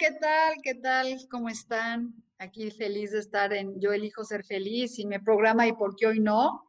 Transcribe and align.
¿Qué 0.00 0.12
tal? 0.12 0.54
¿Qué 0.62 0.74
tal? 0.76 1.28
¿Cómo 1.30 1.50
están? 1.50 2.14
Aquí 2.38 2.70
feliz 2.70 3.12
de 3.12 3.18
estar 3.18 3.52
en 3.52 3.78
Yo 3.78 3.92
elijo 3.92 4.24
ser 4.24 4.44
feliz 4.44 4.98
y 4.98 5.04
me 5.04 5.20
programa 5.20 5.66
y 5.66 5.74
por 5.74 5.94
qué 5.94 6.06
hoy 6.06 6.20
no. 6.20 6.66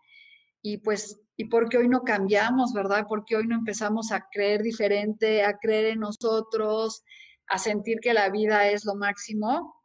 Y 0.62 0.80
pues, 0.80 1.18
y 1.38 1.46
por 1.46 1.70
qué 1.70 1.78
hoy 1.78 1.88
no 1.88 2.02
cambiamos, 2.02 2.74
¿verdad? 2.74 3.08
¿Por 3.08 3.24
qué 3.24 3.38
hoy 3.38 3.48
no 3.48 3.56
empezamos 3.56 4.12
a 4.12 4.28
creer 4.30 4.62
diferente, 4.62 5.46
a 5.46 5.58
creer 5.58 5.94
en 5.94 6.02
nosotros, 6.02 7.06
a 7.48 7.58
sentir 7.58 8.02
que 8.02 8.14
la 8.14 8.30
vida 8.30 8.68
es 8.68 8.84
lo 8.84 8.96
máximo 8.96 9.82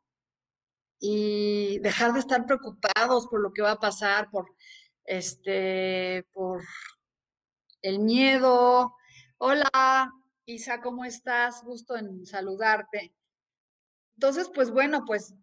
y 0.98 1.78
dejar 1.78 2.14
de 2.14 2.20
estar 2.20 2.46
preocupados 2.46 3.28
por 3.28 3.40
lo 3.40 3.52
que 3.52 3.62
va 3.62 3.72
a 3.72 3.78
pasar, 3.78 4.28
por 4.28 4.46
este, 5.04 6.26
por 6.32 6.64
el 7.80 8.00
miedo. 8.00 8.92
Hola, 9.38 10.10
Isa, 10.46 10.80
¿cómo 10.80 11.04
estás? 11.04 11.62
Gusto 11.62 11.96
en 11.96 12.26
saludarte. 12.26 13.14
Entonces, 14.16 14.50
pues 14.54 14.70
bueno, 14.70 15.04
pues 15.06 15.34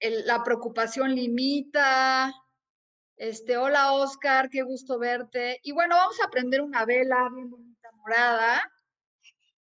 la 0.00 0.42
preocupación 0.42 1.14
limita. 1.14 2.32
Este, 3.16 3.56
hola 3.56 3.92
Oscar, 3.92 4.48
qué 4.50 4.62
gusto 4.62 4.98
verte. 4.98 5.60
Y 5.62 5.72
bueno, 5.72 5.96
vamos 5.96 6.16
a 6.22 6.30
prender 6.30 6.60
una 6.60 6.84
vela 6.84 7.28
bien 7.34 7.50
bonita 7.50 7.90
morada. 7.92 8.72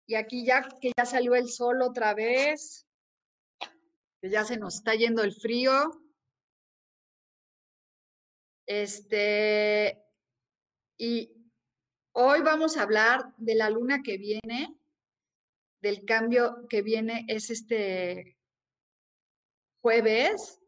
Y 0.07 0.15
aquí 0.15 0.45
ya 0.45 0.69
que 0.81 0.93
ya 0.97 1.05
salió 1.05 1.35
el 1.35 1.49
sol 1.49 1.83
otra 1.83 2.15
vez, 2.15 2.87
que 4.21 4.31
ya 4.31 4.45
se 4.45 4.57
nos 4.57 4.77
está 4.77 4.95
yendo 4.95 5.23
el 5.23 5.33
frío. 5.35 5.91
Este, 8.67 10.03
y 10.99 11.37
Hoy 12.19 12.41
vamos 12.41 12.79
a 12.79 12.83
hablar 12.83 13.35
de 13.37 13.55
la 13.55 13.69
luna 13.69 14.03
que 14.03 14.17
viene, 14.17 14.76
del 15.81 16.05
cambio 16.05 16.67
que 16.69 16.83
viene, 16.83 17.25
es 17.29 17.51
este 17.51 18.37
jueves, 19.81 20.61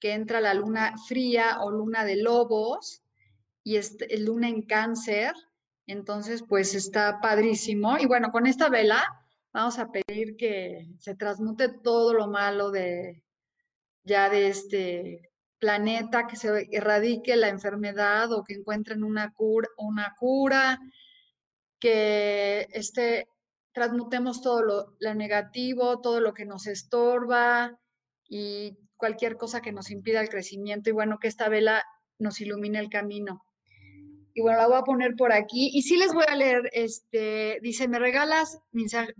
que 0.00 0.12
entra 0.12 0.40
la 0.40 0.54
luna 0.54 0.94
fría 1.08 1.62
o 1.62 1.70
luna 1.70 2.04
de 2.04 2.16
lobos 2.16 3.02
y 3.62 3.76
este, 3.76 4.18
luna 4.18 4.48
en 4.48 4.62
cáncer. 4.62 5.32
Entonces, 5.86 6.44
pues 6.46 6.74
está 6.74 7.20
padrísimo. 7.20 7.98
Y 7.98 8.06
bueno, 8.06 8.30
con 8.30 8.46
esta 8.46 8.68
vela 8.68 9.02
vamos 9.52 9.78
a 9.78 9.90
pedir 9.90 10.36
que 10.36 10.88
se 10.98 11.14
transmute 11.14 11.68
todo 11.68 12.12
lo 12.12 12.26
malo 12.26 12.70
de 12.70 13.22
ya 14.02 14.28
de 14.28 14.48
este 14.48 15.30
planeta, 15.58 16.26
que 16.26 16.36
se 16.36 16.68
erradique 16.70 17.36
la 17.36 17.48
enfermedad 17.48 18.30
o 18.32 18.44
que 18.44 18.54
encuentren 18.54 19.02
una 19.02 19.32
cura, 19.32 19.68
una 19.78 20.14
cura 20.18 20.78
que 21.78 22.68
este, 22.70 23.28
transmutemos 23.74 24.40
todo 24.40 24.62
lo, 25.00 25.14
negativo, 25.14 26.00
todo 26.00 26.20
lo 26.20 26.32
que 26.32 26.46
nos 26.46 26.66
estorba 26.68 27.78
y 28.26 28.78
cualquier 28.96 29.36
cosa 29.36 29.60
que 29.60 29.72
nos 29.72 29.90
impida 29.90 30.20
el 30.20 30.28
crecimiento 30.28 30.88
y 30.88 30.92
bueno, 30.92 31.18
que 31.18 31.28
esta 31.28 31.48
vela 31.48 31.84
nos 32.18 32.40
ilumine 32.40 32.78
el 32.78 32.88
camino. 32.88 33.44
Y 34.32 34.42
bueno, 34.42 34.58
la 34.58 34.68
voy 34.68 34.78
a 34.78 34.82
poner 34.82 35.14
por 35.16 35.32
aquí. 35.32 35.70
Y 35.74 35.82
sí 35.82 35.96
les 35.96 36.12
voy 36.12 36.24
a 36.26 36.36
leer, 36.36 36.70
este, 36.72 37.58
dice, 37.62 37.86
¿me 37.86 37.98
regalas? 37.98 38.58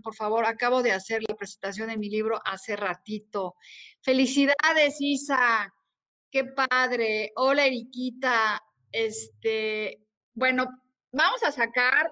Por 0.01 0.15
favor, 0.15 0.45
acabo 0.45 0.81
de 0.81 0.91
hacer 0.91 1.21
la 1.27 1.35
presentación 1.35 1.89
de 1.89 1.97
mi 1.97 2.09
libro 2.09 2.39
hace 2.43 2.75
ratito. 2.75 3.55
Felicidades, 4.01 4.97
Isa. 4.99 5.73
Qué 6.31 6.45
padre. 6.45 7.31
Hola, 7.35 7.65
Eriquita. 7.65 8.61
Este, 8.91 10.01
bueno, 10.33 10.65
vamos 11.11 11.43
a 11.43 11.51
sacar 11.51 12.11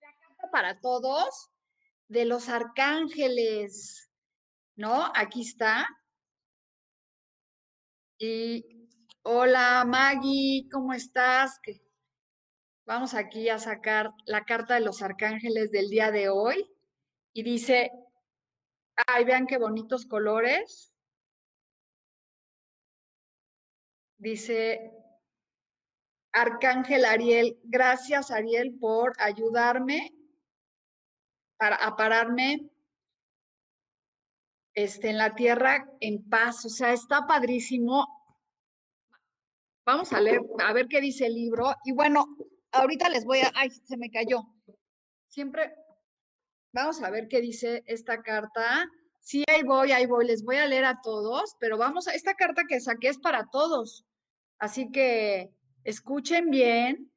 la 0.00 0.14
carta 0.20 0.50
para 0.50 0.80
todos 0.80 1.50
de 2.08 2.24
los 2.24 2.48
arcángeles, 2.48 4.10
¿no? 4.76 5.12
Aquí 5.14 5.42
está. 5.42 5.86
Y 8.18 8.88
hola, 9.22 9.84
Maggie, 9.86 10.68
¿cómo 10.72 10.92
estás? 10.94 11.60
Vamos 12.86 13.14
aquí 13.14 13.48
a 13.50 13.58
sacar 13.58 14.10
la 14.24 14.44
carta 14.44 14.74
de 14.74 14.80
los 14.80 15.02
arcángeles 15.02 15.70
del 15.70 15.88
día 15.90 16.10
de 16.10 16.30
hoy. 16.30 16.66
Y 17.34 17.42
dice, 17.42 17.92
ay, 19.06 19.24
vean 19.24 19.46
qué 19.46 19.58
bonitos 19.58 20.06
colores. 20.06 20.92
Dice 24.16 24.90
Arcángel 26.32 27.04
Ariel, 27.04 27.60
gracias 27.62 28.32
Ariel 28.32 28.76
por 28.80 29.12
ayudarme 29.20 30.17
para, 31.58 31.76
a 31.76 31.96
pararme 31.96 32.70
este, 34.74 35.10
en 35.10 35.18
la 35.18 35.34
tierra 35.34 35.90
en 36.00 36.28
paz. 36.28 36.64
O 36.64 36.68
sea, 36.68 36.92
está 36.92 37.26
padrísimo. 37.26 38.06
Vamos 39.84 40.12
a 40.12 40.20
leer, 40.20 40.40
a 40.64 40.72
ver 40.72 40.86
qué 40.88 41.00
dice 41.00 41.26
el 41.26 41.34
libro. 41.34 41.74
Y 41.84 41.92
bueno, 41.92 42.26
ahorita 42.72 43.08
les 43.08 43.24
voy 43.24 43.40
a, 43.40 43.50
ay, 43.54 43.70
se 43.70 43.96
me 43.96 44.10
cayó. 44.10 44.42
Siempre, 45.28 45.74
vamos 46.72 47.02
a 47.02 47.10
ver 47.10 47.28
qué 47.28 47.40
dice 47.40 47.82
esta 47.86 48.22
carta. 48.22 48.88
Sí, 49.20 49.44
ahí 49.48 49.62
voy, 49.62 49.92
ahí 49.92 50.06
voy, 50.06 50.26
les 50.26 50.42
voy 50.44 50.56
a 50.56 50.66
leer 50.66 50.84
a 50.84 51.00
todos, 51.02 51.56
pero 51.58 51.76
vamos 51.76 52.06
a, 52.08 52.14
esta 52.14 52.34
carta 52.34 52.62
que 52.68 52.80
saqué 52.80 53.08
es 53.08 53.18
para 53.18 53.48
todos. 53.50 54.06
Así 54.58 54.90
que 54.90 55.50
escuchen 55.84 56.50
bien. 56.50 57.10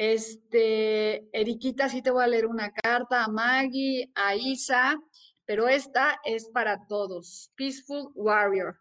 Este, 0.00 1.28
Eriquita, 1.36 1.88
sí 1.88 2.02
te 2.02 2.12
voy 2.12 2.22
a 2.22 2.28
leer 2.28 2.46
una 2.46 2.70
carta 2.70 3.24
a 3.24 3.28
Maggie, 3.28 4.08
a 4.14 4.36
Isa, 4.36 4.96
pero 5.44 5.66
esta 5.66 6.20
es 6.24 6.48
para 6.50 6.86
todos. 6.86 7.50
Peaceful 7.56 8.12
Warrior. 8.14 8.78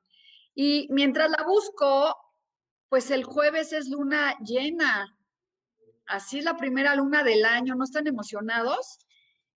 Y 0.54 0.88
mientras 0.92 1.32
la 1.32 1.44
busco, 1.44 2.16
pues 2.88 3.10
el 3.10 3.24
jueves 3.24 3.74
es 3.74 3.90
luna 3.90 4.38
llena. 4.46 5.18
Así 6.06 6.38
es 6.38 6.46
la 6.46 6.56
primera 6.56 6.94
luna 6.94 7.24
del 7.24 7.46
año. 7.46 7.74
¿No 7.74 7.86
están 7.86 8.06
emocionados? 8.06 9.00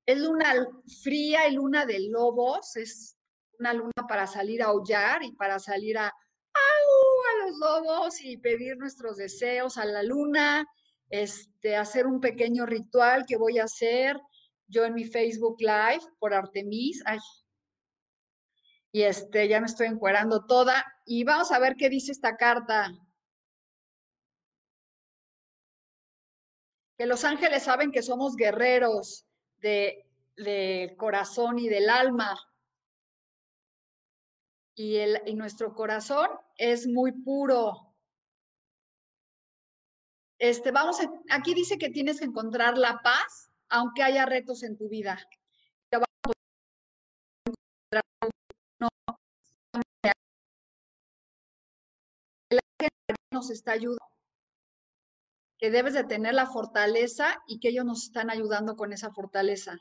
Es 0.08 0.18
luna 0.18 0.68
fría 1.04 1.48
y 1.48 1.54
luna 1.54 1.86
de 1.86 2.10
lobos. 2.10 2.76
Es 2.76 3.20
una 3.60 3.74
luna 3.74 4.08
para 4.10 4.26
salir 4.26 4.64
a 4.64 4.70
aullar 4.70 5.22
y 5.22 5.34
para 5.34 5.60
salir 5.60 6.00
a, 6.00 6.08
a 6.08 7.46
los 7.46 7.56
lobos 7.60 8.20
y 8.20 8.38
pedir 8.38 8.78
nuestros 8.78 9.18
deseos 9.18 9.78
a 9.78 9.86
la 9.86 10.02
luna, 10.02 10.66
este, 11.12 11.76
hacer 11.76 12.08
un 12.08 12.20
pequeño 12.20 12.66
ritual 12.66 13.26
que 13.28 13.38
voy 13.38 13.60
a 13.60 13.66
hacer 13.66 14.20
yo 14.68 14.86
en 14.86 14.94
mi 14.94 15.04
Facebook 15.04 15.58
Live 15.60 16.02
por 16.18 16.34
Artemis. 16.34 17.04
y 18.94 19.04
este, 19.04 19.48
ya 19.48 19.60
me 19.60 19.68
estoy 19.68 19.88
encuerando 19.88 20.46
toda. 20.46 20.86
Y 21.06 21.24
vamos 21.24 21.52
a 21.52 21.60
ver 21.60 21.76
qué 21.76 21.90
dice 21.90 22.12
esta 22.14 22.38
carta. 22.38 22.92
Que 26.98 27.06
los 27.06 27.24
ángeles 27.26 27.64
saben 27.64 27.92
que 27.92 28.02
somos 28.02 28.36
guerreros 28.36 29.28
de, 29.58 30.10
del 30.38 30.96
corazón 30.96 31.60
y 31.60 31.68
del 31.68 31.90
alma, 31.90 32.40
y, 34.76 34.98
el, 34.98 35.22
y 35.26 35.36
nuestro 35.36 35.74
corazón 35.74 36.30
es 36.58 36.88
muy 36.88 37.12
puro. 37.12 37.91
Este, 40.42 40.72
vamos 40.72 41.00
a, 41.00 41.04
aquí 41.30 41.54
dice 41.54 41.78
que 41.78 41.92
tienes 41.92 42.18
que 42.18 42.26
encontrar 42.26 42.76
la 42.76 43.00
paz, 43.04 43.52
aunque 43.70 44.02
haya 44.02 44.26
retos 44.26 44.64
en 44.64 44.76
tu 44.76 44.90
vida. 44.90 45.20
Nos 53.32 53.52
está 53.52 53.74
ayudando, 53.74 54.04
que 55.60 55.70
debes 55.70 55.94
de 55.94 56.04
tener 56.04 56.34
la 56.34 56.48
fortaleza 56.48 57.42
y 57.48 57.60
que 57.60 57.70
ellos 57.70 57.86
nos 57.86 58.06
están 58.06 58.32
ayudando 58.32 58.76
con 58.76 58.94
esa 58.94 59.12
fortaleza. 59.12 59.78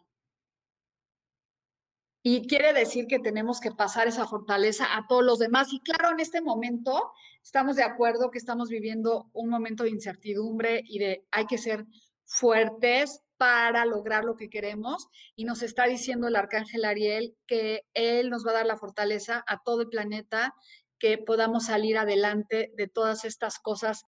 Y 2.22 2.46
quiere 2.46 2.72
decir 2.74 3.06
que 3.06 3.18
tenemos 3.18 3.60
que 3.60 3.72
pasar 3.72 4.06
esa 4.06 4.26
fortaleza 4.26 4.96
a 4.96 5.06
todos 5.08 5.24
los 5.24 5.38
demás. 5.38 5.72
Y 5.72 5.80
claro, 5.80 6.10
en 6.10 6.20
este 6.20 6.42
momento 6.42 7.12
estamos 7.42 7.76
de 7.76 7.82
acuerdo 7.82 8.30
que 8.30 8.38
estamos 8.38 8.68
viviendo 8.68 9.30
un 9.32 9.48
momento 9.48 9.84
de 9.84 9.90
incertidumbre 9.90 10.82
y 10.86 10.98
de 10.98 11.24
hay 11.30 11.46
que 11.46 11.56
ser 11.56 11.86
fuertes 12.26 13.22
para 13.38 13.86
lograr 13.86 14.24
lo 14.24 14.36
que 14.36 14.50
queremos. 14.50 15.08
Y 15.34 15.44
nos 15.44 15.62
está 15.62 15.86
diciendo 15.86 16.28
el 16.28 16.36
arcángel 16.36 16.84
Ariel 16.84 17.34
que 17.46 17.86
él 17.94 18.28
nos 18.28 18.46
va 18.46 18.50
a 18.50 18.54
dar 18.54 18.66
la 18.66 18.76
fortaleza 18.76 19.42
a 19.46 19.62
todo 19.62 19.80
el 19.80 19.88
planeta, 19.88 20.54
que 20.98 21.16
podamos 21.16 21.66
salir 21.66 21.96
adelante 21.96 22.70
de 22.76 22.86
todas 22.86 23.24
estas 23.24 23.58
cosas 23.58 24.04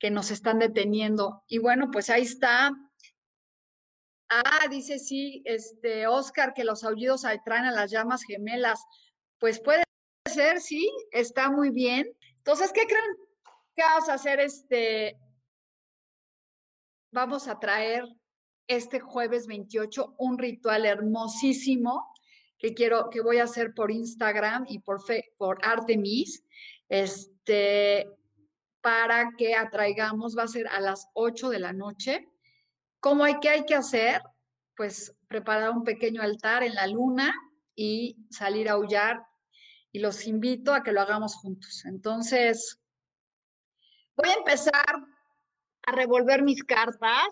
que 0.00 0.10
nos 0.10 0.32
están 0.32 0.58
deteniendo. 0.58 1.44
Y 1.46 1.58
bueno, 1.58 1.90
pues 1.92 2.10
ahí 2.10 2.22
está 2.22 2.72
Ah, 4.36 4.66
dice 4.68 4.98
sí, 4.98 5.42
este 5.44 6.08
Oscar, 6.08 6.54
que 6.54 6.64
los 6.64 6.82
aullidos 6.82 7.24
atraen 7.24 7.66
a 7.66 7.70
las 7.70 7.92
llamas 7.92 8.24
gemelas. 8.24 8.84
Pues 9.38 9.60
puede 9.60 9.84
ser, 10.28 10.60
sí, 10.60 10.90
está 11.12 11.50
muy 11.50 11.70
bien. 11.70 12.08
Entonces, 12.38 12.72
¿qué 12.72 12.84
creen? 12.84 13.16
¿Qué 13.76 13.82
vamos 13.82 14.08
a 14.08 14.14
hacer? 14.14 14.40
Este, 14.40 15.16
vamos 17.12 17.46
a 17.46 17.60
traer 17.60 18.04
este 18.66 18.98
jueves 18.98 19.46
28 19.46 20.16
un 20.18 20.36
ritual 20.36 20.84
hermosísimo 20.84 22.12
que 22.58 22.74
quiero, 22.74 23.10
que 23.10 23.20
voy 23.20 23.38
a 23.38 23.44
hacer 23.44 23.72
por 23.72 23.92
Instagram 23.92 24.64
y 24.68 24.80
por, 24.80 25.00
por 25.36 25.58
Artemis, 25.62 26.42
este, 26.88 28.08
para 28.80 29.30
que 29.38 29.54
atraigamos, 29.54 30.36
va 30.36 30.42
a 30.42 30.48
ser 30.48 30.66
a 30.66 30.80
las 30.80 31.08
8 31.14 31.50
de 31.50 31.58
la 31.60 31.72
noche 31.72 32.33
¿Cómo 33.04 33.24
hay 33.24 33.38
que 33.38 33.50
hay 33.50 33.66
que 33.66 33.74
hacer? 33.74 34.22
Pues 34.74 35.14
preparar 35.28 35.68
un 35.72 35.84
pequeño 35.84 36.22
altar 36.22 36.62
en 36.62 36.74
la 36.74 36.86
luna 36.86 37.34
y 37.74 38.16
salir 38.30 38.70
a 38.70 38.72
aullar. 38.72 39.22
Y 39.92 39.98
los 39.98 40.26
invito 40.26 40.72
a 40.72 40.82
que 40.82 40.90
lo 40.90 41.02
hagamos 41.02 41.34
juntos. 41.34 41.84
Entonces, 41.84 42.80
voy 44.16 44.30
a 44.30 44.38
empezar 44.38 44.96
a 45.86 45.92
revolver 45.92 46.42
mis 46.44 46.64
cartas 46.64 47.28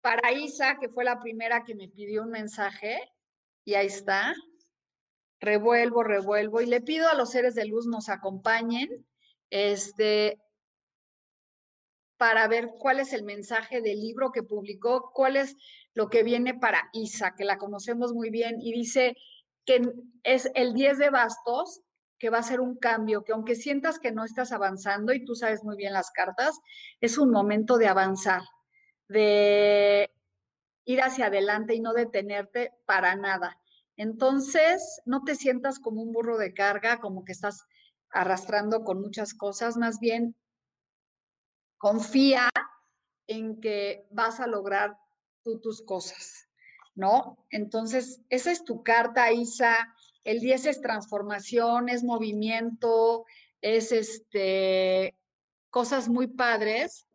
para 0.00 0.32
Isa, 0.32 0.78
que 0.80 0.88
fue 0.88 1.04
la 1.04 1.20
primera 1.20 1.64
que 1.64 1.74
me 1.74 1.88
pidió 1.88 2.22
un 2.22 2.30
mensaje. 2.30 2.98
Y 3.66 3.74
ahí 3.74 3.88
está. 3.88 4.34
Revuelvo, 5.38 6.02
revuelvo. 6.02 6.62
Y 6.62 6.66
le 6.66 6.80
pido 6.80 7.10
a 7.10 7.14
los 7.14 7.32
seres 7.32 7.54
de 7.54 7.66
luz 7.66 7.86
nos 7.86 8.08
acompañen. 8.08 9.06
Este, 9.50 10.40
para 12.18 12.46
ver 12.48 12.72
cuál 12.78 13.00
es 13.00 13.12
el 13.12 13.22
mensaje 13.22 13.80
del 13.80 14.00
libro 14.00 14.32
que 14.32 14.42
publicó, 14.42 15.12
cuál 15.14 15.36
es 15.36 15.56
lo 15.94 16.10
que 16.10 16.24
viene 16.24 16.52
para 16.52 16.90
Isa, 16.92 17.34
que 17.36 17.44
la 17.44 17.58
conocemos 17.58 18.12
muy 18.12 18.30
bien, 18.30 18.60
y 18.60 18.72
dice 18.72 19.16
que 19.64 19.82
es 20.24 20.50
el 20.54 20.74
10 20.74 20.98
de 20.98 21.10
bastos, 21.10 21.80
que 22.18 22.30
va 22.30 22.38
a 22.38 22.42
ser 22.42 22.60
un 22.60 22.76
cambio, 22.76 23.22
que 23.22 23.32
aunque 23.32 23.54
sientas 23.54 24.00
que 24.00 24.10
no 24.10 24.24
estás 24.24 24.50
avanzando, 24.50 25.12
y 25.12 25.24
tú 25.24 25.36
sabes 25.36 25.62
muy 25.62 25.76
bien 25.76 25.92
las 25.92 26.10
cartas, 26.10 26.58
es 27.00 27.18
un 27.18 27.30
momento 27.30 27.78
de 27.78 27.86
avanzar, 27.86 28.42
de 29.08 30.10
ir 30.84 31.00
hacia 31.00 31.26
adelante 31.26 31.74
y 31.74 31.80
no 31.80 31.92
detenerte 31.92 32.72
para 32.84 33.14
nada. 33.14 33.60
Entonces, 33.96 35.00
no 35.04 35.22
te 35.22 35.36
sientas 35.36 35.78
como 35.78 36.02
un 36.02 36.12
burro 36.12 36.36
de 36.38 36.52
carga, 36.52 36.98
como 36.98 37.24
que 37.24 37.32
estás 37.32 37.64
arrastrando 38.10 38.82
con 38.82 39.00
muchas 39.00 39.34
cosas, 39.34 39.76
más 39.76 40.00
bien 40.00 40.34
confía 41.78 42.50
en 43.26 43.60
que 43.60 44.06
vas 44.10 44.40
a 44.40 44.46
lograr 44.46 44.98
tú 45.42 45.60
tus 45.60 45.82
cosas, 45.82 46.48
¿no? 46.94 47.46
Entonces, 47.50 48.20
esa 48.28 48.50
es 48.50 48.64
tu 48.64 48.82
carta, 48.82 49.32
Isa. 49.32 49.94
El 50.24 50.40
10 50.40 50.66
es 50.66 50.80
transformación, 50.80 51.88
es 51.88 52.04
movimiento, 52.04 53.24
es 53.62 53.92
este, 53.92 55.16
cosas 55.70 56.08
muy 56.08 56.26
padres. 56.26 57.06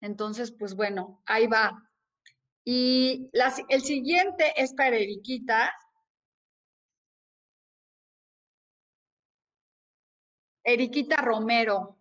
Entonces, 0.00 0.52
pues 0.52 0.74
bueno, 0.74 1.20
ahí 1.26 1.46
va. 1.46 1.90
Y 2.64 3.30
el 3.68 3.82
siguiente 3.82 4.52
es 4.56 4.74
para 4.74 4.96
Eriquita. 4.96 5.72
Eriquita 10.62 11.16
Romero 11.16 11.97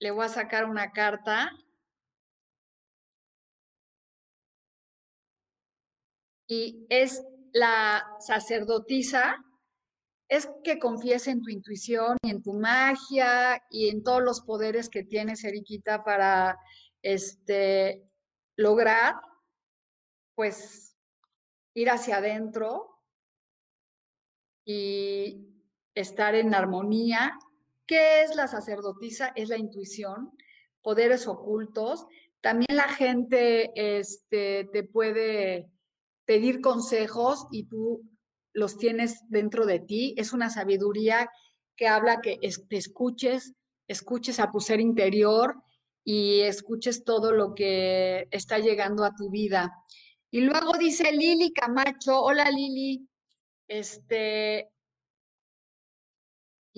le 0.00 0.10
voy 0.10 0.24
a 0.24 0.28
sacar 0.28 0.64
una 0.64 0.92
carta. 0.92 1.50
Y 6.48 6.86
es 6.88 7.22
la 7.52 8.04
sacerdotisa, 8.20 9.36
es 10.28 10.48
que 10.64 10.78
confíes 10.78 11.26
en 11.26 11.42
tu 11.42 11.50
intuición 11.50 12.16
y 12.22 12.30
en 12.30 12.42
tu 12.42 12.54
magia 12.54 13.62
y 13.70 13.88
en 13.88 14.02
todos 14.02 14.22
los 14.22 14.40
poderes 14.42 14.88
que 14.88 15.04
tienes, 15.04 15.44
Eriquita, 15.44 16.04
para 16.04 16.58
este, 17.02 18.08
lograr, 18.56 19.14
pues, 20.34 20.96
ir 21.74 21.90
hacia 21.90 22.18
adentro 22.18 22.98
y 24.66 25.64
estar 25.94 26.34
en 26.34 26.54
armonía 26.54 27.38
¿Qué 27.88 28.22
es 28.22 28.36
la 28.36 28.46
sacerdotisa? 28.46 29.32
Es 29.34 29.48
la 29.48 29.56
intuición, 29.56 30.30
poderes 30.82 31.26
ocultos. 31.26 32.06
También 32.42 32.76
la 32.76 32.88
gente 32.88 33.72
este, 33.74 34.68
te 34.70 34.84
puede 34.84 35.70
pedir 36.26 36.60
consejos 36.60 37.46
y 37.50 37.64
tú 37.64 38.02
los 38.52 38.76
tienes 38.76 39.22
dentro 39.30 39.64
de 39.64 39.80
ti. 39.80 40.14
Es 40.18 40.34
una 40.34 40.50
sabiduría 40.50 41.30
que 41.76 41.88
habla 41.88 42.20
que 42.20 42.38
te 42.68 42.76
escuches, 42.76 43.54
escuches 43.88 44.38
a 44.38 44.50
tu 44.50 44.60
ser 44.60 44.80
interior 44.80 45.54
y 46.04 46.40
escuches 46.40 47.04
todo 47.04 47.32
lo 47.32 47.54
que 47.54 48.28
está 48.30 48.58
llegando 48.58 49.02
a 49.04 49.14
tu 49.14 49.30
vida. 49.30 49.72
Y 50.30 50.42
luego 50.42 50.76
dice 50.76 51.10
Lili 51.10 51.54
Camacho, 51.54 52.20
hola 52.20 52.50
Lili, 52.50 53.08
este, 53.66 54.68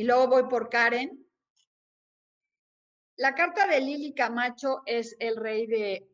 y 0.01 0.05
luego 0.05 0.29
voy 0.29 0.45
por 0.45 0.71
Karen. 0.71 1.27
La 3.17 3.35
carta 3.35 3.67
de 3.67 3.83
Lili 3.83 4.15
Camacho 4.15 4.81
es 4.87 5.15
el 5.19 5.37
rey 5.37 5.67
de 5.67 6.09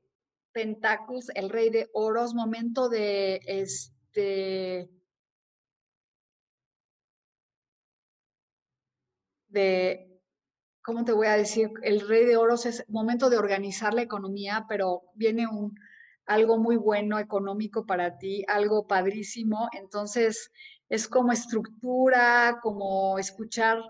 Pentáculos, 0.50 1.28
el 1.36 1.48
rey 1.50 1.70
de 1.70 1.88
oros, 1.92 2.34
momento 2.34 2.88
de 2.88 3.40
este 3.46 4.90
de 9.46 10.20
¿cómo 10.82 11.04
te 11.04 11.12
voy 11.12 11.28
a 11.28 11.36
decir? 11.36 11.70
El 11.84 12.08
rey 12.08 12.24
de 12.24 12.36
oros 12.36 12.66
es 12.66 12.84
momento 12.88 13.30
de 13.30 13.38
organizar 13.38 13.94
la 13.94 14.02
economía, 14.02 14.66
pero 14.68 15.02
viene 15.14 15.46
un 15.46 15.76
algo 16.26 16.58
muy 16.58 16.74
bueno 16.74 17.20
económico 17.20 17.86
para 17.86 18.18
ti, 18.18 18.44
algo 18.48 18.88
padrísimo. 18.88 19.68
Entonces, 19.72 20.50
es 20.88 21.08
como 21.08 21.32
estructura, 21.32 22.58
como 22.62 23.18
escuchar 23.18 23.82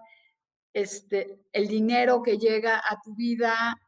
este, 0.73 1.41
el 1.53 1.69
dinero 1.69 2.23
que 2.23 2.39
llega 2.39 2.79
a 2.79 3.01
tu 3.03 3.15
vida. 3.15 3.81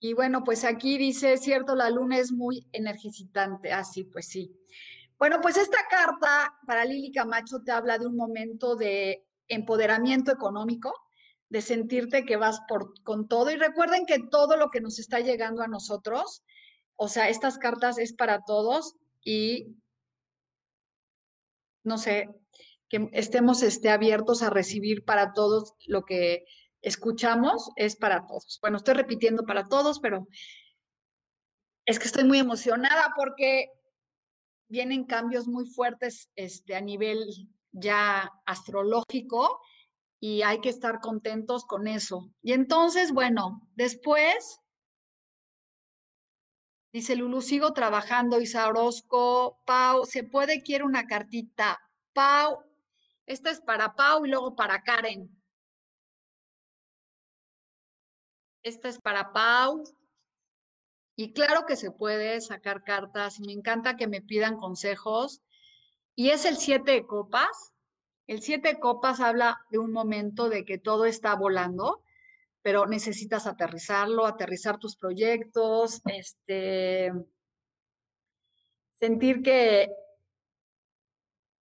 Y 0.00 0.12
bueno, 0.12 0.44
pues 0.44 0.64
aquí 0.64 0.98
dice, 0.98 1.38
cierto, 1.38 1.74
la 1.74 1.88
luna 1.88 2.18
es 2.18 2.32
muy 2.32 2.66
energizante. 2.72 3.72
Así, 3.72 4.04
ah, 4.06 4.10
pues 4.12 4.28
sí. 4.28 4.54
Bueno, 5.18 5.40
pues 5.40 5.56
esta 5.56 5.78
carta 5.88 6.54
para 6.66 6.84
Lili 6.84 7.12
Camacho 7.12 7.62
te 7.64 7.72
habla 7.72 7.98
de 7.98 8.06
un 8.06 8.16
momento 8.16 8.76
de 8.76 9.26
empoderamiento 9.48 10.32
económico, 10.32 10.92
de 11.48 11.62
sentirte 11.62 12.24
que 12.24 12.36
vas 12.36 12.60
por, 12.68 13.02
con 13.02 13.28
todo. 13.28 13.50
Y 13.50 13.56
recuerden 13.56 14.04
que 14.04 14.18
todo 14.18 14.56
lo 14.56 14.70
que 14.70 14.80
nos 14.80 14.98
está 14.98 15.20
llegando 15.20 15.62
a 15.62 15.68
nosotros 15.68 16.42
o 16.96 17.08
sea, 17.08 17.28
estas 17.28 17.58
cartas 17.58 17.98
es 17.98 18.12
para 18.12 18.44
todos 18.44 18.96
y 19.22 19.76
no 21.84 21.98
sé, 21.98 22.28
que 22.88 23.08
estemos 23.12 23.62
este, 23.62 23.90
abiertos 23.90 24.42
a 24.42 24.50
recibir 24.50 25.04
para 25.04 25.32
todos 25.32 25.74
lo 25.86 26.04
que 26.04 26.44
escuchamos 26.80 27.70
es 27.76 27.96
para 27.96 28.26
todos. 28.26 28.58
Bueno, 28.60 28.78
estoy 28.78 28.94
repitiendo 28.94 29.44
para 29.44 29.64
todos, 29.64 30.00
pero 30.00 30.26
es 31.86 31.98
que 31.98 32.06
estoy 32.06 32.24
muy 32.24 32.38
emocionada 32.38 33.12
porque 33.16 33.68
vienen 34.68 35.04
cambios 35.04 35.46
muy 35.46 35.66
fuertes 35.66 36.30
este, 36.36 36.74
a 36.74 36.80
nivel 36.80 37.26
ya 37.72 38.30
astrológico 38.46 39.60
y 40.20 40.42
hay 40.42 40.60
que 40.60 40.70
estar 40.70 41.00
contentos 41.00 41.64
con 41.64 41.86
eso. 41.86 42.30
Y 42.42 42.52
entonces, 42.52 43.12
bueno, 43.12 43.68
después 43.74 44.60
Dice 46.94 47.16
Lulu, 47.16 47.42
sigo 47.42 47.72
trabajando, 47.72 48.40
Isa 48.40 48.68
Orozco. 48.68 49.58
Pau, 49.66 50.06
¿se 50.06 50.22
puede? 50.22 50.62
Quiero 50.62 50.86
una 50.86 51.08
cartita. 51.08 51.80
Pau, 52.12 52.62
Esta 53.26 53.50
es 53.50 53.60
para 53.60 53.96
Pau 53.96 54.24
y 54.24 54.28
luego 54.30 54.54
para 54.54 54.80
Karen. 54.84 55.28
Esta 58.62 58.88
es 58.88 59.00
para 59.00 59.32
Pau. 59.32 59.82
Y 61.16 61.32
claro 61.32 61.66
que 61.66 61.74
se 61.74 61.90
puede 61.90 62.40
sacar 62.40 62.84
cartas. 62.84 63.40
Me 63.40 63.50
encanta 63.50 63.96
que 63.96 64.06
me 64.06 64.22
pidan 64.22 64.56
consejos. 64.56 65.42
Y 66.14 66.30
es 66.30 66.44
el 66.44 66.58
siete 66.58 66.92
de 66.92 67.06
copas. 67.06 67.72
El 68.28 68.40
siete 68.40 68.68
de 68.68 68.78
copas 68.78 69.18
habla 69.18 69.66
de 69.68 69.78
un 69.78 69.90
momento 69.90 70.48
de 70.48 70.64
que 70.64 70.78
todo 70.78 71.06
está 71.06 71.34
volando, 71.34 72.03
pero 72.64 72.86
necesitas 72.86 73.46
aterrizarlo, 73.46 74.24
aterrizar 74.24 74.78
tus 74.78 74.96
proyectos, 74.96 76.00
este, 76.06 77.12
sentir 78.94 79.42
que, 79.42 79.90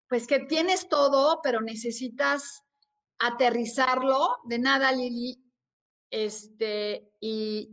pues 0.08 0.26
que 0.26 0.40
tienes 0.40 0.88
todo, 0.88 1.42
pero 1.44 1.60
necesitas 1.60 2.64
aterrizarlo. 3.20 4.38
De 4.46 4.60
nada, 4.60 4.94
Lili, 4.94 5.44
este, 6.10 7.12
y 7.20 7.70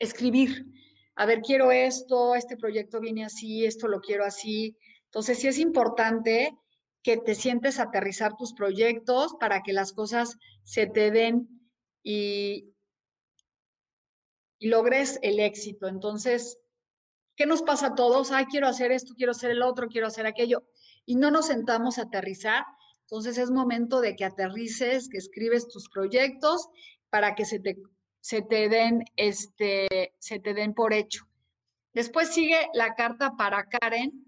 escribir. 0.00 0.66
A 1.14 1.24
ver, 1.24 1.42
quiero 1.42 1.70
esto, 1.70 2.34
este 2.34 2.56
proyecto 2.56 2.98
viene 2.98 3.24
así, 3.24 3.64
esto 3.64 3.86
lo 3.86 4.00
quiero 4.00 4.24
así. 4.24 4.76
Entonces, 5.04 5.38
sí 5.38 5.46
es 5.46 5.60
importante 5.60 6.58
que 7.04 7.16
te 7.16 7.36
sientes 7.36 7.78
aterrizar 7.78 8.34
tus 8.36 8.54
proyectos 8.54 9.36
para 9.38 9.62
que 9.62 9.72
las 9.72 9.92
cosas 9.92 10.36
se 10.64 10.88
te 10.88 11.12
den 11.12 11.55
y, 12.06 12.72
logres 14.60 15.18
el 15.22 15.40
éxito. 15.40 15.86
Entonces, 15.86 16.58
¿qué 17.36 17.46
nos 17.46 17.62
pasa 17.62 17.88
a 17.88 17.94
todos? 17.94 18.30
Ay, 18.32 18.46
quiero 18.46 18.68
hacer 18.68 18.90
esto, 18.90 19.14
quiero 19.14 19.32
hacer 19.32 19.50
el 19.50 19.62
otro, 19.62 19.88
quiero 19.88 20.06
hacer 20.06 20.26
aquello. 20.26 20.64
Y 21.04 21.16
no 21.16 21.30
nos 21.30 21.48
sentamos 21.48 21.98
a 21.98 22.02
aterrizar. 22.02 22.64
Entonces 23.02 23.38
es 23.38 23.50
momento 23.50 24.00
de 24.00 24.16
que 24.16 24.24
aterrices, 24.24 25.08
que 25.08 25.18
escribes 25.18 25.68
tus 25.68 25.88
proyectos 25.88 26.68
para 27.10 27.34
que 27.34 27.44
se 27.44 27.60
te, 27.60 27.76
se 28.20 28.42
te 28.42 28.68
den, 28.68 29.04
este, 29.16 30.14
se 30.18 30.38
te 30.38 30.54
den 30.54 30.74
por 30.74 30.92
hecho. 30.92 31.28
Después 31.92 32.32
sigue 32.32 32.68
la 32.72 32.94
carta 32.94 33.36
para 33.36 33.68
Karen. 33.68 34.25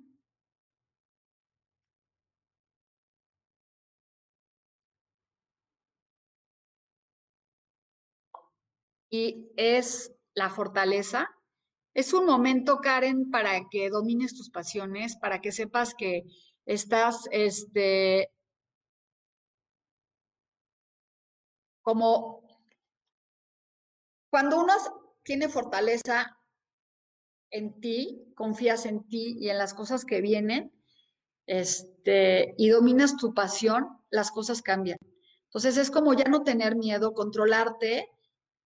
Y 9.11 9.49
es 9.57 10.13
la 10.35 10.51
fortaleza. 10.51 11.29
Es 11.95 12.13
un 12.13 12.27
momento, 12.27 12.79
Karen, 12.79 13.31
para 13.31 13.69
que 13.71 13.91
domines 13.91 14.37
tus 14.37 14.51
pasiones, 14.51 15.17
para 15.17 15.41
que 15.41 15.53
sepas 15.53 15.95
que 15.95 16.25
estás, 16.67 17.25
este, 17.33 18.31
como 21.83 22.43
cuando 24.31 24.61
uno 24.61 24.75
tiene 25.23 25.49
fortaleza 25.49 26.37
en 27.51 27.81
ti, 27.81 28.33
confías 28.37 28.85
en 28.87 29.09
ti 29.09 29.37
y 29.41 29.49
en 29.49 29.59
las 29.59 29.73
cosas 29.75 30.05
que 30.05 30.21
vienen, 30.21 30.73
este, 31.47 32.55
y 32.59 32.69
dominas 32.69 33.17
tu 33.17 33.33
pasión, 33.33 33.89
las 34.11 34.31
cosas 34.31 34.61
cambian. 34.61 34.99
Entonces 35.45 35.79
es 35.79 35.91
como 35.91 36.13
ya 36.13 36.25
no 36.25 36.43
tener 36.43 36.77
miedo, 36.77 37.15
controlarte 37.15 38.11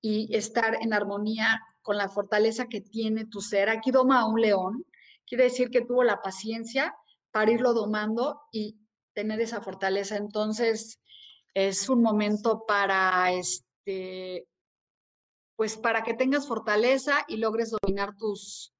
y 0.02 0.36
estar 0.36 0.76
en 0.82 0.92
armonía 0.92 1.62
con 1.80 1.96
la 1.96 2.10
fortaleza 2.10 2.66
que 2.66 2.82
tiene 2.82 3.24
tu 3.24 3.40
ser. 3.40 3.70
Aquí 3.70 3.90
doma 3.90 4.20
a 4.20 4.26
un 4.26 4.40
león, 4.40 4.84
quiere 5.26 5.44
decir 5.44 5.70
que 5.70 5.80
tuvo 5.80 6.04
la 6.04 6.20
paciencia 6.20 6.94
para 7.30 7.50
irlo 7.50 7.72
domando 7.72 8.42
y 8.52 8.76
tener 9.14 9.40
esa 9.40 9.62
fortaleza. 9.62 10.16
Entonces 10.16 11.00
es 11.54 11.88
un 11.88 12.02
momento 12.02 12.64
para 12.66 13.32
este 13.32 14.46
pues 15.62 15.76
para 15.76 16.02
que 16.02 16.14
tengas 16.14 16.48
fortaleza 16.48 17.24
y 17.28 17.36
logres 17.36 17.70
dominar 17.70 18.16
tus, 18.16 18.74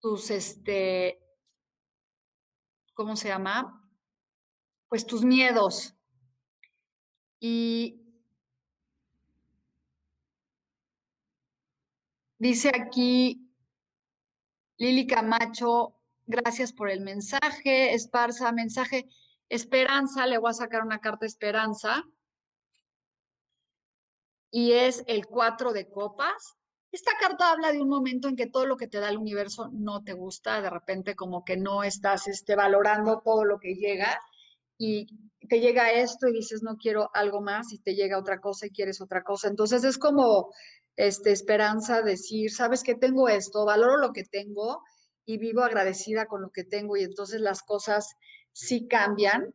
tus, 0.00 0.30
este, 0.32 1.20
¿cómo 2.94 3.14
se 3.14 3.28
llama? 3.28 3.88
Pues 4.88 5.06
tus 5.06 5.22
miedos. 5.22 5.94
Y 7.38 8.01
dice 12.42 12.72
aquí 12.74 13.48
Lili 14.76 15.06
Camacho, 15.06 15.94
gracias 16.26 16.72
por 16.72 16.90
el 16.90 17.00
mensaje, 17.00 17.94
Esparza, 17.94 18.50
mensaje, 18.50 19.08
esperanza, 19.48 20.26
le 20.26 20.38
voy 20.38 20.50
a 20.50 20.54
sacar 20.54 20.82
una 20.82 20.98
carta 20.98 21.24
esperanza 21.24 22.02
y 24.50 24.72
es 24.72 25.04
el 25.06 25.26
cuatro 25.26 25.72
de 25.72 25.88
copas. 25.88 26.56
Esta 26.90 27.12
carta 27.20 27.52
habla 27.52 27.70
de 27.70 27.80
un 27.80 27.88
momento 27.88 28.26
en 28.26 28.34
que 28.34 28.48
todo 28.48 28.66
lo 28.66 28.76
que 28.76 28.88
te 28.88 28.98
da 28.98 29.08
el 29.08 29.18
universo 29.18 29.70
no 29.72 30.02
te 30.02 30.12
gusta, 30.12 30.60
de 30.60 30.68
repente 30.68 31.14
como 31.14 31.44
que 31.44 31.56
no 31.56 31.84
estás 31.84 32.26
este, 32.26 32.56
valorando 32.56 33.22
todo 33.24 33.44
lo 33.44 33.60
que 33.60 33.76
llega 33.76 34.18
y 34.76 35.06
te 35.48 35.60
llega 35.60 35.92
esto 35.92 36.26
y 36.26 36.32
dices 36.32 36.64
no 36.64 36.76
quiero 36.76 37.08
algo 37.14 37.40
más 37.40 37.72
y 37.72 37.78
te 37.78 37.94
llega 37.94 38.18
otra 38.18 38.40
cosa 38.40 38.66
y 38.66 38.70
quieres 38.70 39.00
otra 39.00 39.22
cosa. 39.22 39.46
Entonces 39.46 39.84
es 39.84 39.96
como 39.96 40.50
este, 40.96 41.32
esperanza 41.32 42.02
decir, 42.02 42.50
sabes 42.50 42.82
que 42.82 42.94
tengo 42.94 43.28
esto, 43.28 43.64
valoro 43.64 43.96
lo 43.96 44.12
que 44.12 44.24
tengo 44.24 44.82
y 45.24 45.38
vivo 45.38 45.62
agradecida 45.62 46.26
con 46.26 46.42
lo 46.42 46.50
que 46.50 46.64
tengo 46.64 46.96
y 46.96 47.02
entonces 47.02 47.40
las 47.40 47.62
cosas 47.62 48.14
sí 48.52 48.88
cambian 48.88 49.54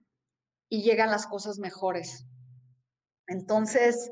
y 0.69 0.83
llegan 0.83 1.11
las 1.11 1.27
cosas 1.27 1.59
mejores. 1.59 2.25
Entonces, 3.27 4.11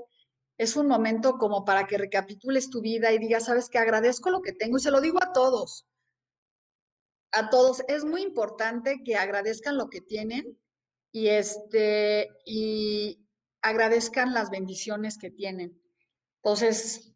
es 0.57 0.75
un 0.75 0.87
momento 0.87 1.37
como 1.37 1.65
para 1.65 1.87
que 1.87 1.97
recapitules 1.97 2.69
tu 2.69 2.81
vida 2.81 3.11
y 3.11 3.17
digas, 3.17 3.45
sabes 3.45 3.69
que 3.69 3.77
agradezco 3.77 4.29
lo 4.29 4.41
que 4.41 4.53
tengo 4.53 4.77
y 4.77 4.81
se 4.81 4.91
lo 4.91 5.01
digo 5.01 5.21
a 5.21 5.33
todos. 5.33 5.85
A 7.31 7.49
todos 7.49 7.83
es 7.87 8.05
muy 8.05 8.21
importante 8.21 9.01
que 9.03 9.15
agradezcan 9.15 9.77
lo 9.77 9.89
que 9.89 9.99
tienen 9.99 10.57
y 11.11 11.27
este 11.27 12.29
y 12.45 13.25
agradezcan 13.61 14.33
las 14.33 14.49
bendiciones 14.49 15.17
que 15.17 15.31
tienen. 15.31 15.81
Entonces, 16.43 17.14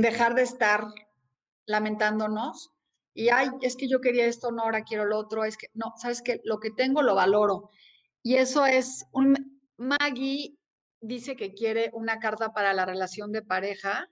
dejar 0.00 0.34
de 0.34 0.42
estar 0.42 0.86
lamentándonos 1.66 2.70
y 3.14 3.28
ay, 3.28 3.48
es 3.62 3.76
que 3.76 3.88
yo 3.88 4.00
quería 4.00 4.26
esto, 4.26 4.50
no, 4.50 4.62
ahora 4.62 4.82
quiero 4.82 5.04
lo 5.04 5.18
otro, 5.18 5.44
es 5.44 5.56
que 5.56 5.68
no, 5.72 5.94
sabes 5.96 6.20
que 6.20 6.40
lo 6.44 6.58
que 6.58 6.70
tengo 6.70 7.00
lo 7.00 7.14
valoro. 7.14 7.70
Y 8.22 8.34
eso 8.36 8.66
es 8.66 9.06
un 9.12 9.60
Maggie 9.76 10.56
dice 11.00 11.36
que 11.36 11.54
quiere 11.54 11.90
una 11.92 12.18
carta 12.18 12.52
para 12.52 12.72
la 12.72 12.86
relación 12.86 13.30
de 13.30 13.42
pareja. 13.42 14.08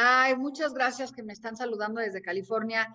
Ay, 0.00 0.36
muchas 0.36 0.72
gracias 0.74 1.10
que 1.10 1.24
me 1.24 1.32
están 1.32 1.56
saludando 1.56 2.00
desde 2.00 2.22
California. 2.22 2.94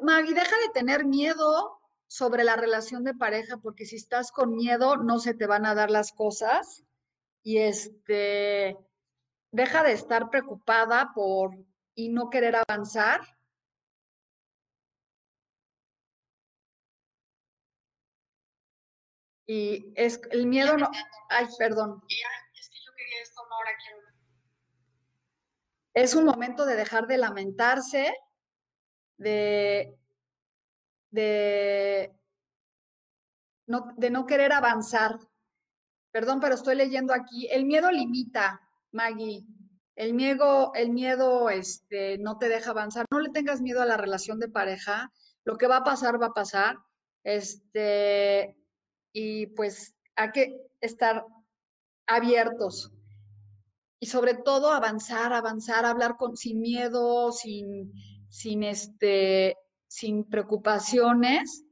Maggie, 0.00 0.34
deja 0.34 0.56
de 0.64 0.72
tener 0.72 1.04
miedo 1.04 1.80
sobre 2.06 2.44
la 2.44 2.54
relación 2.54 3.02
de 3.02 3.12
pareja, 3.12 3.56
porque 3.56 3.84
si 3.84 3.96
estás 3.96 4.30
con 4.30 4.54
miedo, 4.54 4.96
no 4.96 5.18
se 5.18 5.34
te 5.34 5.48
van 5.48 5.66
a 5.66 5.74
dar 5.74 5.90
las 5.90 6.12
cosas 6.12 6.84
y 7.42 7.58
este, 7.58 8.78
deja 9.50 9.82
de 9.82 9.92
estar 9.92 10.30
preocupada 10.30 11.10
por 11.12 11.56
y 11.96 12.08
no 12.08 12.30
querer 12.30 12.54
avanzar. 12.56 13.22
Y 19.44 19.92
es 19.96 20.20
el 20.30 20.46
miedo 20.46 20.76
no, 20.76 20.88
ay, 21.30 21.48
perdón. 21.58 22.00
Es 22.06 22.68
que 22.68 22.78
yo 22.78 22.92
quería 22.96 23.22
esto, 23.22 23.42
no, 23.48 23.56
ahora 23.56 23.70
quiero. 23.82 24.09
Es 26.00 26.14
un 26.14 26.24
momento 26.24 26.64
de 26.64 26.76
dejar 26.76 27.06
de 27.06 27.18
lamentarse, 27.18 28.14
de, 29.18 29.94
de, 31.10 32.10
no, 33.66 34.26
querer 34.26 34.54
avanzar, 34.54 35.18
Perdón, 36.10 36.40
pero 36.40 36.54
estoy 36.54 36.74
leyendo 36.74 37.12
aquí. 37.12 37.48
El 37.50 37.66
miedo 37.66 37.90
limita, 37.90 38.62
Maggie. 38.92 39.44
El 39.94 40.14
miedo, 40.14 40.72
el 40.74 40.88
miedo 40.90 41.50
este, 41.50 42.16
no 42.16 42.38
te 42.38 42.48
deja 42.48 42.70
avanzar. 42.70 43.04
No 43.12 43.20
le 43.20 43.28
tengas 43.28 43.60
miedo 43.60 43.82
a 43.82 43.86
la 43.86 43.98
relación 43.98 44.40
de 44.40 44.48
pareja. 44.48 45.12
Lo 45.44 45.58
que 45.58 45.68
va 45.68 45.76
a 45.76 45.84
pasar, 45.84 46.20
va 46.20 46.28
a 46.28 46.32
pasar. 46.32 46.78
Este, 47.22 48.56
y 49.12 49.48
pues 49.48 49.94
hay 50.16 50.30
que 50.30 50.66
estar 50.80 51.26
abiertos. 52.06 52.90
Y 54.00 54.06
sobre 54.06 54.34
todo 54.34 54.72
avanzar, 54.72 55.32
avanzar, 55.32 55.84
hablar 55.84 56.16
con, 56.16 56.36
sin 56.36 56.60
miedo, 56.60 57.30
sin, 57.32 57.92
sin, 58.30 58.62
este, 58.62 59.56
sin 59.86 60.24
preocupaciones 60.24 61.64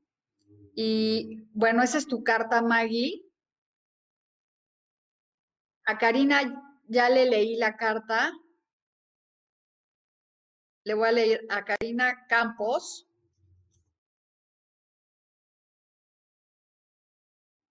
Y 0.75 1.43
bueno, 1.53 1.83
esa 1.83 1.99
es 1.99 2.07
tu 2.07 2.23
carta, 2.23 2.63
Maggie. 2.63 3.25
A 5.87 5.97
Karina 5.99 6.41
ya 6.87 7.09
le 7.09 7.27
leí 7.27 7.57
la 7.57 7.77
carta. 7.77 8.33
Le 10.85 10.95
voy 10.95 11.09
a 11.09 11.13
leer 11.13 11.47
a 11.49 11.65
Karina 11.65 12.27
Campos. 12.29 13.09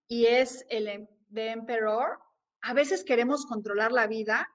Y 0.10 0.26
es 0.26 0.66
el 0.70 0.88
em, 0.88 1.08
de 1.30 1.52
Emperor. 1.52 2.27
A 2.62 2.74
veces 2.74 3.04
queremos 3.04 3.46
controlar 3.46 3.92
la 3.92 4.08
vida. 4.08 4.48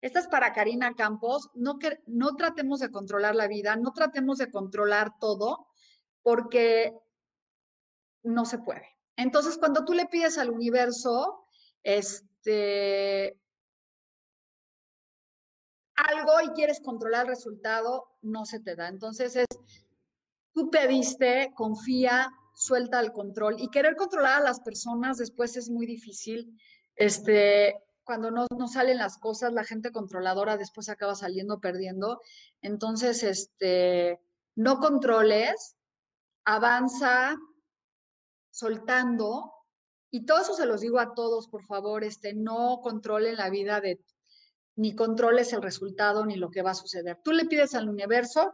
Esta 0.00 0.20
es 0.20 0.28
para 0.28 0.52
Karina 0.52 0.94
Campos. 0.94 1.50
No, 1.54 1.78
que, 1.78 2.02
no 2.06 2.36
tratemos 2.36 2.80
de 2.80 2.90
controlar 2.90 3.34
la 3.34 3.48
vida, 3.48 3.76
no 3.76 3.92
tratemos 3.92 4.38
de 4.38 4.50
controlar 4.50 5.18
todo, 5.18 5.68
porque 6.22 6.94
no 8.22 8.44
se 8.44 8.58
puede. 8.58 8.86
Entonces, 9.16 9.56
cuando 9.56 9.84
tú 9.84 9.94
le 9.94 10.06
pides 10.06 10.36
al 10.38 10.50
universo, 10.50 11.46
este, 11.82 13.38
algo 15.96 16.40
y 16.42 16.48
quieres 16.50 16.80
controlar 16.80 17.22
el 17.22 17.28
resultado, 17.28 18.08
no 18.22 18.44
se 18.44 18.60
te 18.60 18.76
da. 18.76 18.88
Entonces 18.88 19.36
es, 19.36 19.46
tú 20.52 20.70
pediste, 20.70 21.52
confía, 21.54 22.30
suelta 22.54 23.00
el 23.00 23.12
control 23.12 23.56
y 23.58 23.68
querer 23.68 23.96
controlar 23.96 24.40
a 24.40 24.44
las 24.44 24.60
personas 24.60 25.18
después 25.18 25.56
es 25.56 25.70
muy 25.70 25.86
difícil. 25.86 26.58
Este, 26.96 27.82
cuando 28.04 28.30
no, 28.30 28.46
no 28.56 28.68
salen 28.68 28.98
las 28.98 29.18
cosas, 29.18 29.52
la 29.52 29.64
gente 29.64 29.92
controladora 29.92 30.56
después 30.56 30.88
acaba 30.88 31.14
saliendo 31.14 31.60
perdiendo. 31.60 32.20
Entonces, 32.62 33.22
este, 33.22 34.20
no 34.54 34.80
controles, 34.80 35.76
avanza 36.44 37.36
soltando 38.50 39.52
y 40.10 40.24
todo 40.24 40.40
eso 40.40 40.54
se 40.54 40.66
los 40.66 40.80
digo 40.80 40.98
a 40.98 41.14
todos, 41.14 41.48
por 41.48 41.64
favor, 41.64 42.04
este, 42.04 42.32
no 42.32 42.80
controlen 42.82 43.36
la 43.36 43.50
vida 43.50 43.80
de 43.80 44.00
ni 44.76 44.94
controles 44.94 45.52
el 45.52 45.62
resultado 45.62 46.24
ni 46.24 46.36
lo 46.36 46.50
que 46.50 46.62
va 46.62 46.70
a 46.70 46.74
suceder. 46.74 47.18
Tú 47.24 47.32
le 47.32 47.46
pides 47.46 47.74
al 47.74 47.88
universo, 47.88 48.52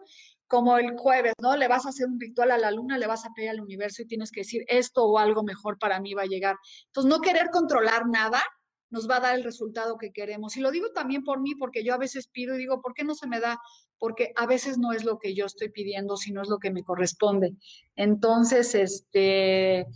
como 0.52 0.76
el 0.76 0.98
jueves, 0.98 1.32
¿no? 1.40 1.56
Le 1.56 1.66
vas 1.66 1.86
a 1.86 1.88
hacer 1.88 2.06
un 2.06 2.20
ritual 2.20 2.50
a 2.50 2.58
la 2.58 2.70
luna, 2.70 2.98
le 2.98 3.06
vas 3.06 3.24
a 3.24 3.30
pedir 3.34 3.48
al 3.48 3.62
universo 3.62 4.02
y 4.02 4.06
tienes 4.06 4.30
que 4.30 4.40
decir 4.40 4.66
esto 4.68 5.02
o 5.02 5.18
algo 5.18 5.42
mejor 5.42 5.78
para 5.78 5.98
mí 5.98 6.12
va 6.12 6.24
a 6.24 6.26
llegar. 6.26 6.56
Entonces, 6.88 7.08
no 7.08 7.22
querer 7.22 7.48
controlar 7.50 8.06
nada 8.06 8.42
nos 8.90 9.08
va 9.08 9.16
a 9.16 9.20
dar 9.20 9.34
el 9.34 9.44
resultado 9.44 9.96
que 9.96 10.12
queremos. 10.12 10.54
Y 10.58 10.60
lo 10.60 10.70
digo 10.70 10.90
también 10.92 11.24
por 11.24 11.40
mí, 11.40 11.54
porque 11.54 11.82
yo 11.82 11.94
a 11.94 11.96
veces 11.96 12.28
pido 12.28 12.54
y 12.54 12.58
digo, 12.58 12.82
¿por 12.82 12.92
qué 12.92 13.02
no 13.02 13.14
se 13.14 13.26
me 13.26 13.40
da? 13.40 13.58
Porque 13.96 14.34
a 14.36 14.44
veces 14.44 14.76
no 14.76 14.92
es 14.92 15.04
lo 15.06 15.18
que 15.18 15.34
yo 15.34 15.46
estoy 15.46 15.70
pidiendo, 15.70 16.18
sino 16.18 16.42
es 16.42 16.50
lo 16.50 16.58
que 16.58 16.70
me 16.70 16.84
corresponde. 16.84 17.54
Entonces, 17.96 18.74
este, 18.74 19.86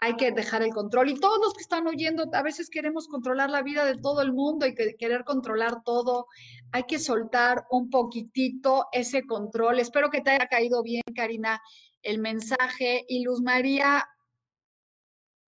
hay 0.00 0.16
que 0.16 0.30
dejar 0.30 0.62
el 0.62 0.72
control. 0.72 1.10
Y 1.10 1.18
todos 1.18 1.38
los 1.42 1.54
que 1.54 1.62
están 1.62 1.86
oyendo, 1.86 2.24
a 2.32 2.42
veces 2.42 2.70
queremos 2.70 3.08
controlar 3.08 3.50
la 3.50 3.62
vida 3.62 3.84
de 3.84 3.96
todo 3.96 4.22
el 4.22 4.32
mundo 4.32 4.66
y 4.66 4.74
querer 4.74 5.24
controlar 5.24 5.82
todo. 5.84 6.26
Hay 6.70 6.84
que 6.84 6.98
soltar 6.98 7.66
un 7.70 7.90
poquitito 7.90 8.86
ese 8.92 9.26
control. 9.26 9.80
Espero 9.80 10.10
que 10.10 10.20
te 10.20 10.30
haya 10.30 10.46
caído 10.46 10.82
bien, 10.82 11.02
Karina, 11.14 11.60
el 12.02 12.18
mensaje. 12.20 13.04
Y 13.08 13.24
Luz 13.24 13.42
María 13.42 14.08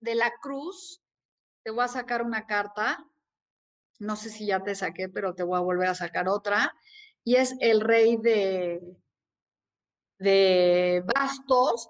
de 0.00 0.16
la 0.16 0.33
Cruz, 0.42 1.00
te 1.62 1.71
voy 1.71 1.85
a 1.85 1.88
sacar 1.88 2.23
una 2.23 2.47
carta. 2.47 3.07
No 4.00 4.16
sé 4.16 4.30
si 4.30 4.47
ya 4.47 4.64
te 4.64 4.75
saqué, 4.75 5.09
pero 5.09 5.35
te 5.35 5.45
voy 5.45 5.59
a 5.59 5.62
volver 5.62 5.88
a 5.88 5.95
sacar 5.95 6.28
otra. 6.28 6.75
Y 7.23 7.37
es 7.37 7.54
el 7.61 7.80
rey 7.80 8.16
de, 8.16 8.80
de 10.19 11.04
bastos 11.14 11.88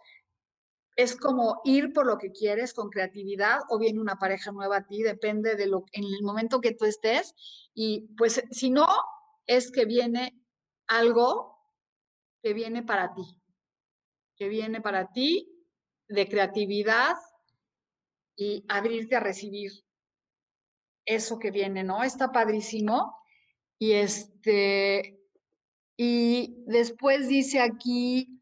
es 0.96 1.16
como 1.16 1.60
ir 1.64 1.92
por 1.92 2.06
lo 2.06 2.18
que 2.18 2.32
quieres 2.32 2.74
con 2.74 2.90
creatividad 2.90 3.60
o 3.68 3.78
viene 3.78 4.00
una 4.00 4.16
pareja 4.16 4.52
nueva 4.52 4.78
a 4.78 4.86
ti, 4.86 5.02
depende 5.02 5.56
de 5.56 5.66
lo 5.66 5.84
en 5.92 6.04
el 6.04 6.22
momento 6.22 6.60
que 6.60 6.74
tú 6.74 6.84
estés 6.84 7.34
y 7.74 8.08
pues 8.16 8.42
si 8.50 8.70
no 8.70 8.86
es 9.46 9.70
que 9.70 9.84
viene 9.84 10.40
algo 10.86 11.58
que 12.42 12.54
viene 12.54 12.82
para 12.82 13.14
ti, 13.14 13.22
que 14.36 14.48
viene 14.48 14.80
para 14.80 15.12
ti 15.12 15.48
de 16.08 16.28
creatividad 16.28 17.16
y 18.36 18.64
abrirte 18.68 19.16
a 19.16 19.20
recibir 19.20 19.70
eso 21.04 21.38
que 21.38 21.50
viene, 21.50 21.84
¿no? 21.84 22.02
Está 22.02 22.32
padrísimo. 22.32 23.16
Y 23.78 23.92
este 23.92 25.18
y 25.96 26.64
después 26.66 27.28
dice 27.28 27.60
aquí 27.60 28.39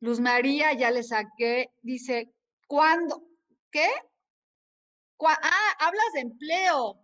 Luz 0.00 0.20
María, 0.20 0.72
ya 0.74 0.90
le 0.90 1.02
saqué, 1.02 1.70
dice, 1.82 2.32
¿cuándo? 2.66 3.22
¿Qué? 3.70 3.88
ah, 5.20 5.76
hablas 5.80 6.12
de 6.14 6.20
empleo. 6.20 7.02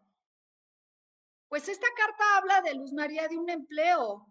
Pues 1.49 1.69
esta 1.69 1.87
carta 1.97 2.25
habla 2.37 2.63
de 2.63 2.75
Luz 2.75 2.93
María 2.93 3.29
de 3.29 3.37
un 3.37 3.51
empleo 3.51 4.27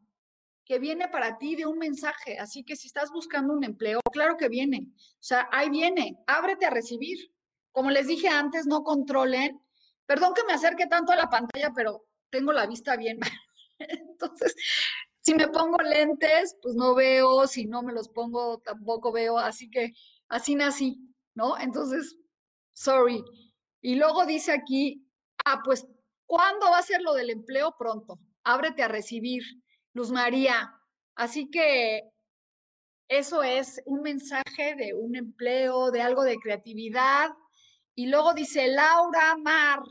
que 0.66 0.80
viene 0.80 1.08
para 1.08 1.38
ti 1.38 1.56
de 1.56 1.66
un 1.66 1.78
mensaje. 1.78 2.40
Así 2.40 2.64
que 2.64 2.76
si 2.76 2.88
estás 2.88 3.12
buscando 3.12 3.54
un 3.54 3.64
empleo, 3.64 4.00
claro 4.12 4.38
que 4.38 4.50
viene. 4.50 4.88
O 4.96 5.24
sea, 5.24 5.48
ahí 5.52 5.70
viene, 5.70 6.18
ábrete 6.28 6.66
a 6.66 6.70
recibir. 6.70 7.32
Como 7.72 7.90
les 7.90 8.08
dije 8.08 8.28
antes, 8.28 8.66
no 8.68 8.84
controlen. 8.84 9.62
Perdón 10.06 10.34
que 10.34 10.44
me 10.44 10.54
acerque 10.54 10.88
tanto 10.88 11.12
a 11.12 11.16
la 11.16 11.30
pantalla, 11.30 11.72
pero 11.76 12.06
tengo 12.30 12.52
la 12.52 12.68
vista 12.68 12.96
bien. 12.96 13.20
Entonces, 13.80 14.56
si 15.22 15.36
me 15.36 15.48
pongo 15.48 15.78
lentes, 15.78 16.58
pues 16.62 16.76
no 16.76 16.96
veo, 16.96 17.48
si 17.48 17.66
no 17.66 17.84
me 17.84 17.94
los 17.94 18.10
pongo, 18.10 18.60
tampoco 18.60 19.12
veo, 19.12 19.38
así 19.38 19.70
que 19.70 19.94
así 20.30 20.56
nací, 20.56 20.98
¿no? 21.36 21.58
Entonces, 21.60 22.18
sorry. 22.74 23.24
Y 23.82 23.96
luego 23.96 24.26
dice 24.26 24.52
aquí, 24.52 25.06
ah, 25.46 25.62
pues, 25.64 25.88
¿cuándo 26.26 26.68
va 26.72 26.80
a 26.80 26.84
ser 26.84 27.02
lo 27.02 27.14
del 27.14 27.30
empleo? 27.30 27.76
Pronto. 27.78 28.20
Ábrete 28.44 28.84
a 28.84 28.88
recibir, 28.88 29.44
Luz 29.94 30.12
María. 30.12 30.74
Así 31.16 31.50
que 31.52 32.02
eso 33.08 33.44
es 33.44 33.82
un 33.86 34.02
mensaje 34.02 34.76
de 34.76 34.94
un 34.96 35.16
empleo, 35.16 35.92
de 35.92 36.02
algo 36.02 36.24
de 36.24 36.38
creatividad. 36.38 37.30
Y 37.94 38.08
luego 38.08 38.34
dice 38.34 38.68
Laura 38.70 39.36
Mar, 39.38 39.82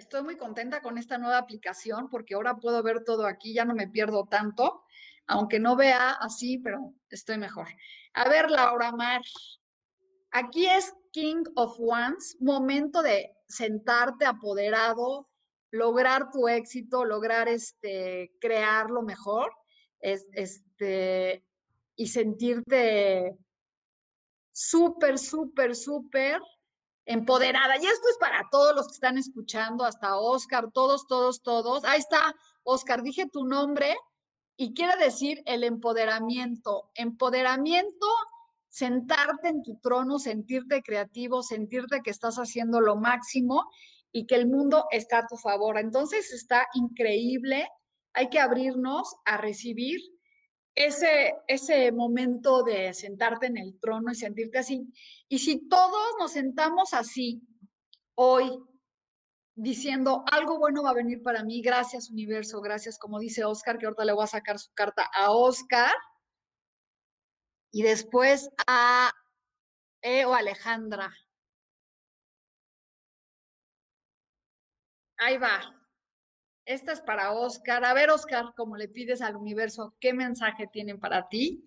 Estoy 0.00 0.22
muy 0.22 0.38
contenta 0.38 0.80
con 0.80 0.96
esta 0.96 1.18
nueva 1.18 1.36
aplicación 1.36 2.08
porque 2.08 2.34
ahora 2.34 2.56
puedo 2.56 2.82
ver 2.82 3.04
todo 3.04 3.26
aquí, 3.26 3.52
ya 3.52 3.66
no 3.66 3.74
me 3.74 3.86
pierdo 3.86 4.24
tanto, 4.24 4.82
aunque 5.26 5.60
no 5.60 5.76
vea 5.76 6.12
así, 6.12 6.56
pero 6.56 6.94
estoy 7.10 7.36
mejor. 7.36 7.68
A 8.14 8.26
ver, 8.26 8.50
Laura 8.50 8.92
Mar, 8.92 9.20
aquí 10.30 10.66
es 10.66 10.94
King 11.12 11.44
of 11.54 11.76
Wands, 11.78 12.38
momento 12.40 13.02
de 13.02 13.36
sentarte 13.46 14.24
apoderado, 14.24 15.28
lograr 15.70 16.30
tu 16.30 16.48
éxito, 16.48 17.04
lograr 17.04 17.48
este, 17.48 18.32
crear 18.40 18.88
lo 18.88 19.02
mejor, 19.02 19.52
este, 20.00 21.44
y 21.94 22.06
sentirte 22.06 23.36
súper, 24.50 25.18
súper, 25.18 25.76
súper 25.76 26.40
empoderada. 27.06 27.76
Y 27.76 27.86
esto 27.86 28.08
es 28.10 28.18
para 28.18 28.46
todos 28.50 28.74
los 28.74 28.86
que 28.88 28.94
están 28.94 29.18
escuchando, 29.18 29.84
hasta 29.84 30.18
Oscar, 30.18 30.70
todos, 30.72 31.06
todos, 31.06 31.42
todos. 31.42 31.84
Ahí 31.84 31.98
está, 31.98 32.34
Oscar, 32.62 33.02
dije 33.02 33.28
tu 33.30 33.44
nombre 33.44 33.96
y 34.56 34.74
quiere 34.74 34.96
decir 35.02 35.42
el 35.46 35.64
empoderamiento. 35.64 36.90
Empoderamiento, 36.94 38.06
sentarte 38.68 39.48
en 39.48 39.62
tu 39.62 39.78
trono, 39.80 40.18
sentirte 40.18 40.82
creativo, 40.82 41.42
sentirte 41.42 42.02
que 42.02 42.10
estás 42.10 42.36
haciendo 42.36 42.80
lo 42.80 42.96
máximo 42.96 43.70
y 44.12 44.26
que 44.26 44.34
el 44.34 44.46
mundo 44.46 44.86
está 44.90 45.18
a 45.18 45.26
tu 45.26 45.36
favor. 45.36 45.78
Entonces 45.78 46.32
está 46.32 46.66
increíble. 46.74 47.68
Hay 48.12 48.28
que 48.28 48.40
abrirnos 48.40 49.14
a 49.24 49.36
recibir 49.36 50.00
ese, 50.74 51.34
ese 51.46 51.92
momento 51.92 52.62
de 52.62 52.94
sentarte 52.94 53.46
en 53.46 53.58
el 53.58 53.78
trono 53.80 54.10
y 54.10 54.14
sentirte 54.14 54.58
así. 54.58 54.86
Y 55.28 55.38
si 55.38 55.68
todos 55.68 56.14
nos 56.18 56.32
sentamos 56.32 56.94
así 56.94 57.42
hoy, 58.14 58.50
diciendo 59.54 60.24
algo 60.30 60.58
bueno 60.58 60.82
va 60.82 60.90
a 60.90 60.94
venir 60.94 61.22
para 61.22 61.44
mí, 61.44 61.60
gracias 61.60 62.10
universo, 62.10 62.60
gracias, 62.60 62.98
como 62.98 63.18
dice 63.18 63.44
Oscar, 63.44 63.78
que 63.78 63.86
ahorita 63.86 64.04
le 64.04 64.12
voy 64.12 64.24
a 64.24 64.28
sacar 64.28 64.58
su 64.58 64.72
carta 64.72 65.08
a 65.12 65.32
Oscar, 65.32 65.92
y 67.72 67.82
después 67.82 68.50
a 68.66 69.12
E 70.02 70.24
o 70.24 70.34
Alejandra. 70.34 71.12
Ahí 75.18 75.36
va. 75.36 75.79
Esta 76.70 76.92
es 76.92 77.00
para 77.00 77.32
Oscar. 77.32 77.84
A 77.84 77.92
ver, 77.94 78.10
Oscar, 78.10 78.54
como 78.56 78.76
le 78.76 78.86
pides 78.86 79.22
al 79.22 79.34
universo, 79.34 79.96
¿qué 79.98 80.12
mensaje 80.12 80.68
tienen 80.68 81.00
para 81.00 81.28
ti? 81.28 81.66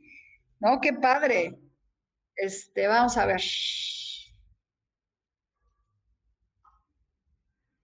¿No? 0.62 0.80
Qué 0.80 0.94
padre. 0.94 1.60
Este, 2.34 2.88
vamos 2.88 3.18
a 3.18 3.26
ver. 3.26 3.42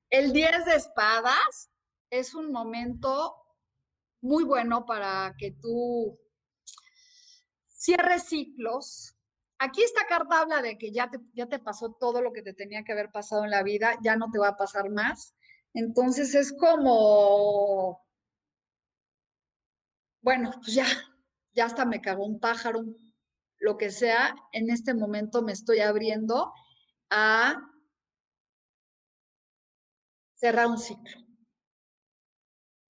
El 0.09 0.31
10 0.31 0.63
de 0.63 0.75
espadas 0.75 1.69
es 2.09 2.33
un 2.33 2.53
momento 2.53 3.35
muy 4.21 4.45
bueno 4.45 4.85
para 4.85 5.35
que 5.37 5.51
tú 5.51 6.17
cierre 7.67 8.19
ciclos. 8.19 9.13
Aquí 9.57 9.83
esta 9.83 10.07
carta 10.07 10.39
habla 10.39 10.61
de 10.61 10.77
que 10.77 10.93
ya 10.93 11.09
te, 11.09 11.19
ya 11.33 11.47
te 11.47 11.59
pasó 11.59 11.91
todo 11.99 12.21
lo 12.21 12.31
que 12.31 12.43
te 12.43 12.53
tenía 12.53 12.85
que 12.85 12.93
haber 12.93 13.11
pasado 13.11 13.43
en 13.43 13.51
la 13.51 13.61
vida, 13.61 13.97
ya 14.01 14.15
no 14.15 14.31
te 14.31 14.39
va 14.39 14.47
a 14.47 14.57
pasar 14.57 14.89
más. 14.89 15.35
Entonces 15.73 16.35
es 16.35 16.53
como, 16.53 18.01
bueno, 20.21 20.51
pues 20.61 20.73
ya, 20.73 20.85
ya 21.53 21.65
hasta 21.65 21.85
me 21.85 22.01
cagó 22.01 22.25
un 22.25 22.39
pájaro, 22.39 22.83
lo 23.59 23.77
que 23.77 23.91
sea, 23.91 24.35
en 24.51 24.69
este 24.69 24.93
momento 24.93 25.41
me 25.41 25.51
estoy 25.51 25.79
abriendo 25.79 26.53
a 27.09 27.55
cerrar 30.35 30.67
un 30.67 30.77
ciclo, 30.77 31.17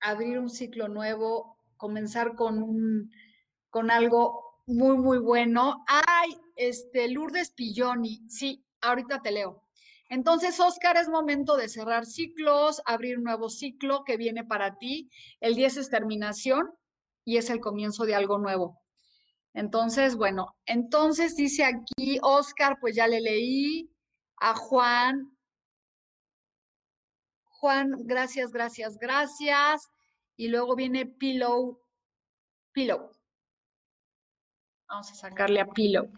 abrir 0.01 0.39
un 0.39 0.49
ciclo 0.49 0.87
nuevo, 0.87 1.57
comenzar 1.77 2.35
con 2.35 2.61
un, 2.61 3.11
con 3.69 3.89
algo 3.91 4.61
muy, 4.67 4.97
muy 4.97 5.17
bueno. 5.17 5.83
Ay, 5.87 6.29
este, 6.55 7.09
Lourdes 7.09 7.51
Pilloni, 7.51 8.29
sí, 8.29 8.63
ahorita 8.81 9.21
te 9.21 9.31
leo. 9.31 9.68
Entonces, 10.09 10.59
Oscar, 10.59 10.97
es 10.97 11.07
momento 11.07 11.55
de 11.55 11.69
cerrar 11.69 12.05
ciclos, 12.05 12.81
abrir 12.85 13.17
un 13.17 13.23
nuevo 13.23 13.47
ciclo 13.49 14.03
que 14.03 14.17
viene 14.17 14.43
para 14.43 14.77
ti. 14.77 15.09
El 15.39 15.55
10 15.55 15.77
es 15.77 15.89
terminación 15.89 16.71
y 17.23 17.37
es 17.37 17.51
el 17.51 17.59
comienzo 17.59 18.05
de 18.05 18.15
algo 18.15 18.39
nuevo. 18.39 18.81
Entonces, 19.53 20.15
bueno, 20.15 20.55
entonces 20.65 21.35
dice 21.35 21.63
aquí 21.63 22.17
Oscar, 22.23 22.77
pues 22.81 22.95
ya 22.95 23.07
le 23.07 23.21
leí 23.21 23.91
a 24.37 24.55
Juan. 24.55 25.37
Juan, 27.43 27.91
gracias, 28.05 28.51
gracias, 28.51 28.97
gracias. 28.97 29.89
Y 30.35 30.47
luego 30.47 30.75
viene 30.75 31.05
Pillow, 31.05 31.81
Pillow. 32.71 33.11
Vamos 34.87 35.11
a 35.11 35.15
sacarle 35.15 35.59
a 35.59 35.67
Pillow. 35.67 36.09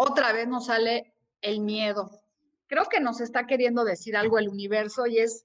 Otra 0.00 0.32
vez 0.32 0.46
nos 0.46 0.66
sale 0.66 1.12
el 1.40 1.58
miedo. 1.58 2.22
Creo 2.68 2.84
que 2.84 3.00
nos 3.00 3.20
está 3.20 3.48
queriendo 3.48 3.82
decir 3.82 4.16
algo 4.16 4.38
el 4.38 4.48
universo 4.48 5.08
y 5.08 5.18
es 5.18 5.44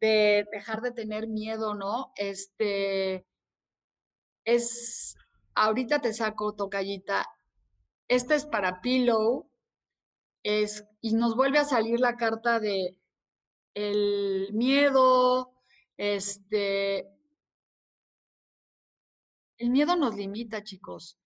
de 0.00 0.46
dejar 0.52 0.80
de 0.80 0.92
tener 0.92 1.26
miedo, 1.26 1.74
¿no? 1.74 2.12
Este 2.14 3.26
es 4.44 5.16
ahorita 5.56 6.00
te 6.00 6.12
saco 6.12 6.54
tocallita. 6.54 7.26
Este 8.06 8.36
es 8.36 8.46
para 8.46 8.80
Pillow. 8.80 9.50
Es, 10.44 10.84
y 11.00 11.14
nos 11.14 11.34
vuelve 11.34 11.58
a 11.58 11.64
salir 11.64 11.98
la 11.98 12.16
carta 12.16 12.60
de 12.60 12.96
el 13.74 14.50
miedo, 14.52 15.52
este, 15.96 17.08
el 19.58 19.70
miedo 19.70 19.96
nos 19.96 20.14
limita, 20.14 20.62
chicos. 20.62 21.18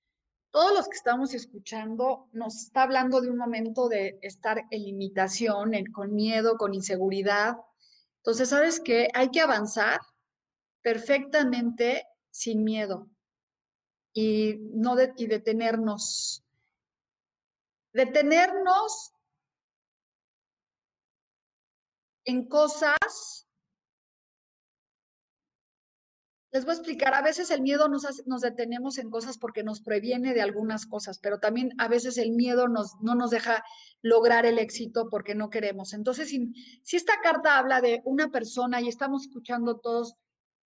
Todos 0.55 0.73
los 0.73 0.89
que 0.89 0.97
estamos 0.97 1.35
escuchando 1.35 2.29
nos 2.31 2.55
está 2.67 2.85
hablando 2.85 3.21
de 3.21 3.29
un 3.29 3.37
momento 3.37 3.89
de 3.89 4.21
estar 4.23 4.63
en 4.71 4.85
limitación, 4.85 5.73
con 5.93 6.15
miedo, 6.15 6.57
con 6.59 6.75
inseguridad. 6.75 7.57
Entonces, 8.19 8.51
¿sabes 8.51 8.79
qué? 8.79 9.09
Hay 9.15 9.33
que 9.33 9.41
avanzar 9.41 9.99
perfectamente 10.81 12.07
sin 12.31 12.63
miedo 12.63 13.09
y 14.13 14.55
no 14.75 14.95
y 15.17 15.27
detenernos. 15.27 16.45
Detenernos 17.93 19.13
en 22.27 22.47
cosas. 22.47 23.44
Les 26.55 26.65
voy 26.65 26.71
a 26.71 26.77
explicar, 26.77 27.15
a 27.15 27.21
veces 27.21 27.51
el 27.51 27.63
miedo 27.63 27.89
nos, 27.89 28.07
nos 28.27 28.43
detenemos 28.43 28.99
en 28.99 29.11
cosas 29.11 29.39
porque 29.39 29.65
nos 29.65 29.81
previene 29.81 30.35
de 30.35 30.41
algunas 30.41 30.87
cosas, 30.87 31.19
pero 31.19 31.41
también 31.41 31.73
a 31.79 31.89
veces 31.89 32.17
el 32.17 32.31
miedo 32.31 32.69
nos, 32.69 32.95
no 33.01 33.17
nos 33.17 33.31
deja 33.31 33.65
lograr 34.03 34.47
el 34.47 34.61
éxito 34.61 35.09
porque 35.11 35.35
no 35.35 35.51
queremos. 35.51 35.95
Entonces, 35.95 36.29
si, 36.29 36.53
si 36.85 36.97
esta 36.97 37.15
carta 37.21 37.59
habla 37.59 37.81
de 37.81 38.03
una 38.05 38.29
persona 38.29 38.81
y 38.81 38.87
estamos 38.87 39.25
escuchando 39.25 39.81
todos 39.81 40.15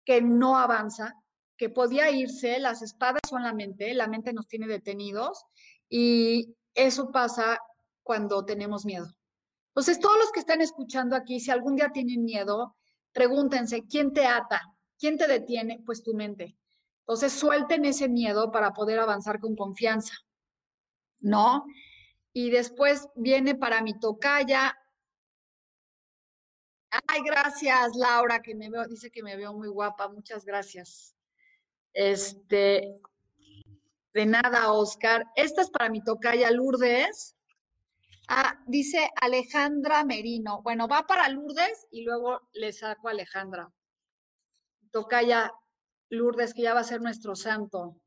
que 0.03 0.21
no 0.21 0.57
avanza, 0.57 1.15
que 1.55 1.69
podía 1.69 2.11
irse, 2.11 2.59
las 2.59 2.81
espadas 2.81 3.21
son 3.25 3.43
la 3.43 3.53
mente, 3.53 3.93
la 3.93 4.07
mente 4.07 4.33
nos 4.33 4.49
tiene 4.49 4.67
detenidos 4.67 5.45
y 5.87 6.53
eso 6.73 7.13
pasa 7.13 7.59
cuando 8.03 8.43
tenemos 8.43 8.85
miedo. 8.85 9.07
Entonces, 9.69 10.01
todos 10.01 10.19
los 10.19 10.33
que 10.33 10.41
están 10.41 10.59
escuchando 10.59 11.15
aquí, 11.15 11.39
si 11.39 11.49
algún 11.49 11.77
día 11.77 11.93
tienen 11.93 12.25
miedo, 12.25 12.75
pregúntense, 13.13 13.85
¿quién 13.87 14.11
te 14.11 14.25
ata? 14.25 14.73
¿Quién 14.99 15.17
te 15.17 15.27
detiene? 15.27 15.81
Pues 15.85 16.03
tu 16.03 16.13
mente. 16.13 16.57
Entonces, 17.01 17.33
suelten 17.33 17.85
ese 17.85 18.09
miedo 18.09 18.51
para 18.51 18.73
poder 18.73 18.99
avanzar 18.99 19.39
con 19.39 19.55
confianza, 19.55 20.13
¿no? 21.19 21.65
Y 22.33 22.49
después 22.49 23.07
viene 23.15 23.55
para 23.55 23.81
mi 23.81 23.97
tocaya. 23.97 24.77
Ay, 27.07 27.21
gracias, 27.25 27.95
Laura, 27.95 28.41
que 28.41 28.55
me 28.55 28.69
veo, 28.69 28.85
dice 28.87 29.09
que 29.09 29.23
me 29.23 29.35
veo 29.37 29.53
muy 29.53 29.69
guapa. 29.69 30.09
Muchas 30.09 30.43
gracias. 30.43 31.15
Este, 31.93 32.99
de 34.13 34.25
nada, 34.25 34.71
Oscar. 34.73 35.25
Esta 35.35 35.61
es 35.61 35.69
para 35.69 35.89
mi 35.89 36.03
tocaya 36.03 36.51
Lourdes. 36.51 37.37
Ah, 38.27 38.59
dice 38.67 39.09
Alejandra 39.21 40.03
Merino. 40.03 40.61
Bueno, 40.61 40.87
va 40.87 41.07
para 41.07 41.29
Lourdes 41.29 41.87
y 41.91 42.03
luego 42.03 42.41
le 42.51 42.73
saco 42.73 43.07
a 43.07 43.11
Alejandra. 43.11 43.71
Toca 44.97 45.21
ya 45.21 45.51
Lourdes, 46.09 46.55
que 46.55 46.63
ya 46.63 46.73
va 46.73 46.79
a 46.79 46.83
ser 46.83 47.01
nuestro 47.01 47.35
santo. 47.35 47.97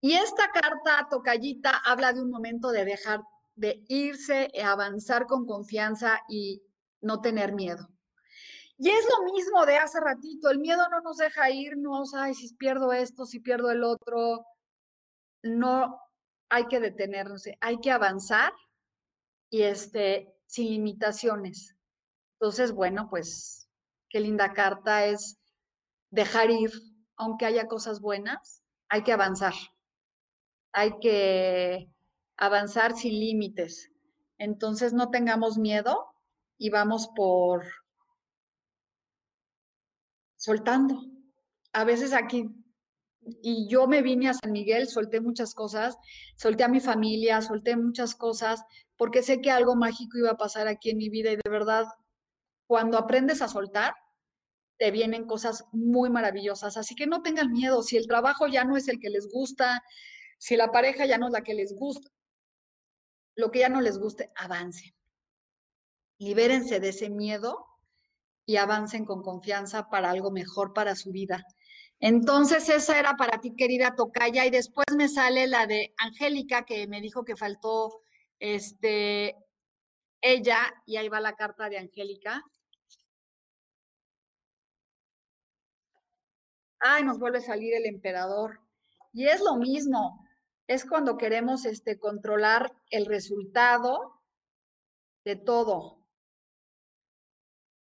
Y 0.00 0.14
esta 0.14 0.50
carta, 0.50 1.06
Tocayita, 1.08 1.76
habla 1.84 2.12
de 2.12 2.20
un 2.20 2.28
momento 2.28 2.72
de 2.72 2.84
dejar 2.84 3.20
de 3.54 3.84
irse, 3.86 4.50
e 4.52 4.62
avanzar 4.64 5.26
con 5.26 5.46
confianza 5.46 6.18
y 6.28 6.60
no 7.02 7.20
tener 7.20 7.52
miedo. 7.52 7.88
Y 8.78 8.88
es 8.88 9.06
lo 9.16 9.32
mismo 9.32 9.64
de 9.64 9.76
hace 9.76 10.00
ratito, 10.00 10.50
el 10.50 10.58
miedo 10.58 10.82
no 10.90 11.00
nos 11.02 11.18
deja 11.18 11.50
irnos, 11.50 12.12
ay, 12.14 12.34
si 12.34 12.52
pierdo 12.54 12.92
esto, 12.92 13.26
si 13.26 13.38
pierdo 13.38 13.70
el 13.70 13.84
otro. 13.84 14.44
No, 15.44 16.00
hay 16.48 16.66
que 16.66 16.80
detenernos, 16.80 17.44
hay 17.60 17.78
que 17.78 17.92
avanzar 17.92 18.52
y 19.50 19.62
este, 19.62 20.34
sin 20.46 20.68
limitaciones. 20.68 21.76
Entonces, 22.40 22.72
bueno, 22.72 23.08
pues 23.08 23.69
qué 24.10 24.20
linda 24.20 24.52
carta 24.52 25.06
es 25.06 25.38
dejar 26.10 26.50
ir, 26.50 26.70
aunque 27.16 27.46
haya 27.46 27.66
cosas 27.66 28.00
buenas, 28.00 28.62
hay 28.88 29.02
que 29.02 29.12
avanzar. 29.12 29.54
Hay 30.72 30.98
que 31.00 31.88
avanzar 32.36 32.94
sin 32.94 33.18
límites. 33.18 33.90
Entonces, 34.36 34.92
no 34.92 35.10
tengamos 35.10 35.56
miedo 35.56 36.06
y 36.58 36.70
vamos 36.70 37.08
por 37.14 37.64
soltando. 40.36 41.02
A 41.72 41.84
veces 41.84 42.12
aquí 42.12 42.50
y 43.42 43.68
yo 43.68 43.86
me 43.86 44.02
vine 44.02 44.28
a 44.28 44.34
San 44.34 44.52
Miguel, 44.52 44.88
solté 44.88 45.20
muchas 45.20 45.54
cosas, 45.54 45.96
solté 46.36 46.64
a 46.64 46.68
mi 46.68 46.80
familia, 46.80 47.42
solté 47.42 47.76
muchas 47.76 48.14
cosas, 48.14 48.64
porque 48.96 49.22
sé 49.22 49.40
que 49.40 49.50
algo 49.50 49.76
mágico 49.76 50.18
iba 50.18 50.30
a 50.30 50.36
pasar 50.36 50.68
aquí 50.68 50.90
en 50.90 50.98
mi 50.98 51.08
vida 51.10 51.30
y 51.30 51.36
de 51.36 51.50
verdad, 51.50 51.86
cuando 52.66 52.98
aprendes 52.98 53.42
a 53.42 53.48
soltar, 53.48 53.94
te 54.80 54.90
vienen 54.90 55.26
cosas 55.26 55.66
muy 55.72 56.08
maravillosas. 56.08 56.78
Así 56.78 56.94
que 56.94 57.06
no 57.06 57.20
tengan 57.20 57.52
miedo, 57.52 57.82
si 57.82 57.98
el 57.98 58.06
trabajo 58.06 58.46
ya 58.46 58.64
no 58.64 58.78
es 58.78 58.88
el 58.88 58.98
que 58.98 59.10
les 59.10 59.28
gusta, 59.30 59.84
si 60.38 60.56
la 60.56 60.72
pareja 60.72 61.04
ya 61.04 61.18
no 61.18 61.26
es 61.26 61.32
la 61.32 61.42
que 61.42 61.52
les 61.52 61.76
gusta, 61.76 62.10
lo 63.36 63.50
que 63.50 63.58
ya 63.58 63.68
no 63.68 63.82
les 63.82 63.98
guste, 63.98 64.32
avancen. 64.34 64.94
Libérense 66.18 66.80
de 66.80 66.88
ese 66.88 67.10
miedo 67.10 67.66
y 68.46 68.56
avancen 68.56 69.04
con 69.04 69.22
confianza 69.22 69.90
para 69.90 70.10
algo 70.10 70.30
mejor 70.30 70.72
para 70.72 70.96
su 70.96 71.12
vida. 71.12 71.44
Entonces, 71.98 72.66
esa 72.70 72.98
era 72.98 73.16
para 73.16 73.38
ti, 73.38 73.54
querida 73.54 73.94
Tocaya, 73.94 74.46
y 74.46 74.50
después 74.50 74.86
me 74.96 75.08
sale 75.08 75.46
la 75.46 75.66
de 75.66 75.92
Angélica, 75.98 76.64
que 76.64 76.86
me 76.86 77.02
dijo 77.02 77.22
que 77.22 77.36
faltó 77.36 78.00
este, 78.38 79.36
ella, 80.22 80.58
y 80.86 80.96
ahí 80.96 81.10
va 81.10 81.20
la 81.20 81.36
carta 81.36 81.68
de 81.68 81.76
Angélica. 81.76 82.42
Ay, 86.80 87.04
nos 87.04 87.18
vuelve 87.18 87.38
a 87.38 87.42
salir 87.42 87.74
el 87.74 87.86
emperador. 87.86 88.60
Y 89.12 89.26
es 89.28 89.40
lo 89.40 89.56
mismo, 89.56 90.26
es 90.66 90.84
cuando 90.84 91.18
queremos 91.18 91.66
este, 91.66 91.98
controlar 91.98 92.72
el 92.90 93.06
resultado 93.06 94.22
de 95.24 95.36
todo. 95.36 95.98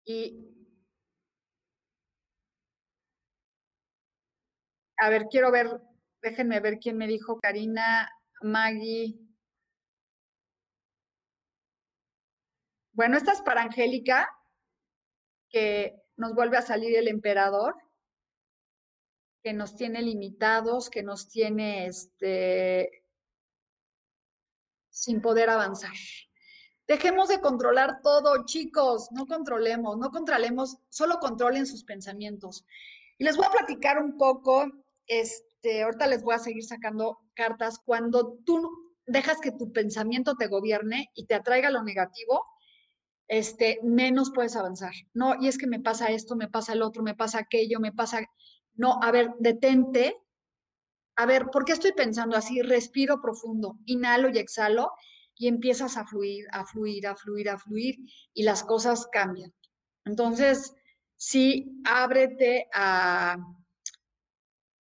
Y 0.05 0.55
a 4.99 5.09
ver, 5.11 5.27
quiero 5.31 5.51
ver, 5.51 5.81
déjenme 6.23 6.61
ver 6.61 6.79
quién 6.79 6.97
me 6.97 7.07
dijo, 7.07 7.41
Karina, 7.41 8.11
Maggie. 8.43 9.19
Bueno, 12.93 13.17
esta 13.17 13.33
es 13.33 13.41
para 13.43 13.63
Angélica, 13.63 14.29
que 15.51 16.01
nos 16.17 16.35
vuelve 16.35 16.59
a 16.59 16.63
salir 16.63 16.97
el 16.97 17.09
emperador, 17.09 17.75
que 19.45 19.53
nos 19.53 19.77
tiene 19.77 20.01
limitados, 20.01 20.89
que 20.89 21.03
nos 21.03 21.29
tiene 21.29 21.87
este, 21.87 23.05
sin 24.89 25.21
poder 25.21 25.51
avanzar. 25.51 25.93
Dejemos 26.89 27.29
de 27.29 27.43
controlar 27.43 28.01
todo, 28.03 28.47
chicos, 28.47 29.09
no 29.13 29.27
controlemos, 29.27 29.99
no 29.99 30.11
controlemos, 30.11 30.79
solo 30.89 31.19
controlen 31.19 31.67
sus 31.67 31.85
pensamientos. 31.85 32.65
Y 33.19 33.25
les 33.25 33.37
voy 33.37 33.45
a 33.45 33.51
platicar 33.51 34.03
un 34.03 34.17
poco, 34.17 34.65
este, 35.07 35.83
ahorita 35.83 36.07
les 36.07 36.23
voy 36.23 36.35
a 36.35 36.39
seguir 36.39 36.65
sacando 36.65 37.19
cartas, 37.35 37.79
cuando 37.85 38.39
tú 38.47 38.95
dejas 39.07 39.43
que 39.43 39.53
tu 39.53 39.73
pensamiento 39.73 40.37
te 40.37 40.47
gobierne 40.47 41.11
y 41.15 41.27
te 41.27 41.35
atraiga 41.35 41.69
lo 41.69 41.83
negativo, 41.83 42.47
este, 43.29 43.79
menos 43.83 44.31
puedes 44.35 44.57
avanzar. 44.57 44.93
No, 45.13 45.35
y 45.39 45.49
es 45.49 45.59
que 45.59 45.67
me 45.67 45.81
pasa 45.81 46.09
esto, 46.09 46.35
me 46.35 46.49
pasa 46.49 46.73
el 46.73 46.81
otro, 46.81 47.03
me 47.03 47.15
pasa 47.15 47.41
aquello, 47.41 47.79
me 47.79 47.93
pasa... 47.93 48.27
No, 48.75 48.99
a 49.03 49.11
ver, 49.11 49.31
detente. 49.39 50.17
A 51.17 51.27
ver, 51.27 51.47
¿por 51.47 51.65
qué 51.65 51.73
estoy 51.73 51.93
pensando 51.93 52.37
así? 52.37 52.61
Respiro 52.63 53.21
profundo, 53.21 53.79
inhalo 53.87 54.31
y 54.31 54.39
exhalo 54.39 54.91
y 55.37 55.49
empiezas 55.49 55.97
a 55.97 56.07
fluir, 56.07 56.47
a 56.53 56.65
fluir, 56.65 57.07
a 57.07 57.17
fluir, 57.17 57.49
a 57.51 57.59
fluir 57.59 57.97
y 58.33 58.43
las 58.43 58.65
cosas 58.65 59.07
cambian. 59.13 59.53
Entonces, 60.05 60.75
sí, 61.17 61.81
ábrete 61.85 62.69
a, 62.75 63.37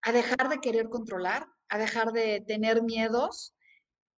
a 0.02 0.12
dejar 0.12 0.48
de 0.48 0.60
querer 0.60 0.88
controlar, 0.88 1.46
a 1.68 1.78
dejar 1.78 2.12
de 2.12 2.40
tener 2.46 2.82
miedos 2.82 3.54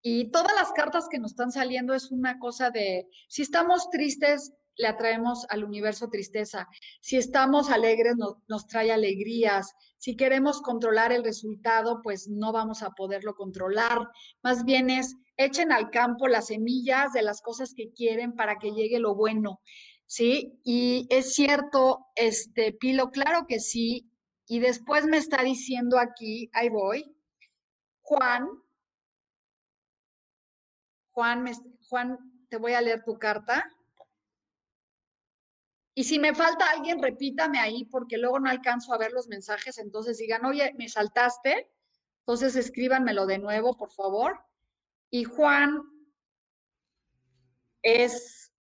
y 0.01 0.29
todas 0.31 0.53
las 0.55 0.71
cartas 0.71 1.07
que 1.09 1.19
nos 1.19 1.31
están 1.31 1.51
saliendo 1.51 1.93
es 1.93 2.11
una 2.11 2.38
cosa 2.38 2.69
de, 2.69 3.07
si 3.27 3.41
estamos 3.41 3.89
tristes, 3.89 4.53
le 4.77 4.88
atraemos 4.88 5.45
al 5.49 5.63
universo 5.63 6.09
tristeza. 6.09 6.67
Si 7.01 7.17
estamos 7.17 7.69
alegres, 7.69 8.15
nos 8.47 8.67
trae 8.67 8.91
alegrías. 8.91 9.73
Si 9.97 10.15
queremos 10.15 10.61
controlar 10.61 11.11
el 11.11 11.23
resultado, 11.23 12.01
pues 12.03 12.27
no 12.27 12.51
vamos 12.51 12.83
a 12.83 12.91
poderlo 12.91 13.35
controlar. 13.35 14.09
Más 14.43 14.63
bien 14.65 14.89
es, 14.89 15.15
echen 15.38 15.71
al 15.71 15.89
campo 15.89 16.27
las 16.27 16.47
semillas 16.47 17.13
de 17.13 17.21
las 17.21 17.41
cosas 17.41 17.73
que 17.75 17.91
quieren 17.91 18.33
para 18.33 18.57
que 18.57 18.71
llegue 18.71 18.99
lo 18.99 19.15
bueno. 19.15 19.61
¿Sí? 20.07 20.59
Y 20.63 21.07
es 21.09 21.33
cierto, 21.33 22.05
este, 22.15 22.73
Pilo, 22.73 23.09
claro 23.09 23.45
que 23.47 23.59
sí. 23.59 24.11
Y 24.47 24.59
después 24.59 25.05
me 25.05 25.17
está 25.17 25.41
diciendo 25.41 25.97
aquí, 25.97 26.51
ahí 26.53 26.69
voy, 26.69 27.15
Juan, 28.01 28.47
Juan, 31.09 31.45
Juan, 31.89 32.17
te 32.49 32.57
voy 32.57 32.73
a 32.73 32.81
leer 32.81 33.03
tu 33.03 33.17
carta. 33.17 33.67
Y 35.97 36.03
si 36.03 36.19
me 36.19 36.36
falta 36.36 36.69
alguien, 36.69 37.01
repítame 37.01 37.58
ahí, 37.58 37.86
porque 37.86 38.17
luego 38.17 38.38
no 38.39 38.49
alcanzo 38.49 38.93
a 38.93 38.97
ver 38.97 39.13
los 39.13 39.29
mensajes. 39.29 39.77
Entonces 39.77 40.17
digan, 40.17 40.43
oye, 40.43 40.73
me 40.77 40.89
saltaste. 40.89 41.71
Entonces 42.19 42.58
escríbanmelo 42.58 43.25
de 43.25 43.39
nuevo, 43.39 43.77
por 43.77 43.91
favor. 43.91 44.43
Y 45.10 45.23
Juan 45.23 45.81
es 47.81 48.51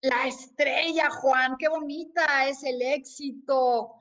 la 0.00 0.26
estrella, 0.26 1.10
Juan. 1.10 1.56
Qué 1.58 1.68
bonita 1.68 2.48
es 2.48 2.64
el 2.64 2.80
éxito, 2.80 3.96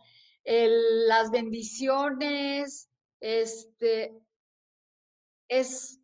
las 0.45 1.31
bendiciones. 1.31 2.89
Este 3.19 4.17
es 5.49 5.99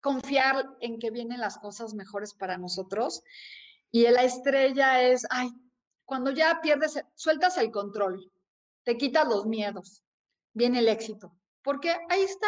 confiar 0.00 0.68
en 0.78 1.00
que 1.00 1.10
vienen 1.10 1.40
las 1.40 1.58
cosas 1.58 1.94
mejores 1.94 2.32
para 2.32 2.58
nosotros. 2.58 3.24
Y 3.90 4.02
la 4.02 4.22
estrella 4.22 5.02
es, 5.02 5.26
ay, 5.30 5.50
cuando 6.06 6.30
ya 6.30 6.60
pierdes, 6.62 7.04
sueltas 7.14 7.58
el 7.58 7.70
control, 7.70 8.32
te 8.84 8.96
quitas 8.96 9.28
los 9.28 9.46
miedos, 9.46 10.02
viene 10.54 10.78
el 10.78 10.88
éxito, 10.88 11.36
porque 11.62 11.94
ahí 12.08 12.22
está, 12.22 12.46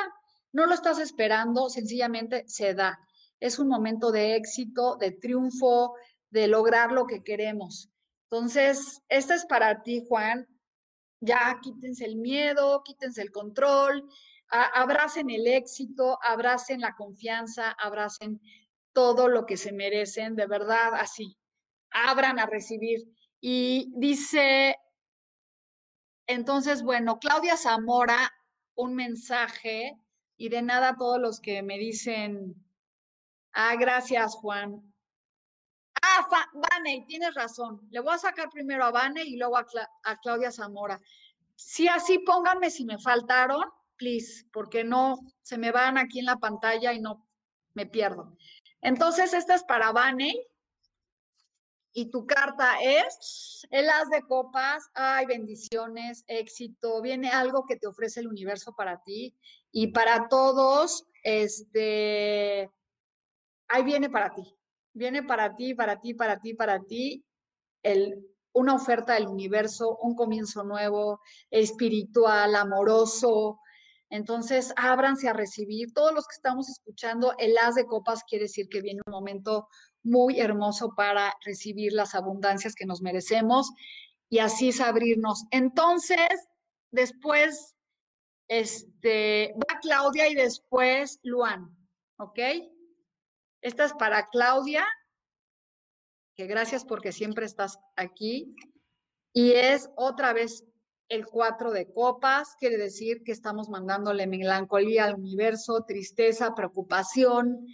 no 0.53 0.67
lo 0.67 0.75
estás 0.75 0.99
esperando, 0.99 1.69
sencillamente 1.69 2.45
se 2.47 2.73
da. 2.75 2.99
Es 3.41 3.59
un 3.59 3.69
momento 3.69 4.11
de 4.11 4.37
éxito, 4.37 4.97
de 4.97 5.11
triunfo, 5.13 5.95
de 6.31 6.49
lograr 6.49 6.93
lo 6.93 7.07
que 7.07 7.23
queremos. 7.23 7.91
Entonces, 8.31 9.03
esta 9.09 9.35
es 9.35 9.45
para 9.47 9.83
ti, 9.83 10.05
Juan. 10.09 10.47
Ya 11.21 11.59
quítense 11.63 12.05
el 12.05 12.17
miedo, 12.17 12.83
quítense 12.85 13.23
el 13.23 13.33
control, 13.33 14.09
abracen 14.49 15.31
el 15.31 15.47
éxito, 15.47 16.19
abracen 16.23 16.81
la 16.81 16.95
confianza, 16.95 17.73
abracen 17.73 18.41
todo 18.93 19.29
lo 19.29 19.45
que 19.47 19.57
se 19.57 19.73
merecen, 19.73 20.37
de 20.37 20.47
verdad, 20.47 20.95
así. 20.95 21.37
Abran 21.91 22.39
a 22.39 22.47
recibir. 22.47 23.01
Y 23.41 23.93
dice, 23.97 24.77
entonces, 26.27 26.83
bueno, 26.83 27.19
Claudia 27.19 27.57
Zamora, 27.57 28.33
un 28.75 28.95
mensaje 28.95 29.99
y 30.37 30.49
de 30.49 30.63
nada 30.63 30.97
todos 30.97 31.21
los 31.21 31.41
que 31.41 31.63
me 31.63 31.79
dicen, 31.79 32.55
ah, 33.53 33.75
gracias, 33.77 34.35
Juan. 34.35 34.83
Ah, 36.03 36.29
Vane, 36.55 37.05
tienes 37.07 37.35
razón. 37.35 37.81
Le 37.91 38.01
voy 38.01 38.15
a 38.15 38.19
sacar 38.19 38.51
primero 38.51 38.85
a 38.85 38.91
Vane 38.91 39.23
y 39.25 39.37
luego 39.37 39.57
a, 39.57 39.67
a 40.05 40.17
Claudia 40.21 40.53
Zamora. 40.53 41.01
Sí, 41.57 41.89
así 41.89 42.21
pónganme 42.21 42.71
si 42.71 42.85
me 42.85 42.99
faltaron 42.99 43.65
please, 43.99 44.47
porque 44.53 44.85
no 44.85 45.19
se 45.43 45.59
me 45.59 45.73
van 45.73 45.99
aquí 45.99 46.21
en 46.21 46.25
la 46.25 46.37
pantalla 46.37 46.95
y 46.95 47.01
no 47.01 47.27
me 47.75 47.85
pierdo. 47.85 48.35
Entonces, 48.81 49.35
esta 49.35 49.55
es 49.55 49.65
para 49.65 49.93
Vane. 49.93 50.33
Y 51.93 52.11
tu 52.11 52.27
carta 52.27 52.81
es 52.81 53.67
el 53.71 53.89
as 53.89 54.09
de 54.11 54.23
copas. 54.23 54.89
Ay, 54.95 55.27
bendiciones, 55.27 56.25
éxito. 56.27 57.01
Viene 57.03 57.31
algo 57.31 57.65
que 57.67 57.77
te 57.77 57.87
ofrece 57.87 58.21
el 58.21 58.29
universo 58.29 58.75
para 58.77 59.03
ti. 59.03 59.37
Y 59.73 59.89
para 59.89 60.29
todos, 60.29 61.07
este, 61.23 62.71
ahí 63.69 63.83
viene 63.85 64.11
para 64.11 64.35
ti. 64.35 64.55
Viene 64.93 65.23
para 65.23 65.55
ti, 65.57 65.75
para 65.75 66.01
ti, 66.01 66.15
para 66.15 66.41
ti, 66.41 66.55
para 66.55 66.81
ti. 66.83 67.25
El, 67.83 68.27
una 68.53 68.75
oferta 68.75 69.15
del 69.15 69.29
universo, 69.29 69.97
un 70.03 70.15
comienzo 70.15 70.65
nuevo, 70.65 71.21
espiritual, 71.51 72.55
amoroso, 72.57 73.61
entonces, 74.11 74.73
ábranse 74.77 75.29
a 75.29 75.35
recibir. 75.35 75.93
Todos 75.93 76.15
los 76.15 76.27
que 76.27 76.35
estamos 76.35 76.69
escuchando, 76.69 77.35
el 77.39 77.57
as 77.59 77.75
de 77.75 77.87
copas 77.87 78.25
quiere 78.25 78.45
decir 78.45 78.69
que 78.69 78.81
viene 78.81 79.03
un 79.07 79.13
momento 79.13 79.69
muy 80.03 80.41
hermoso 80.41 80.95
para 80.97 81.35
recibir 81.45 81.93
las 81.93 82.15
abundancias 82.15 82.75
que 82.75 82.87
nos 82.87 83.03
merecemos 83.03 83.71
y 84.31 84.39
así 84.39 84.71
es 84.71 84.81
abrirnos. 84.81 85.45
Entonces, 85.51 86.49
después, 86.91 87.77
este, 88.49 89.55
va 89.55 89.79
Claudia 89.81 90.29
y 90.29 90.35
después 90.35 91.19
Luan, 91.23 91.77
¿ok? 92.19 92.39
Esta 93.61 93.85
es 93.85 93.93
para 93.95 94.27
Claudia, 94.29 94.87
que 96.35 96.47
gracias 96.47 96.85
porque 96.85 97.13
siempre 97.13 97.45
estás 97.45 97.79
aquí. 97.97 98.55
Y 99.35 99.53
es 99.53 99.91
otra 99.97 100.33
vez 100.33 100.65
el 101.09 101.27
cuatro 101.27 101.73
de 101.73 101.91
copas 101.91 102.55
quiere 102.59 102.77
decir 102.77 103.23
que 103.25 103.33
estamos 103.33 103.69
mandándole 103.69 104.27
melancolía 104.27 105.05
al 105.05 105.15
universo, 105.15 105.85
tristeza, 105.87 106.55
preocupación, 106.55 107.67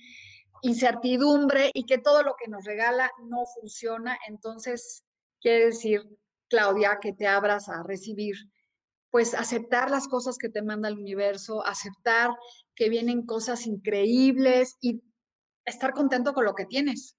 incertidumbre 0.63 1.71
y 1.75 1.85
que 1.85 1.99
todo 1.99 2.23
lo 2.23 2.37
que 2.37 2.49
nos 2.49 2.65
regala 2.65 3.11
no 3.29 3.45
funciona. 3.61 4.17
Entonces, 4.29 5.05
quiere 5.41 5.67
decir, 5.67 6.03
Claudia, 6.49 6.99
que 7.01 7.13
te 7.13 7.27
abras 7.27 7.69
a 7.69 7.83
recibir, 7.83 8.37
pues 9.11 9.35
aceptar 9.35 9.91
las 9.91 10.09
cosas 10.09 10.39
que 10.39 10.49
te 10.49 10.63
manda 10.63 10.89
el 10.89 10.99
universo, 10.99 11.65
aceptar 11.67 12.31
que 12.75 12.89
vienen 12.89 13.27
cosas 13.27 13.67
increíbles 13.67 14.77
y 14.81 15.03
estar 15.65 15.93
contento 15.93 16.35
con 16.35 16.45
lo 16.45 16.55
que 16.55 16.67
tienes. 16.67 17.17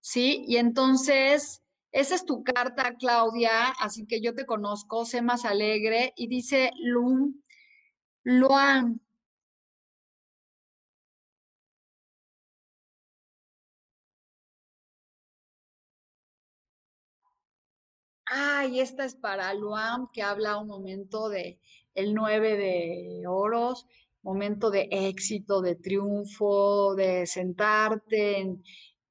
¿Sí? 0.00 0.44
Y 0.48 0.56
entonces 0.56 1.62
esa 1.92 2.14
es 2.14 2.24
tu 2.24 2.42
carta, 2.44 2.94
Claudia, 2.98 3.68
así 3.80 4.06
que 4.06 4.20
yo 4.20 4.34
te 4.34 4.46
conozco, 4.46 5.04
sé 5.04 5.22
más 5.22 5.44
alegre. 5.44 6.12
Y 6.16 6.28
dice 6.28 6.70
Lum, 6.78 7.34
Luan. 8.24 9.00
Ay, 18.26 18.80
esta 18.80 19.04
es 19.04 19.14
para 19.16 19.52
Luan, 19.54 20.08
que 20.12 20.22
habla 20.22 20.56
un 20.58 20.68
momento 20.68 21.28
de 21.28 21.60
el 21.94 22.14
9 22.14 22.56
de 22.56 23.24
oros, 23.26 23.86
momento 24.22 24.70
de 24.70 24.88
éxito, 24.90 25.60
de 25.60 25.74
triunfo, 25.74 26.94
de 26.94 27.26
sentarte, 27.26 28.38
en, 28.38 28.62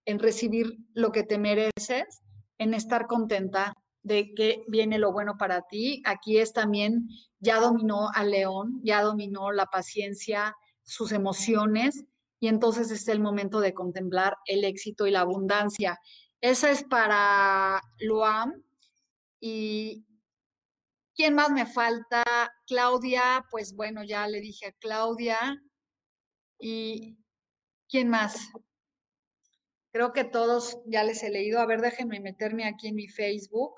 en 0.05 0.19
recibir 0.19 0.77
lo 0.93 1.11
que 1.11 1.23
te 1.23 1.37
mereces 1.37 2.21
en 2.60 2.76
estar 2.76 3.08
contenta 3.08 3.74
de 4.04 4.34
que 4.36 4.63
viene 4.67 5.00
lo 5.00 5.12
bueno 5.12 5.38
para 5.38 5.63
ti. 5.63 6.04
Aquí 6.06 6.38
es 6.38 6.54
también, 6.54 7.10
ya 7.39 7.60
dominó 7.60 8.10
al 8.13 8.30
león, 8.30 8.80
ya 8.84 9.02
dominó 9.02 9.52
la 9.52 9.65
paciencia, 9.65 10.56
sus 10.84 11.12
emociones, 11.12 12.06
y 12.39 12.48
entonces 12.48 12.91
es 12.91 13.08
el 13.08 13.19
momento 13.19 13.60
de 13.60 13.74
contemplar 13.74 14.38
el 14.45 14.63
éxito 14.63 15.08
y 15.08 15.12
la 15.12 15.22
abundancia. 15.22 16.00
Esa 16.39 16.69
es 16.69 16.84
para 16.84 17.82
Luam. 18.00 18.54
Y 19.41 20.06
¿Quién 21.19 21.36
más 21.36 21.52
me 21.52 21.65
falta? 21.65 22.24
Claudia, 22.65 23.45
pues 23.52 23.76
bueno, 23.76 24.06
ya 24.06 24.26
le 24.26 24.39
dije 24.39 24.67
a 24.67 24.72
Claudia. 24.72 25.62
¿Y 26.58 27.17
quién 27.89 28.08
más? 28.08 28.38
Creo 29.91 30.13
que 30.13 30.23
todos 30.23 30.80
ya 30.86 31.04
les 31.04 31.23
he 31.23 31.30
leído. 31.30 31.60
A 31.60 31.65
ver, 31.65 31.82
déjenme 31.82 32.19
meterme 32.19 32.65
aquí 32.65 32.88
en 32.88 32.95
mi 32.95 33.08
Facebook. 33.08 33.75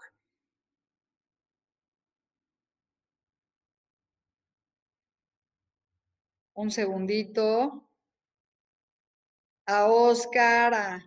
Un 6.55 6.69
segundito. 6.71 7.89
A 9.65 9.85
Oscar, 9.87 10.73
a 10.73 11.03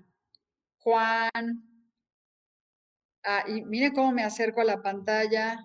Juan. 0.79 1.63
Ah, 3.25 3.45
y 3.49 3.63
mire 3.63 3.93
cómo 3.93 4.13
me 4.13 4.23
acerco 4.25 4.61
a 4.61 4.65
la 4.65 4.83
pantalla. 4.83 5.59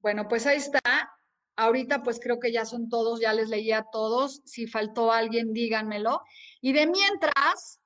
Bueno, 0.00 0.28
pues 0.28 0.46
ahí 0.46 0.58
está. 0.58 1.13
Ahorita 1.56 2.02
pues 2.02 2.18
creo 2.20 2.40
que 2.40 2.52
ya 2.52 2.64
son 2.64 2.88
todos, 2.88 3.20
ya 3.20 3.32
les 3.32 3.48
leí 3.48 3.70
a 3.72 3.84
todos. 3.92 4.42
Si 4.44 4.66
faltó 4.66 5.12
alguien, 5.12 5.52
díganmelo. 5.52 6.22
Y 6.60 6.72
de 6.72 6.86
mientras, 6.86 7.80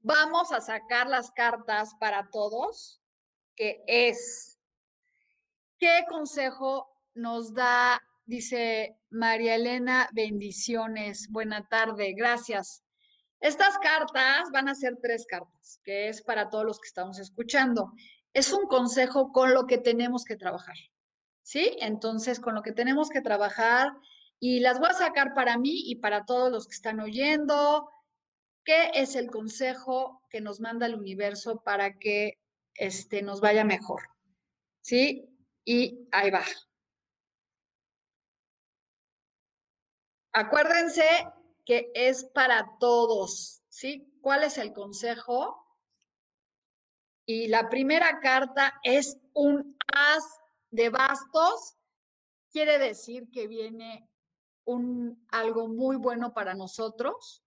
vamos 0.00 0.52
a 0.52 0.60
sacar 0.60 1.08
las 1.08 1.30
cartas 1.30 1.94
para 2.00 2.28
todos, 2.30 3.00
que 3.54 3.82
es, 3.86 4.58
¿qué 5.78 6.04
consejo 6.08 6.88
nos 7.14 7.54
da? 7.54 8.00
Dice 8.24 8.98
María 9.10 9.54
Elena, 9.54 10.08
bendiciones. 10.12 11.28
Buena 11.30 11.66
tarde, 11.68 12.14
gracias. 12.16 12.84
Estas 13.40 13.78
cartas 13.78 14.50
van 14.52 14.68
a 14.68 14.74
ser 14.74 14.98
tres 15.00 15.24
cartas, 15.26 15.80
que 15.84 16.08
es 16.08 16.22
para 16.22 16.50
todos 16.50 16.64
los 16.64 16.80
que 16.80 16.88
estamos 16.88 17.18
escuchando. 17.20 17.92
Es 18.32 18.52
un 18.52 18.66
consejo 18.66 19.32
con 19.32 19.54
lo 19.54 19.66
que 19.66 19.78
tenemos 19.78 20.24
que 20.24 20.36
trabajar. 20.36 20.76
¿Sí? 21.48 21.74
Entonces, 21.80 22.40
con 22.40 22.54
lo 22.54 22.62
que 22.62 22.72
tenemos 22.72 23.08
que 23.08 23.22
trabajar 23.22 23.90
y 24.38 24.60
las 24.60 24.78
voy 24.78 24.90
a 24.90 24.92
sacar 24.92 25.32
para 25.32 25.56
mí 25.56 25.84
y 25.86 25.96
para 25.96 26.26
todos 26.26 26.52
los 26.52 26.68
que 26.68 26.74
están 26.74 27.00
oyendo. 27.00 27.90
¿Qué 28.64 28.90
es 28.92 29.16
el 29.16 29.30
consejo 29.30 30.22
que 30.28 30.42
nos 30.42 30.60
manda 30.60 30.84
el 30.84 30.94
universo 30.94 31.62
para 31.62 31.98
que 31.98 32.38
este, 32.74 33.22
nos 33.22 33.40
vaya 33.40 33.64
mejor? 33.64 34.02
¿Sí? 34.82 35.26
Y 35.64 36.06
ahí 36.12 36.30
va. 36.30 36.44
Acuérdense 40.34 41.08
que 41.64 41.90
es 41.94 42.24
para 42.24 42.76
todos, 42.78 43.62
¿sí? 43.70 44.12
¿Cuál 44.20 44.44
es 44.44 44.58
el 44.58 44.74
consejo? 44.74 45.64
Y 47.24 47.48
la 47.48 47.70
primera 47.70 48.20
carta 48.20 48.78
es 48.82 49.18
un 49.32 49.78
as 49.94 50.38
de 50.70 50.90
bastos 50.90 51.76
quiere 52.50 52.78
decir 52.78 53.30
que 53.30 53.46
viene 53.46 54.08
un, 54.64 55.26
algo 55.30 55.68
muy 55.68 55.96
bueno 55.96 56.34
para 56.34 56.54
nosotros, 56.54 57.42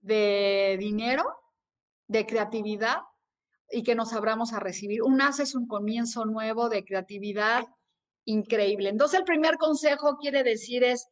de 0.00 0.76
dinero, 0.78 1.24
de 2.06 2.26
creatividad 2.26 2.98
y 3.70 3.82
que 3.82 3.94
nos 3.94 4.12
abramos 4.12 4.52
a 4.52 4.60
recibir. 4.60 5.02
Un 5.02 5.20
as 5.20 5.40
es 5.40 5.54
un 5.54 5.66
comienzo 5.66 6.24
nuevo 6.24 6.68
de 6.68 6.84
creatividad 6.84 7.64
increíble. 8.24 8.88
Entonces 8.88 9.20
el 9.20 9.24
primer 9.24 9.56
consejo 9.56 10.16
quiere 10.18 10.42
decir 10.42 10.82
es, 10.82 11.08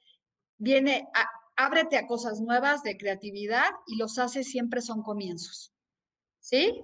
viene, 0.57 1.09
ábrete 1.57 1.99
a 1.99 2.07
cosas 2.07 2.41
nuevas 2.41 2.83
de 2.83 2.97
creatividad 2.97 3.71
y 3.87 3.97
los 3.97 4.19
haces 4.19 4.51
siempre 4.51 4.81
son 4.81 5.03
comienzos. 5.03 5.73
¿Sí? 6.41 6.83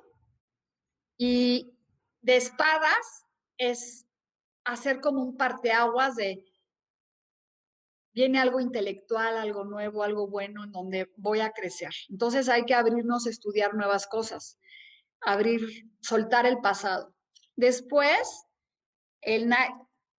Y 1.16 1.72
de 2.20 2.36
espadas 2.36 3.24
es 3.56 4.03
hacer 4.64 5.00
como 5.00 5.22
un 5.22 5.36
parteaguas 5.36 6.16
de 6.16 6.44
viene 8.14 8.38
algo 8.38 8.60
intelectual, 8.60 9.36
algo 9.36 9.64
nuevo, 9.64 10.04
algo 10.04 10.28
bueno 10.28 10.64
en 10.64 10.72
donde 10.72 11.12
voy 11.16 11.40
a 11.40 11.50
crecer. 11.50 11.92
Entonces 12.08 12.48
hay 12.48 12.64
que 12.64 12.74
abrirnos 12.74 13.26
estudiar 13.26 13.74
nuevas 13.74 14.06
cosas, 14.06 14.58
abrir, 15.20 15.90
soltar 16.00 16.46
el 16.46 16.58
pasado. 16.58 17.12
Después, 17.56 18.44
el, 19.20 19.52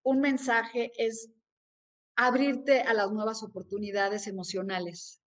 un 0.04 0.20
mensaje 0.20 0.92
es 0.98 1.30
abrirte 2.18 2.82
a 2.82 2.94
las 2.94 3.12
nuevas 3.12 3.44
oportunidades 3.44 4.28
emocionales. 4.28 5.22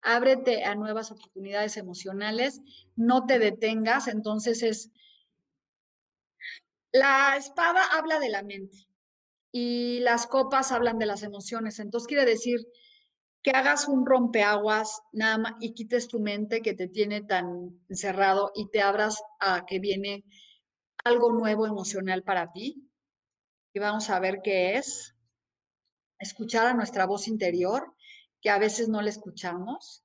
Ábrete 0.00 0.64
a 0.64 0.74
nuevas 0.74 1.10
oportunidades 1.10 1.76
emocionales, 1.76 2.60
no 2.96 3.26
te 3.26 3.38
detengas, 3.38 4.08
entonces 4.08 4.62
es 4.62 4.90
la 6.94 7.36
espada 7.36 7.84
habla 7.92 8.20
de 8.20 8.28
la 8.28 8.44
mente 8.44 8.86
y 9.50 9.98
las 10.00 10.28
copas 10.28 10.70
hablan 10.70 10.96
de 10.96 11.06
las 11.06 11.24
emociones. 11.24 11.80
Entonces 11.80 12.06
quiere 12.06 12.24
decir 12.24 12.60
que 13.42 13.50
hagas 13.50 13.88
un 13.88 14.06
rompeaguas 14.06 15.02
nada 15.12 15.38
más 15.38 15.54
y 15.60 15.74
quites 15.74 16.06
tu 16.06 16.20
mente 16.20 16.62
que 16.62 16.72
te 16.72 16.86
tiene 16.86 17.20
tan 17.20 17.82
encerrado 17.88 18.52
y 18.54 18.70
te 18.70 18.80
abras 18.80 19.20
a 19.40 19.66
que 19.66 19.80
viene 19.80 20.24
algo 21.04 21.32
nuevo 21.32 21.66
emocional 21.66 22.22
para 22.22 22.52
ti. 22.52 22.88
Y 23.72 23.80
vamos 23.80 24.08
a 24.08 24.20
ver 24.20 24.40
qué 24.44 24.76
es. 24.76 25.16
Escuchar 26.20 26.68
a 26.68 26.74
nuestra 26.74 27.06
voz 27.06 27.26
interior, 27.26 27.92
que 28.40 28.50
a 28.50 28.58
veces 28.58 28.88
no 28.88 29.02
la 29.02 29.10
escuchamos. 29.10 30.04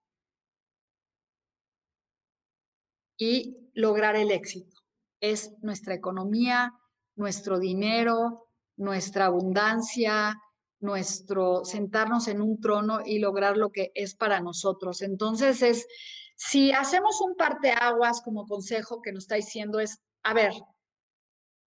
Y 3.15 3.69
lograr 3.75 4.15
el 4.15 4.31
éxito 4.31 4.79
es 5.21 5.51
nuestra 5.61 5.93
economía, 5.93 6.78
nuestro 7.19 7.59
dinero, 7.59 8.47
nuestra 8.77 9.25
abundancia, 9.25 10.41
nuestro 10.79 11.65
sentarnos 11.65 12.29
en 12.29 12.41
un 12.41 12.59
trono 12.61 13.01
y 13.05 13.19
lograr 13.19 13.57
lo 13.57 13.71
que 13.71 13.91
es 13.93 14.15
para 14.15 14.39
nosotros. 14.39 15.01
Entonces 15.01 15.61
es, 15.61 15.85
si 16.35 16.71
hacemos 16.71 17.19
un 17.21 17.35
parteaguas 17.35 18.21
como 18.21 18.47
consejo 18.47 19.01
que 19.01 19.11
nos 19.11 19.25
está 19.25 19.35
diciendo 19.35 19.79
es, 19.79 19.99
a 20.23 20.33
ver, 20.33 20.53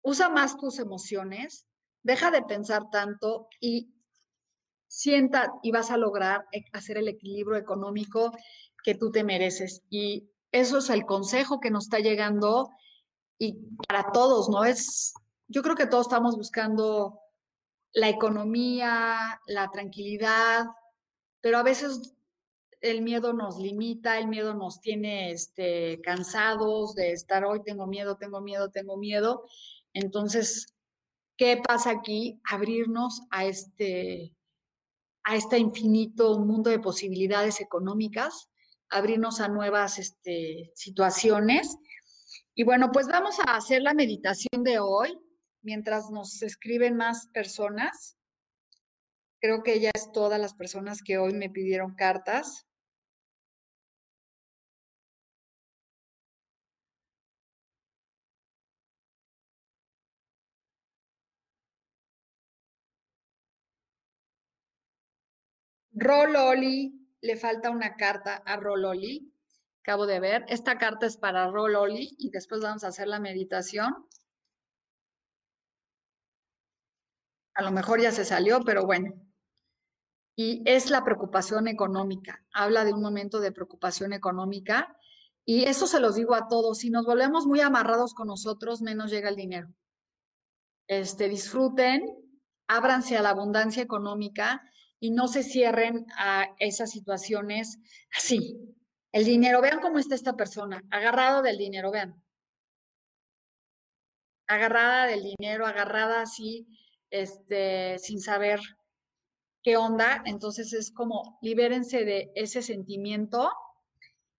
usa 0.03 0.29
más 0.29 0.59
tus 0.59 0.79
emociones, 0.79 1.67
deja 2.03 2.31
de 2.31 2.43
pensar 2.43 2.91
tanto 2.91 3.49
y 3.59 3.91
sienta 4.87 5.53
y 5.63 5.71
vas 5.71 5.91
a 5.91 5.97
lograr 5.97 6.47
e, 6.53 6.65
hacer 6.73 6.99
el 6.99 7.09
equilibrio 7.09 7.57
económico 7.57 8.33
que 8.85 8.95
tú 8.95 9.11
te 9.11 9.25
mereces. 9.25 9.83
Y 9.89 10.31
eso 10.53 10.79
es 10.79 10.91
el 10.91 11.07
consejo 11.07 11.59
que 11.59 11.71
nos 11.71 11.85
está 11.85 12.01
llegando 12.01 12.69
y 13.39 13.55
para 13.87 14.13
todos, 14.13 14.51
¿no? 14.51 14.65
Es, 14.65 15.15
yo 15.49 15.63
creo 15.63 15.75
que 15.75 15.87
todos 15.87 16.07
estamos 16.07 16.37
buscando 16.37 17.21
la 17.93 18.09
economía, 18.09 19.41
la 19.47 19.71
tranquilidad, 19.71 20.67
pero 21.41 21.59
a 21.59 21.63
veces 21.63 22.15
el 22.81 23.03
miedo 23.03 23.33
nos 23.33 23.59
limita, 23.59 24.19
el 24.19 24.29
miedo 24.29 24.55
nos 24.55 24.81
tiene 24.81 25.33
este, 25.33 26.01
cansados 26.03 26.95
de 26.95 27.13
estar 27.13 27.45
hoy, 27.45 27.63
tengo 27.65 27.87
miedo, 27.87 28.17
tengo 28.17 28.41
miedo, 28.41 28.71
tengo 28.71 28.97
miedo. 28.97 29.45
Entonces, 29.95 30.77
¿qué 31.37 31.61
pasa 31.67 31.91
aquí? 31.91 32.41
Abrirnos 32.49 33.23
a 33.31 33.47
este, 33.47 34.37
a 35.25 35.35
este 35.35 35.59
infinito 35.59 36.39
mundo 36.39 36.71
de 36.71 36.79
posibilidades 36.79 37.61
económicas, 37.61 38.51
abrirnos 38.91 39.41
a 39.41 39.49
nuevas 39.49 39.99
este, 39.99 40.71
situaciones 40.75 41.79
y 42.55 42.65
bueno, 42.65 42.91
pues 42.93 43.07
vamos 43.07 43.39
a 43.41 43.57
hacer 43.57 43.83
la 43.83 43.95
meditación 43.95 44.63
de 44.63 44.79
hoy 44.79 45.19
mientras 45.69 46.09
nos 46.11 46.43
escriben 46.43 46.97
más 46.97 47.27
personas. 47.29 48.17
Creo 49.39 49.63
que 49.63 49.81
ya 49.81 49.91
es 49.95 50.11
todas 50.13 50.41
las 50.41 50.55
personas 50.55 51.03
que 51.03 51.19
hoy 51.19 51.35
me 51.35 51.51
pidieron 51.51 51.95
cartas. 51.95 52.67
Rololi, 65.93 66.95
le 67.21 67.37
falta 67.37 67.71
una 67.71 67.95
carta 67.97 68.37
a 68.47 68.57
Rololi 68.57 69.31
acabo 69.83 70.07
de 70.07 70.21
ver. 70.21 70.45
Esta 70.49 70.77
carta 70.77 71.07
es 71.07 71.17
para 71.17 71.51
Rololi 71.51 72.15
y 72.19 72.29
después 72.29 72.61
vamos 72.61 72.85
a 72.85 72.89
hacer 72.89 73.09
la 73.09 73.21
meditación. 73.21 74.07
A 77.59 77.63
lo 77.65 77.73
mejor 77.73 78.01
ya 78.01 78.13
se 78.13 78.25
salió, 78.25 78.61
pero 78.61 78.87
bueno. 78.87 79.13
Y 80.37 80.63
es 80.65 80.91
la 80.91 81.03
preocupación 81.03 81.67
económica. 81.67 82.47
Habla 82.53 82.85
de 82.85 82.93
un 82.93 83.03
momento 83.03 83.41
de 83.41 83.51
preocupación 83.51 84.13
económica. 84.13 84.97
Y 85.45 85.65
eso 85.65 85.89
se 85.89 85.99
los 85.99 86.15
digo 86.15 86.37
a 86.37 86.47
todos. 86.47 86.79
Si 86.79 86.89
nos 86.89 87.05
volvemos 87.05 87.47
muy 87.47 87.61
amarrados 87.61 88.15
con 88.15 88.29
nosotros, 88.29 88.81
menos 88.81 89.11
llega 89.11 89.29
el 89.29 89.35
dinero. 89.35 89.75
Este, 90.87 91.29
disfruten, 91.29 92.07
ábranse 92.69 93.17
a 93.17 93.23
la 93.23 93.31
abundancia 93.31 93.83
económica 93.83 94.63
y 95.01 95.11
no 95.11 95.27
se 95.27 95.43
cierren 95.43 96.07
a 96.17 96.55
esas 96.61 96.93
situaciones 96.93 97.81
así, 98.17 98.57
el 99.11 99.25
dinero, 99.25 99.61
vean 99.61 99.81
cómo 99.81 99.99
está 99.99 100.15
esta 100.15 100.37
persona, 100.37 100.85
agarrado 100.91 101.43
del 101.43 101.59
dinero, 101.59 101.91
vean. 101.91 102.23
agarrada 104.47 105.07
del 105.07 105.25
dinero, 105.25 105.67
agarrada 105.67 106.23
así, 106.23 106.69
este, 107.11 107.99
sin 107.99 108.21
saber 108.21 108.61
qué 109.63 109.77
onda. 109.77 110.23
Entonces 110.27 110.73
es 110.73 110.93
como 110.93 111.39
libérense 111.43 112.05
de 112.05 112.31
ese 112.35 112.63
sentimiento. 112.63 113.51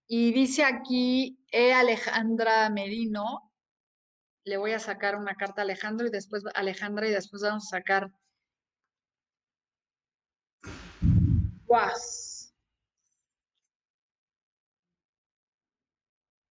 Y 0.08 0.34
dice 0.34 0.64
aquí 0.64 1.40
E. 1.52 1.74
Alejandra 1.74 2.70
Merino, 2.70 3.52
le 4.44 4.58
voy 4.58 4.72
a 4.72 4.80
sacar 4.80 5.16
una 5.16 5.36
carta 5.36 5.62
a 5.62 5.64
Alejandro 5.64 6.08
y 6.08 6.10
después 6.10 6.44
Alejandra 6.56 7.08
y 7.08 7.12
después 7.12 7.44
vamos 7.44 7.66
a 7.68 7.78
sacar 7.78 8.12
Guas. 11.66 12.52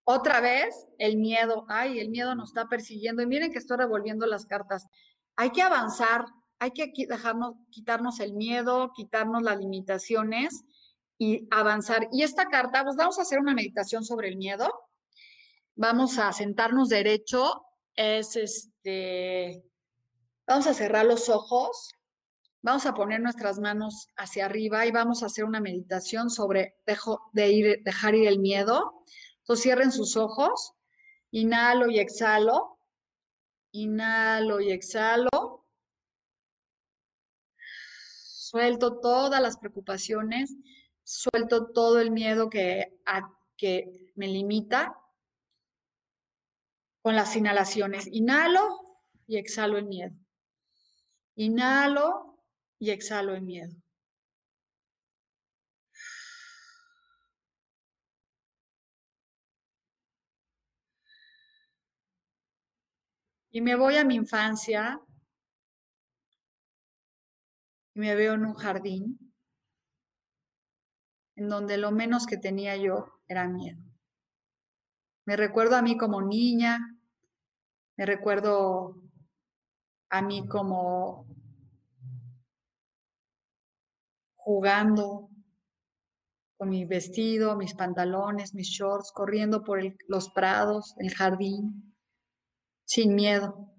Otra 0.05 0.41
vez, 0.41 0.87
el 0.99 1.17
miedo. 1.19 1.67
Ay, 1.69 1.99
el 1.99 2.09
miedo 2.09 2.35
nos 2.35 2.51
está 2.51 2.69
persiguiendo. 2.69 3.21
Y 3.23 3.27
miren 3.27 3.53
que 3.53 3.59
estoy 3.59 3.77
revolviendo 3.77 4.27
las 4.27 4.47
cartas. 4.47 4.87
Hay 5.39 5.51
que 5.51 5.63
avanzar, 5.63 6.27
hay 6.59 6.73
que 6.73 6.93
dejarnos, 7.09 7.55
quitarnos 7.71 8.21
el 8.21 8.35
miedo, 8.35 8.93
quitarnos 8.95 9.43
las 9.43 9.59
limitaciones 9.59 10.65
y 11.17 11.47
avanzar. 11.51 12.09
Y 12.13 12.23
esta 12.23 12.49
carta, 12.49 12.85
pues 12.85 12.97
vamos 12.97 13.19
a 13.19 13.23
hacer 13.23 13.39
una 13.39 13.55
meditación 13.55 14.05
sobre 14.05 14.29
el 14.29 14.37
miedo. 14.37 14.69
Vamos 15.77 16.19
a 16.19 16.33
sentarnos 16.33 16.89
derecho. 16.89 17.65
Es 17.95 18.37
este, 18.37 19.65
vamos 20.47 20.67
a 20.67 20.75
cerrar 20.75 21.07
los 21.07 21.29
ojos 21.29 21.95
Vamos 22.61 22.87
a 22.87 22.95
poner 22.95 23.21
nuestras 23.21 23.61
manos 23.61 24.09
hacia 24.17 24.47
arriba 24.47 24.85
y 24.85 24.91
vamos 24.91 25.23
a 25.23 25.27
hacer 25.27 25.45
una 25.45 25.61
meditación 25.61 26.29
sobre 26.29 26.77
dejo, 26.87 27.31
de 27.33 27.81
dejar 27.85 28.17
ir 28.17 28.27
el 28.27 28.41
miedo. 28.41 29.05
Entonces 29.39 29.63
cierren 29.63 29.93
sus 29.93 30.17
ojos, 30.17 30.75
inhalo 31.31 31.89
y 31.89 32.01
exhalo, 32.01 32.78
inhalo 33.83 34.61
y 34.61 34.71
exhalo. 34.71 35.67
Suelto 37.57 39.01
todas 39.01 39.43
las 39.43 39.59
preocupaciones, 39.59 40.57
suelto 41.05 41.71
todo 41.73 42.01
el 42.01 42.11
miedo 42.11 42.49
que, 42.49 42.99
que 43.57 44.13
me 44.15 44.29
limita 44.29 44.97
con 47.03 47.15
las 47.15 47.37
inhalaciones. 47.37 48.07
Inhalo 48.07 49.01
y 49.27 49.37
exhalo 49.37 49.77
el 49.79 49.87
miedo. 49.87 50.17
Inhalo 51.35 52.39
y 52.79 52.91
exhalo 52.91 53.35
el 53.35 53.43
miedo. 53.43 53.77
Y 63.51 63.61
me 63.61 63.77
voy 63.77 63.97
a 63.97 64.05
mi 64.05 64.15
infancia 64.15 65.01
y 67.95 68.01
me 68.01 68.15
veo 68.15 68.35
en 68.35 68.45
un 68.45 68.55
jardín 68.55 69.19
en 71.37 71.49
donde 71.49 71.79
lo 71.79 71.91
menos 71.91 72.27
que 72.27 72.37
tenía 72.37 72.77
yo 72.77 73.21
era 73.27 73.49
miedo. 73.49 73.81
Me 75.25 75.37
recuerdo 75.37 75.77
a 75.77 75.83
mí 75.83 75.97
como 75.97 76.21
niña, 76.21 76.79
me 77.97 78.07
recuerdo 78.07 79.03
a 80.11 80.23
mí 80.23 80.47
como 80.49 81.27
jugando 84.35 85.31
con 86.57 86.71
mi 86.71 86.85
vestido, 86.85 87.57
mis 87.57 87.75
pantalones, 87.75 88.55
mis 88.55 88.69
shorts, 88.69 89.13
corriendo 89.13 89.63
por 89.63 89.81
los 90.09 90.31
prados, 90.31 90.95
el 90.99 91.15
jardín, 91.15 91.88
sin 92.89 93.15
miedo, 93.15 93.71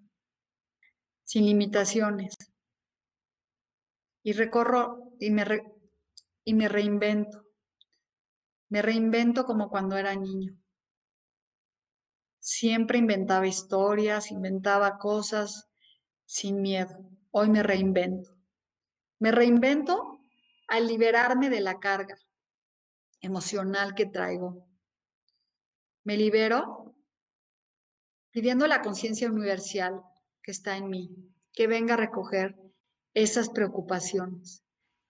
sin 1.23 1.45
limitaciones. 1.45 2.37
Y 4.21 4.33
recorro 4.33 5.13
y 5.19 5.31
me, 5.31 5.43
y 6.43 6.53
me 6.53 6.69
reinvento. 6.69 7.43
Me 8.69 8.83
reinvento 8.83 9.45
como 9.45 9.69
cuando 9.69 9.97
era 9.97 10.15
niño. 10.15 10.53
Siempre 12.39 12.99
inventaba 12.99 13.47
historias, 13.47 14.29
inventaba 14.29 14.99
cosas 14.99 15.67
sin 16.25 16.61
miedo. 16.61 16.95
Hoy 17.31 17.49
me 17.49 17.63
reinvento. 17.63 18.29
Me 19.17 19.31
reinvento 19.31 20.19
al 20.67 20.85
liberarme 20.85 21.49
de 21.49 21.61
la 21.61 21.79
carga 21.79 22.15
emocional 23.21 23.95
que 23.95 24.05
traigo. 24.05 24.67
Me 26.03 26.15
libero 26.15 26.88
pidiendo 28.31 28.67
la 28.67 28.81
conciencia 28.81 29.29
universal 29.29 30.01
que 30.41 30.51
está 30.51 30.77
en 30.77 30.89
mí, 30.89 31.09
que 31.53 31.67
venga 31.67 31.95
a 31.95 31.97
recoger 31.97 32.55
esas 33.13 33.49
preocupaciones, 33.49 34.63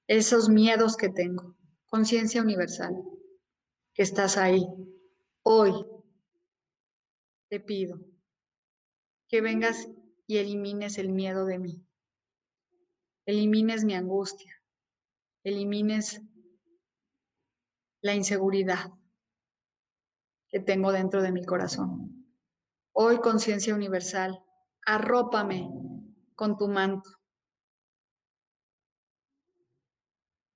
esos 0.07 0.49
miedos 0.49 0.97
que 0.97 1.09
tengo. 1.09 1.55
Conciencia 1.87 2.41
universal, 2.41 2.95
que 3.93 4.03
estás 4.03 4.37
ahí. 4.37 4.65
Hoy 5.43 5.73
te 7.49 7.59
pido 7.59 7.99
que 9.27 9.41
vengas 9.41 9.89
y 10.27 10.37
elimines 10.37 10.97
el 10.97 11.09
miedo 11.09 11.45
de 11.45 11.59
mí. 11.59 11.83
Elimines 13.25 13.83
mi 13.83 13.95
angustia 13.95 14.59
elimines 15.43 16.21
la 18.01 18.13
inseguridad 18.13 18.91
que 20.49 20.59
tengo 20.59 20.91
dentro 20.91 21.21
de 21.21 21.31
mi 21.31 21.45
corazón. 21.45 22.18
Hoy, 23.01 23.19
conciencia 23.21 23.73
universal, 23.73 24.43
arrópame 24.85 25.71
con 26.35 26.57
tu 26.57 26.67
manto. 26.67 27.09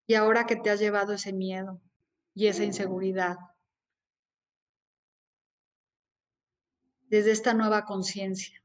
Y 0.06 0.16
ahora 0.16 0.46
que 0.46 0.58
te 0.58 0.70
has 0.70 0.82
llevado 0.82 1.14
ese 1.14 1.32
miedo 1.32 1.80
y 2.34 2.48
esa 2.48 2.66
inseguridad, 2.66 3.38
desde 7.08 7.32
esta 7.32 7.54
nueva 7.54 7.86
conciencia, 7.86 8.62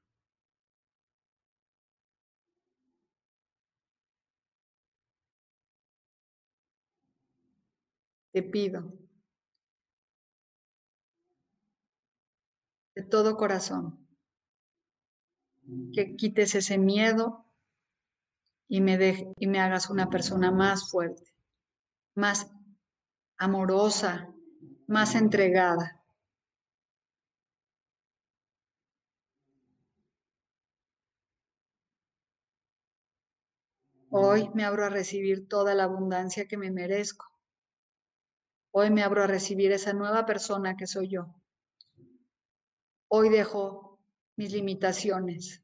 te 8.32 8.42
pido 8.42 8.97
de 12.98 13.04
todo 13.04 13.36
corazón 13.36 13.96
que 15.94 16.16
quites 16.16 16.56
ese 16.56 16.78
miedo 16.78 17.46
y 18.66 18.80
me, 18.80 19.32
y 19.38 19.46
me 19.46 19.60
hagas 19.60 19.88
una 19.88 20.10
persona 20.10 20.50
más 20.50 20.90
fuerte, 20.90 21.32
más 22.16 22.50
amorosa, 23.36 24.34
más 24.88 25.14
entregada. 25.14 26.02
Hoy 34.10 34.50
me 34.54 34.64
abro 34.64 34.84
a 34.86 34.88
recibir 34.88 35.46
toda 35.46 35.76
la 35.76 35.84
abundancia 35.84 36.48
que 36.48 36.56
me 36.56 36.72
merezco. 36.72 37.26
Hoy 38.72 38.90
me 38.90 39.04
abro 39.04 39.22
a 39.22 39.28
recibir 39.28 39.70
esa 39.70 39.92
nueva 39.92 40.26
persona 40.26 40.76
que 40.76 40.88
soy 40.88 41.10
yo. 41.10 41.37
Hoy 43.10 43.30
dejo 43.30 43.98
mis 44.36 44.52
limitaciones. 44.52 45.62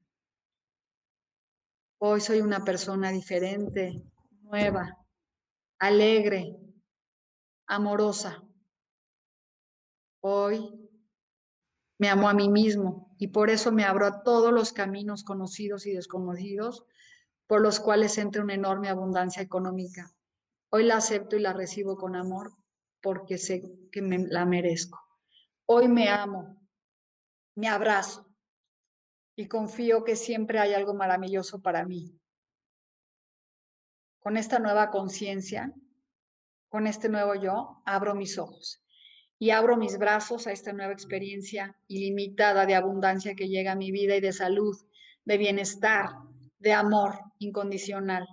Hoy 1.98 2.20
soy 2.20 2.40
una 2.40 2.64
persona 2.64 3.10
diferente, 3.10 4.02
nueva, 4.42 4.98
alegre, 5.78 6.56
amorosa. 7.66 8.42
Hoy 10.20 10.88
me 11.98 12.08
amo 12.08 12.28
a 12.28 12.34
mí 12.34 12.48
mismo 12.48 13.14
y 13.18 13.28
por 13.28 13.50
eso 13.50 13.72
me 13.72 13.84
abro 13.84 14.06
a 14.06 14.22
todos 14.22 14.52
los 14.52 14.72
caminos 14.72 15.22
conocidos 15.22 15.86
y 15.86 15.92
desconocidos 15.92 16.86
por 17.46 17.60
los 17.60 17.78
cuales 17.78 18.16
entra 18.16 18.42
una 18.42 18.54
enorme 18.54 18.88
abundancia 18.88 19.42
económica. 19.42 20.10
Hoy 20.70 20.84
la 20.84 20.96
acepto 20.96 21.36
y 21.36 21.40
la 21.40 21.52
recibo 21.52 21.96
con 21.96 22.16
amor 22.16 22.52
porque 23.02 23.36
sé 23.36 23.62
que 23.92 24.00
me 24.00 24.26
la 24.26 24.46
merezco. 24.46 24.98
Hoy 25.66 25.88
me 25.88 26.08
amo, 26.08 26.56
me 27.54 27.68
abrazo 27.68 28.26
y 29.36 29.46
confío 29.46 30.04
que 30.04 30.16
siempre 30.16 30.58
hay 30.58 30.74
algo 30.74 30.94
maravilloso 30.94 31.60
para 31.60 31.84
mí. 31.84 32.18
Con 34.20 34.36
esta 34.36 34.58
nueva 34.58 34.90
conciencia, 34.90 35.72
con 36.68 36.86
este 36.86 37.08
nuevo 37.08 37.34
yo, 37.34 37.82
abro 37.84 38.14
mis 38.14 38.38
ojos 38.38 38.82
y 39.38 39.50
abro 39.50 39.76
mis 39.76 39.98
brazos 39.98 40.46
a 40.46 40.52
esta 40.52 40.72
nueva 40.72 40.92
experiencia 40.92 41.76
ilimitada 41.88 42.66
de 42.66 42.74
abundancia 42.74 43.34
que 43.34 43.48
llega 43.48 43.72
a 43.72 43.76
mi 43.76 43.90
vida 43.90 44.16
y 44.16 44.20
de 44.20 44.32
salud, 44.32 44.76
de 45.24 45.38
bienestar, 45.38 46.10
de 46.58 46.72
amor 46.72 47.18
incondicional. 47.38 48.26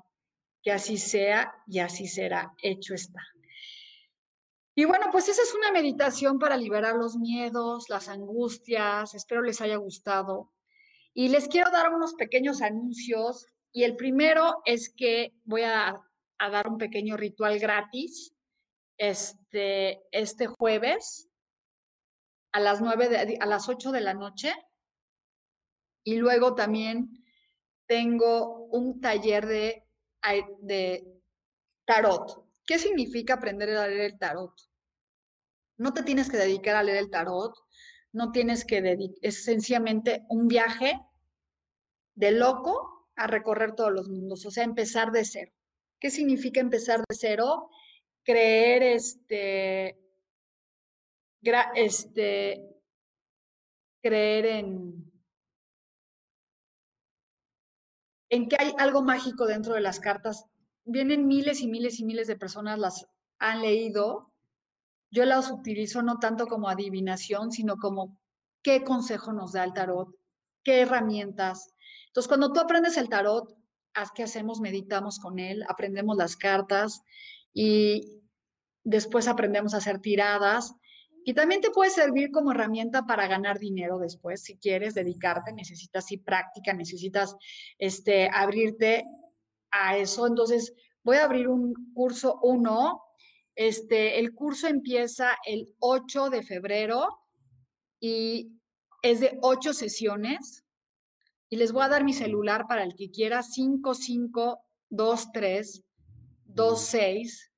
Que 0.63 0.71
así 0.71 0.97
sea 0.97 1.53
y 1.67 1.79
así 1.79 2.07
será. 2.07 2.53
Hecho 2.61 2.93
está. 2.93 3.21
Y 4.73 4.85
bueno, 4.85 5.07
pues 5.11 5.27
esa 5.27 5.41
es 5.41 5.53
una 5.53 5.71
meditación 5.71 6.39
para 6.39 6.55
liberar 6.55 6.95
los 6.95 7.17
miedos, 7.17 7.89
las 7.89 8.07
angustias. 8.07 9.13
Espero 9.13 9.41
les 9.41 9.59
haya 9.61 9.75
gustado. 9.75 10.53
Y 11.13 11.27
les 11.27 11.47
quiero 11.47 11.71
dar 11.71 11.93
unos 11.93 12.13
pequeños 12.13 12.61
anuncios. 12.61 13.47
Y 13.73 13.83
el 13.83 13.97
primero 13.97 14.61
es 14.65 14.93
que 14.95 15.33
voy 15.43 15.63
a, 15.63 16.01
dar 16.39 16.67
un 16.67 16.77
pequeño 16.77 17.17
ritual 17.17 17.59
gratis 17.59 18.33
este, 18.97 20.01
este 20.11 20.47
jueves 20.47 21.29
a 22.51 22.59
las, 22.59 22.81
9 22.81 23.37
a 23.39 23.45
las 23.45 23.69
8 23.69 23.91
de 23.91 24.01
la 24.01 24.13
noche. 24.13 24.53
Y 26.03 26.15
luego 26.15 26.55
también 26.55 27.23
tengo 27.87 28.65
un 28.71 29.01
taller 29.01 29.45
de, 29.45 29.83
de 30.61 31.21
tarot. 31.85 32.50
¿Qué 32.71 32.79
significa 32.79 33.33
aprender 33.33 33.69
a 33.71 33.85
leer 33.85 34.13
el 34.13 34.17
tarot? 34.17 34.53
No 35.75 35.93
te 35.93 36.03
tienes 36.03 36.29
que 36.29 36.37
dedicar 36.37 36.77
a 36.77 36.83
leer 36.83 36.99
el 36.99 37.09
tarot, 37.09 37.53
no 38.13 38.31
tienes 38.31 38.63
que 38.63 38.81
dedicar, 38.81 39.17
es 39.21 39.43
sencillamente 39.43 40.25
un 40.29 40.47
viaje 40.47 40.97
de 42.15 42.31
loco 42.31 43.09
a 43.17 43.27
recorrer 43.27 43.75
todos 43.75 43.91
los 43.91 44.07
mundos, 44.07 44.45
o 44.45 44.51
sea, 44.51 44.63
empezar 44.63 45.11
de 45.11 45.25
cero. 45.25 45.51
¿Qué 45.99 46.09
significa 46.09 46.61
empezar 46.61 46.99
de 46.99 47.13
cero? 47.13 47.69
Creer 48.23 48.83
este, 48.83 49.99
este, 51.75 52.69
creer 54.01 54.45
en, 54.45 55.11
en 58.29 58.47
que 58.47 58.55
hay 58.57 58.73
algo 58.77 59.01
mágico 59.01 59.45
dentro 59.45 59.73
de 59.73 59.81
las 59.81 59.99
cartas. 59.99 60.45
Vienen 60.85 61.27
miles 61.27 61.61
y 61.61 61.67
miles 61.67 61.99
y 61.99 62.05
miles 62.05 62.27
de 62.27 62.35
personas, 62.35 62.79
las 62.79 63.05
han 63.39 63.61
leído. 63.61 64.31
Yo 65.11 65.25
las 65.25 65.51
utilizo 65.51 66.01
no 66.01 66.19
tanto 66.19 66.47
como 66.47 66.69
adivinación, 66.69 67.51
sino 67.51 67.77
como 67.77 68.17
qué 68.63 68.83
consejo 68.83 69.33
nos 69.33 69.53
da 69.53 69.63
el 69.63 69.73
tarot, 69.73 70.09
qué 70.63 70.81
herramientas. 70.81 71.73
Entonces, 72.07 72.27
cuando 72.27 72.53
tú 72.53 72.59
aprendes 72.59 72.97
el 72.97 73.09
tarot, 73.09 73.53
¿qué 74.15 74.23
hacemos? 74.23 74.61
Meditamos 74.61 75.19
con 75.19 75.39
él, 75.39 75.63
aprendemos 75.67 76.17
las 76.17 76.35
cartas 76.35 77.03
y 77.53 78.21
después 78.83 79.27
aprendemos 79.27 79.73
a 79.73 79.77
hacer 79.77 79.99
tiradas 79.99 80.75
y 81.23 81.33
también 81.33 81.61
te 81.61 81.69
puede 81.69 81.91
servir 81.91 82.31
como 82.31 82.51
herramienta 82.51 83.05
para 83.05 83.27
ganar 83.27 83.59
dinero 83.59 83.99
después, 83.99 84.41
si 84.41 84.57
quieres 84.57 84.95
dedicarte, 84.95 85.53
necesitas 85.53 86.05
sí 86.07 86.17
práctica, 86.17 86.73
necesitas 86.73 87.35
este, 87.77 88.29
abrirte 88.33 89.05
a 89.71 89.97
eso. 89.97 90.27
Entonces, 90.27 90.73
voy 91.03 91.17
a 91.17 91.25
abrir 91.25 91.47
un 91.47 91.73
curso 91.93 92.39
1. 92.41 93.01
Este, 93.55 94.19
el 94.19 94.33
curso 94.33 94.67
empieza 94.67 95.37
el 95.45 95.73
8 95.79 96.29
de 96.29 96.43
febrero 96.43 97.07
y 97.99 98.51
es 99.01 99.19
de 99.19 99.37
8 99.41 99.73
sesiones. 99.73 100.63
Y 101.49 101.57
les 101.57 101.71
voy 101.71 101.83
a 101.83 101.89
dar 101.89 102.03
mi 102.03 102.13
celular 102.13 102.67
para 102.67 102.83
el 102.83 102.95
que 102.95 103.11
quiera, 103.11 103.43
5523 103.43 105.83
26 106.45 107.50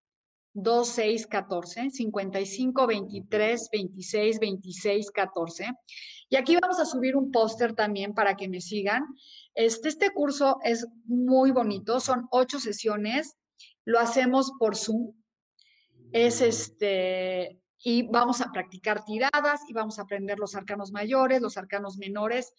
2614, 0.54 1.90
55 1.90 2.88
23 2.88 3.70
26 3.72 4.40
26 4.40 5.12
14. 5.12 5.72
Y 6.30 6.36
aquí 6.36 6.58
vamos 6.62 6.80
a 6.80 6.86
subir 6.86 7.16
un 7.16 7.32
póster 7.32 7.74
también 7.74 8.14
para 8.14 8.36
que 8.36 8.48
me 8.48 8.62
sigan. 8.62 9.04
Este, 9.56 9.90
este 9.90 10.12
curso 10.12 10.60
es 10.64 10.88
muy 11.06 11.52
bonito, 11.52 12.00
son 12.00 12.28
ocho 12.32 12.60
sesiones, 12.60 13.36
lo 13.86 14.00
hacemos 14.00 14.52
por 14.60 14.76
Zoom. 14.76 15.14
Es 16.12 16.42
este, 16.42 17.60
y 17.84 18.04
vamos 18.04 18.42
a 18.42 18.52
practicar 18.52 19.04
tiradas 19.04 19.62
y 19.68 19.74
vamos 19.74 19.98
a 19.98 20.04
aprender 20.04 20.40
los 20.40 20.56
arcanos 20.56 20.92
mayores, 20.92 21.42
los 21.42 21.58
arcanos 21.58 21.98
menores. 21.98 22.54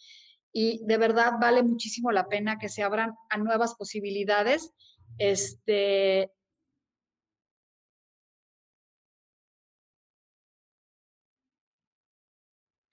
Y 0.52 0.84
de 0.84 0.98
verdad 0.98 1.32
vale 1.40 1.62
muchísimo 1.62 2.12
la 2.12 2.28
pena 2.28 2.58
que 2.58 2.68
se 2.68 2.82
abran 2.82 3.14
a 3.30 3.38
nuevas 3.38 3.74
posibilidades. 3.74 4.72
Este, 5.18 6.30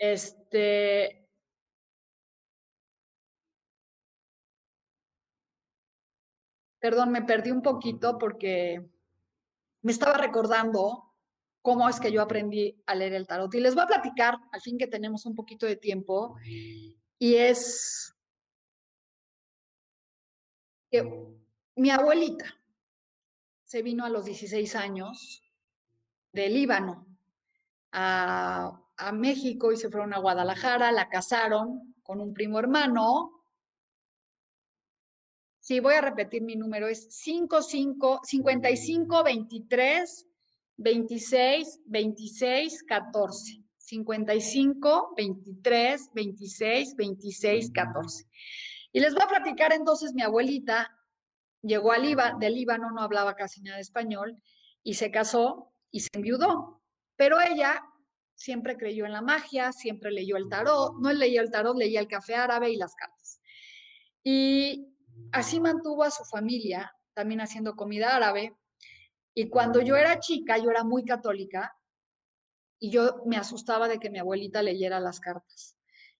Este. 0.01 1.27
Perdón, 6.79 7.11
me 7.11 7.21
perdí 7.21 7.51
un 7.51 7.61
poquito 7.61 8.17
porque 8.17 8.83
me 9.83 9.91
estaba 9.91 10.17
recordando 10.17 11.13
cómo 11.61 11.87
es 11.87 11.99
que 11.99 12.11
yo 12.11 12.23
aprendí 12.23 12.81
a 12.87 12.95
leer 12.95 13.13
el 13.13 13.27
tarot. 13.27 13.53
Y 13.53 13.59
les 13.59 13.75
voy 13.75 13.83
a 13.83 13.87
platicar, 13.87 14.39
al 14.51 14.61
fin 14.61 14.79
que 14.79 14.87
tenemos 14.87 15.27
un 15.27 15.35
poquito 15.35 15.67
de 15.67 15.75
tiempo, 15.75 16.35
y 17.19 17.35
es 17.35 18.15
que 20.89 21.07
mi 21.75 21.91
abuelita 21.91 22.59
se 23.63 23.83
vino 23.83 24.03
a 24.03 24.09
los 24.09 24.25
16 24.25 24.75
años 24.75 25.43
de 26.33 26.49
Líbano 26.49 27.05
a 27.91 28.80
a 29.01 29.11
México 29.11 29.71
y 29.71 29.77
se 29.77 29.89
fueron 29.89 30.13
a 30.13 30.19
Guadalajara, 30.19 30.91
la 30.91 31.09
casaron 31.09 31.95
con 32.03 32.21
un 32.21 32.33
primo 32.33 32.59
hermano. 32.59 33.31
Sí, 35.59 35.79
voy 35.79 35.95
a 35.95 36.01
repetir 36.01 36.43
mi 36.43 36.55
número, 36.55 36.87
es 36.87 37.13
55, 37.15 38.21
55 38.23 39.23
23 39.23 40.27
26 40.77 41.81
26 41.85 42.83
14. 42.83 43.63
55 43.77 45.13
23 45.17 46.09
26 46.13 46.95
26 46.95 47.71
14. 47.71 48.27
Y 48.93 48.99
les 48.99 49.13
voy 49.13 49.23
a 49.23 49.27
platicar 49.27 49.73
entonces, 49.73 50.13
mi 50.13 50.21
abuelita 50.21 50.95
llegó 51.61 51.91
a 51.91 51.97
Líbano, 51.97 52.37
del 52.39 52.53
Líbano, 52.53 52.91
no 52.91 53.01
hablaba 53.01 53.35
casi 53.35 53.61
nada 53.61 53.79
español, 53.79 54.37
y 54.83 54.93
se 54.93 55.11
casó 55.11 55.73
y 55.91 56.01
se 56.01 56.09
enviudó. 56.13 56.81
Pero 57.15 57.39
ella 57.41 57.83
siempre 58.35 58.77
creyó 58.77 59.05
en 59.05 59.13
la 59.13 59.21
magia, 59.21 59.71
siempre 59.71 60.11
leyó 60.11 60.37
el 60.37 60.49
tarot, 60.49 60.95
no 60.99 61.11
leía 61.13 61.41
el 61.41 61.51
tarot, 61.51 61.77
leía 61.77 61.99
el 61.99 62.07
café 62.07 62.35
árabe 62.35 62.71
y 62.71 62.75
las 62.75 62.95
cartas. 62.95 63.41
Y 64.23 64.87
así 65.31 65.59
mantuvo 65.59 66.03
a 66.03 66.11
su 66.11 66.23
familia, 66.25 66.93
también 67.13 67.41
haciendo 67.41 67.75
comida 67.75 68.15
árabe. 68.15 68.55
Y 69.33 69.49
cuando 69.49 69.81
yo 69.81 69.95
era 69.95 70.19
chica, 70.19 70.57
yo 70.57 70.69
era 70.69 70.83
muy 70.83 71.05
católica 71.05 71.75
y 72.79 72.89
yo 72.89 73.21
me 73.25 73.37
asustaba 73.37 73.87
de 73.87 73.99
que 73.99 74.09
mi 74.09 74.19
abuelita 74.19 74.61
leyera 74.63 74.99
las 74.99 75.19
cartas. 75.19 75.77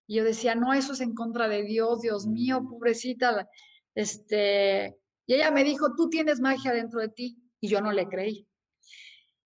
Y 0.08 0.16
yo 0.16 0.24
decía, 0.24 0.56
no, 0.56 0.74
eso 0.74 0.94
es 0.94 1.02
en 1.02 1.16
contra 1.16 1.48
de 1.48 1.64
Dios, 1.64 2.02
Dios 2.02 2.28
mío, 2.28 2.64
pobrecita. 2.70 3.50
Este, 3.96 4.98
y 5.26 5.34
ella 5.34 5.52
me 5.52 5.64
dijo, 5.64 5.96
tú 5.96 6.10
tienes 6.10 6.40
magia 6.40 6.72
dentro 6.74 7.00
de 7.02 7.10
ti. 7.10 7.38
Y 7.60 7.68
yo 7.68 7.82
no 7.82 7.92
le 7.92 8.08
creí. 8.08 8.48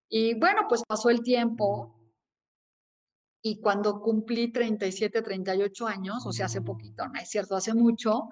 Y 0.09 0.33
bueno, 0.35 0.61
pues 0.67 0.83
pasó 0.87 1.09
el 1.09 1.21
tiempo 1.21 1.99
y 3.47 3.59
cuando 3.59 4.01
cumplí 4.01 4.51
37, 4.51 5.21
38 5.21 5.85
años, 5.85 6.25
o 6.25 6.33
sea, 6.33 6.47
hace 6.47 6.61
poquito, 6.61 7.07
no 7.07 7.19
es 7.19 7.29
cierto, 7.29 7.55
hace 7.55 7.75
mucho, 7.75 8.23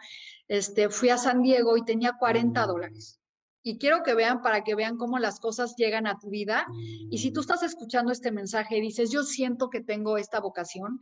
este, 0.48 0.90
fui 0.90 1.10
a 1.10 1.20
San 1.20 1.44
Diego 1.44 1.78
y 1.78 1.86
tenía 1.86 2.14
40 2.18 2.66
dólares. 2.66 3.22
Y 3.62 3.78
quiero 3.78 4.02
que 4.02 4.16
vean 4.16 4.42
para 4.42 4.64
que 4.64 4.74
vean 4.74 4.98
cómo 4.98 5.20
las 5.20 5.40
cosas 5.40 5.76
llegan 5.78 6.08
a 6.08 6.18
tu 6.18 6.32
vida. 6.32 6.66
Y 7.12 7.20
si 7.20 7.30
tú 7.32 7.42
estás 7.42 7.62
escuchando 7.62 8.12
este 8.12 8.32
mensaje 8.32 8.78
y 8.78 8.82
dices, 8.82 9.12
yo 9.12 9.22
siento 9.22 9.70
que 9.70 9.82
tengo 9.82 10.18
esta 10.18 10.40
vocación, 10.40 10.98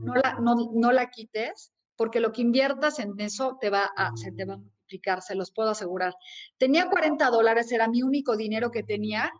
no 0.00 0.14
la, 0.14 0.38
no, 0.40 0.54
no 0.72 0.92
la 0.92 1.10
quites, 1.10 1.72
porque 1.96 2.20
lo 2.20 2.30
que 2.30 2.42
inviertas 2.42 3.00
en 3.00 3.18
eso 3.18 3.58
te 3.60 3.68
va 3.68 3.90
a, 3.96 4.16
se 4.16 4.30
te 4.30 4.44
va 4.44 4.54
a 4.54 4.58
multiplicar, 4.58 5.22
se 5.22 5.34
los 5.34 5.50
puedo 5.50 5.70
asegurar. 5.70 6.14
Tenía 6.56 6.88
40 6.88 7.28
dólares, 7.30 7.72
era 7.72 7.88
mi 7.88 8.04
único 8.04 8.36
dinero 8.36 8.70
que 8.70 8.84
tenía. 8.84 9.32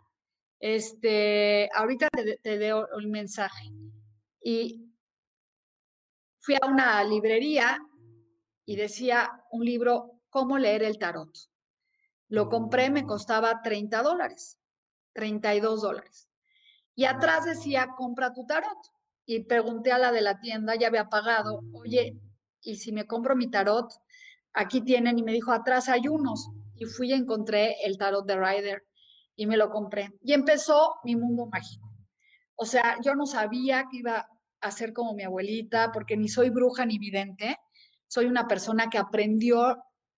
Este, 0.59 1.69
ahorita 1.73 2.09
te, 2.09 2.39
te 2.43 2.57
deo 2.57 2.89
el 2.99 3.07
mensaje 3.07 3.71
y 4.41 4.93
fui 6.39 6.55
a 6.55 6.67
una 6.67 7.03
librería 7.03 7.79
y 8.65 8.75
decía 8.75 9.43
un 9.51 9.65
libro, 9.65 10.17
¿Cómo 10.29 10.57
leer 10.57 10.83
el 10.83 10.99
tarot? 10.99 11.31
Lo 12.29 12.49
compré, 12.49 12.89
me 12.89 13.05
costaba 13.05 13.61
30 13.63 14.03
dólares, 14.03 14.59
32 15.13 15.81
dólares. 15.81 16.29
Y 16.93 17.05
atrás 17.05 17.45
decía, 17.45 17.87
compra 17.97 18.33
tu 18.33 18.45
tarot. 18.45 18.77
Y 19.25 19.43
pregunté 19.45 19.91
a 19.91 19.97
la 19.97 20.11
de 20.11 20.21
la 20.21 20.39
tienda, 20.39 20.75
ya 20.75 20.87
había 20.87 21.09
pagado, 21.09 21.61
oye, 21.73 22.19
¿y 22.61 22.75
si 22.75 22.91
me 22.91 23.07
compro 23.07 23.35
mi 23.35 23.49
tarot? 23.49 23.91
Aquí 24.53 24.81
tienen, 24.81 25.17
y 25.17 25.23
me 25.23 25.33
dijo, 25.33 25.51
atrás 25.51 25.89
hay 25.89 26.07
unos. 26.07 26.49
Y 26.75 26.85
fui 26.85 27.09
y 27.09 27.13
encontré 27.13 27.75
el 27.83 27.97
tarot 27.97 28.25
de 28.25 28.35
Rider 28.35 28.85
y 29.35 29.47
me 29.47 29.57
lo 29.57 29.69
compré. 29.69 30.13
Y 30.21 30.33
empezó 30.33 30.95
mi 31.03 31.15
mundo 31.15 31.47
mágico. 31.47 31.86
O 32.57 32.65
sea, 32.65 32.97
yo 33.01 33.15
no 33.15 33.25
sabía 33.25 33.85
que 33.89 33.97
iba 33.97 34.27
a 34.59 34.71
ser 34.71 34.91
como 34.91 35.13
mi 35.13 35.23
abuelita, 35.23 35.91
porque 35.91 36.17
ni 36.17 36.27
soy 36.27 36.49
bruja 36.49 36.85
ni 36.85 36.97
vidente, 36.97 37.57
soy 38.07 38.25
una 38.25 38.47
persona 38.47 38.89
que 38.89 38.97
aprendió 38.97 39.77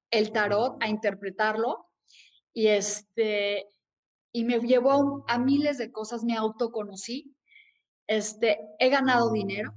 el 0.10 0.32
tarot 0.32 0.82
a 0.82 0.88
interpretarlo 0.88 1.88
y 2.54 2.68
este 2.68 3.68
y 4.32 4.44
me 4.44 4.60
llevó 4.60 5.26
a, 5.28 5.40
miles 5.40 5.78
de 5.78 5.92
cosas, 5.92 6.24
me 6.24 6.36
autoconocí. 6.36 7.36
Este, 8.08 8.60
he 8.78 8.90
ganado 8.90 9.32
dinero, 9.32 9.74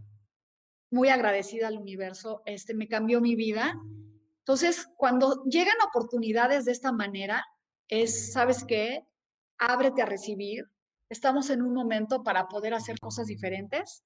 muy 0.90 1.08
agradecida 1.08 1.68
al 1.68 1.78
universo, 1.78 2.42
este, 2.44 2.74
me 2.74 2.88
cambió 2.88 3.20
mi 3.20 3.34
vida. 3.34 3.74
Entonces, 4.38 4.88
cuando 4.96 5.42
llegan 5.44 5.76
oportunidades 5.86 6.64
de 6.64 6.72
esta 6.72 6.92
manera, 6.92 7.44
es, 7.88 8.32
¿sabes 8.32 8.64
qué? 8.64 9.06
Ábrete 9.58 10.02
a 10.02 10.06
recibir. 10.06 10.66
Estamos 11.12 11.50
en 11.50 11.60
un 11.60 11.74
momento 11.74 12.22
para 12.22 12.48
poder 12.48 12.72
hacer 12.72 12.98
cosas 12.98 13.26
diferentes 13.26 14.02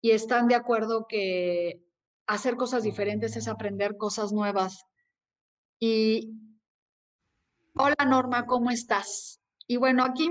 y 0.00 0.12
están 0.12 0.48
de 0.48 0.54
acuerdo 0.54 1.04
que 1.06 1.84
hacer 2.26 2.56
cosas 2.56 2.84
diferentes 2.84 3.36
es 3.36 3.48
aprender 3.48 3.98
cosas 3.98 4.32
nuevas. 4.32 4.86
Y 5.78 6.32
hola 7.74 8.02
Norma, 8.06 8.46
¿cómo 8.46 8.70
estás? 8.70 9.42
Y 9.66 9.76
bueno, 9.76 10.02
aquí 10.02 10.30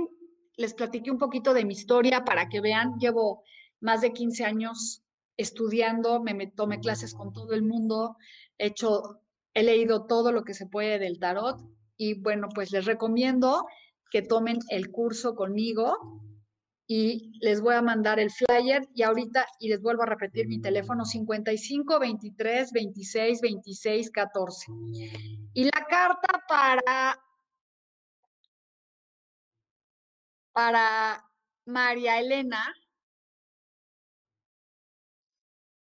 les 0.56 0.74
platiqué 0.74 1.12
un 1.12 1.20
poquito 1.20 1.54
de 1.54 1.66
mi 1.66 1.76
historia 1.76 2.26
para 2.26 2.50
que 2.50 2.62
vean, 2.62 2.98
llevo 2.98 3.44
más 3.80 4.02
de 4.02 4.12
15 4.12 4.44
años 4.44 5.04
estudiando, 5.38 6.20
me, 6.20 6.48
tomé 6.48 6.80
clases 6.80 7.14
con 7.14 7.32
todo 7.32 7.54
el 7.54 7.62
mundo, 7.62 8.18
he 8.58 8.66
hecho, 8.66 9.22
he 9.54 9.62
leído 9.62 10.08
todo 10.08 10.32
lo 10.32 10.44
que 10.44 10.56
se 10.56 10.66
puede 10.66 10.98
del 10.98 11.20
tarot 11.20 11.62
y 11.96 12.20
bueno, 12.20 12.50
pues 12.56 12.72
les 12.72 12.86
recomiendo 12.86 13.68
que 14.12 14.22
tomen 14.22 14.60
el 14.70 14.92
curso 14.92 15.36
conmigo 15.36 16.18
y 16.88 17.38
les 17.42 17.60
voy 17.60 17.76
a 17.76 17.82
mandar 17.82 18.20
el 18.20 18.32
flyer 18.32 18.88
y 18.96 19.04
ahorita, 19.04 19.46
y 19.60 19.68
les 19.68 19.82
vuelvo 19.82 20.04
a 20.04 20.06
repetir 20.06 20.48
mi 20.48 20.62
teléfono 20.62 21.04
55 21.04 22.00
23 22.00 22.72
26 22.72 23.42
26 23.42 24.12
14. 24.12 24.72
Y 25.54 25.66
la 25.66 25.86
carta 25.90 26.44
para, 26.48 27.22
para 30.54 31.30
María 31.66 32.20
Elena 32.20 32.74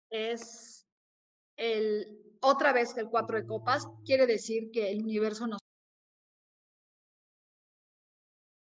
es 0.10 0.86
el, 1.56 2.38
otra 2.42 2.74
vez 2.74 2.98
el 2.98 3.08
cuatro 3.08 3.38
de 3.38 3.46
copas, 3.46 3.88
quiere 4.06 4.26
decir 4.26 4.72
que 4.72 4.92
el 4.92 5.04
universo 5.04 5.48
nos 5.48 5.62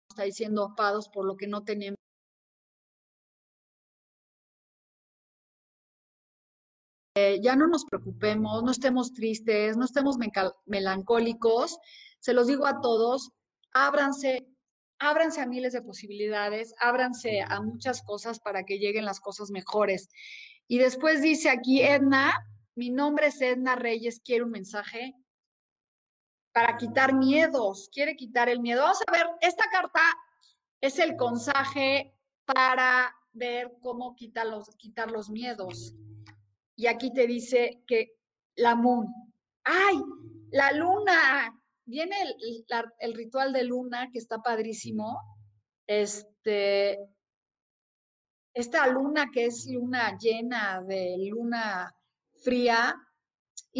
está 0.09 0.23
diciendo 0.23 0.65
opados 0.65 1.07
por 1.07 1.25
lo 1.25 1.37
que 1.37 1.47
no 1.47 1.63
tenemos. 1.63 1.97
Eh, 7.15 7.39
ya 7.41 7.55
no 7.55 7.67
nos 7.67 7.85
preocupemos, 7.85 8.63
no 8.63 8.71
estemos 8.71 9.13
tristes, 9.13 9.77
no 9.77 9.85
estemos 9.85 10.17
melancólicos. 10.65 11.77
Se 12.19 12.33
los 12.33 12.47
digo 12.47 12.65
a 12.65 12.81
todos, 12.81 13.31
ábranse, 13.73 14.47
ábranse 14.99 15.41
a 15.41 15.47
miles 15.47 15.73
de 15.73 15.81
posibilidades, 15.81 16.73
ábranse 16.79 17.41
a 17.41 17.61
muchas 17.61 18.01
cosas 18.03 18.39
para 18.39 18.63
que 18.63 18.79
lleguen 18.79 19.05
las 19.05 19.19
cosas 19.19 19.51
mejores. 19.51 20.09
Y 20.67 20.77
después 20.79 21.21
dice 21.21 21.49
aquí 21.49 21.81
Edna, 21.81 22.33
mi 22.75 22.89
nombre 22.89 23.27
es 23.27 23.41
Edna 23.41 23.75
Reyes, 23.75 24.21
quiero 24.23 24.45
un 24.45 24.51
mensaje 24.51 25.13
para 26.51 26.77
quitar 26.77 27.13
miedos, 27.13 27.89
quiere 27.91 28.15
quitar 28.15 28.49
el 28.49 28.59
miedo. 28.59 28.81
Vamos 28.81 29.01
a 29.07 29.11
ver, 29.11 29.27
esta 29.41 29.69
carta 29.69 30.01
es 30.81 30.99
el 30.99 31.15
conseje 31.15 32.15
para 32.45 33.15
ver 33.33 33.77
cómo 33.81 34.15
quitar 34.15 34.47
los, 34.47 34.75
quitar 34.75 35.11
los 35.11 35.29
miedos. 35.29 35.93
Y 36.75 36.87
aquí 36.87 37.13
te 37.13 37.27
dice 37.27 37.83
que 37.85 38.17
la 38.55 38.75
moon, 38.75 39.07
¡ay! 39.63 40.01
La 40.51 40.71
luna, 40.71 41.53
viene 41.85 42.15
el, 42.21 42.65
el 42.99 43.13
ritual 43.13 43.53
de 43.53 43.63
luna 43.63 44.09
que 44.11 44.19
está 44.19 44.39
padrísimo. 44.39 45.19
Este, 45.85 46.99
esta 48.53 48.87
luna 48.87 49.29
que 49.31 49.45
es 49.45 49.67
luna 49.69 50.17
llena 50.17 50.81
de 50.81 51.17
luna 51.29 51.95
fría, 52.43 52.95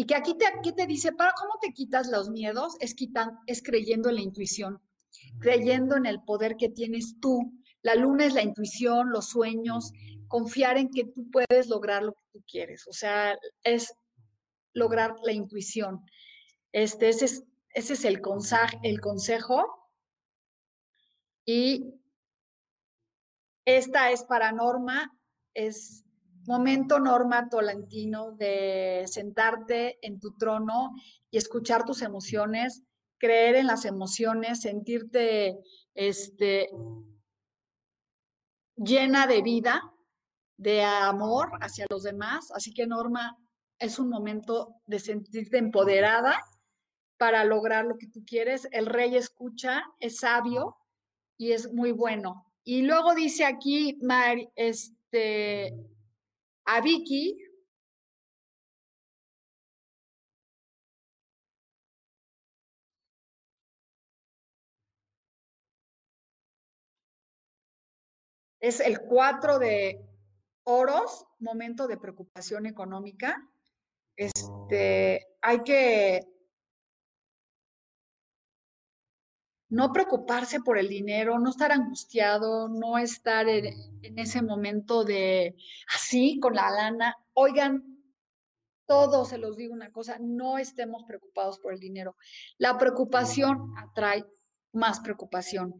y 0.00 0.06
que 0.06 0.14
aquí 0.14 0.34
te, 0.34 0.86
dice, 0.86 1.12
¿para 1.12 1.34
cómo 1.38 1.58
te 1.60 1.74
quitas 1.74 2.08
los 2.08 2.30
miedos? 2.30 2.74
Es, 2.80 2.94
creyendo 3.62 4.08
en 4.08 4.14
la 4.14 4.22
intuición, 4.22 4.80
creyendo 5.40 5.94
en 5.94 6.06
el 6.06 6.22
poder 6.22 6.56
que 6.56 6.70
tienes 6.70 7.20
tú. 7.20 7.52
La 7.82 7.94
luna 7.96 8.24
es 8.24 8.32
la 8.32 8.40
intuición, 8.40 9.10
los 9.10 9.28
sueños, 9.28 9.92
confiar 10.26 10.78
en 10.78 10.88
que 10.88 11.04
tú 11.04 11.30
puedes 11.30 11.68
lograr 11.68 12.02
lo 12.02 12.14
que 12.14 12.24
tú 12.32 12.42
quieres. 12.50 12.88
O 12.88 12.94
sea, 12.94 13.38
es 13.62 13.92
lograr 14.72 15.16
la 15.22 15.32
intuición. 15.32 16.00
Este, 16.72 17.10
ese 17.10 17.42
es, 17.74 18.04
el, 18.06 18.22
consejo. 18.22 19.90
Y 21.44 21.92
esta 23.66 24.12
es 24.12 24.24
para 24.24 24.50
Norma, 24.50 25.14
es 25.52 26.06
momento 26.46 26.98
Norma 26.98 27.48
Tolentino 27.48 28.32
de 28.32 29.04
sentarte 29.06 29.98
en 30.06 30.20
tu 30.20 30.36
trono 30.36 30.92
y 31.30 31.38
escuchar 31.38 31.84
tus 31.84 32.02
emociones, 32.02 32.82
creer 33.18 33.56
en 33.56 33.66
las 33.66 33.84
emociones, 33.84 34.62
sentirte 34.62 35.58
este, 35.94 36.70
llena 38.76 39.26
de 39.26 39.42
vida, 39.42 39.82
de 40.56 40.82
amor 40.82 41.50
hacia 41.60 41.86
los 41.90 42.02
demás. 42.02 42.50
Así 42.54 42.72
que 42.72 42.86
Norma, 42.86 43.36
es 43.78 43.98
un 43.98 44.10
momento 44.10 44.76
de 44.86 44.98
sentirte 44.98 45.58
empoderada 45.58 46.38
para 47.16 47.44
lograr 47.44 47.86
lo 47.86 47.96
que 47.96 48.06
tú 48.06 48.24
quieres. 48.26 48.68
El 48.72 48.86
rey 48.86 49.16
escucha, 49.16 49.82
es 49.98 50.18
sabio 50.18 50.76
y 51.38 51.52
es 51.52 51.72
muy 51.72 51.92
bueno. 51.92 52.46
Y 52.62 52.82
luego 52.82 53.14
dice 53.14 53.44
aquí, 53.44 53.98
este, 54.54 55.74
a 56.72 56.80
Vicky, 56.80 57.36
es 68.60 68.78
el 68.78 69.00
4 69.00 69.58
de 69.58 70.00
oros, 70.62 71.26
momento 71.40 71.88
de 71.88 71.96
preocupación 71.96 72.66
económica. 72.66 73.36
Este, 74.16 75.26
hay 75.42 75.64
que 75.64 76.20
no 79.70 79.92
preocuparse 79.92 80.60
por 80.60 80.78
el 80.78 80.88
dinero, 80.88 81.38
no 81.38 81.50
estar 81.50 81.70
angustiado, 81.70 82.68
no 82.68 82.98
estar 82.98 83.48
en, 83.48 84.18
ese 84.18 84.42
momento 84.42 85.04
de 85.04 85.54
así 85.94 86.38
con 86.40 86.54
la 86.54 86.70
lana. 86.70 87.16
Oigan, 87.34 88.02
todos 88.84 89.28
se 89.28 89.38
los 89.38 89.56
digo 89.56 89.72
una 89.72 89.92
cosa, 89.92 90.18
no 90.20 90.58
estemos 90.58 91.04
preocupados 91.04 91.60
por 91.60 91.72
el 91.72 91.78
dinero. 91.78 92.16
La 92.58 92.76
preocupación 92.78 93.72
atrae 93.78 94.24
más 94.72 94.98
preocupación. 95.00 95.76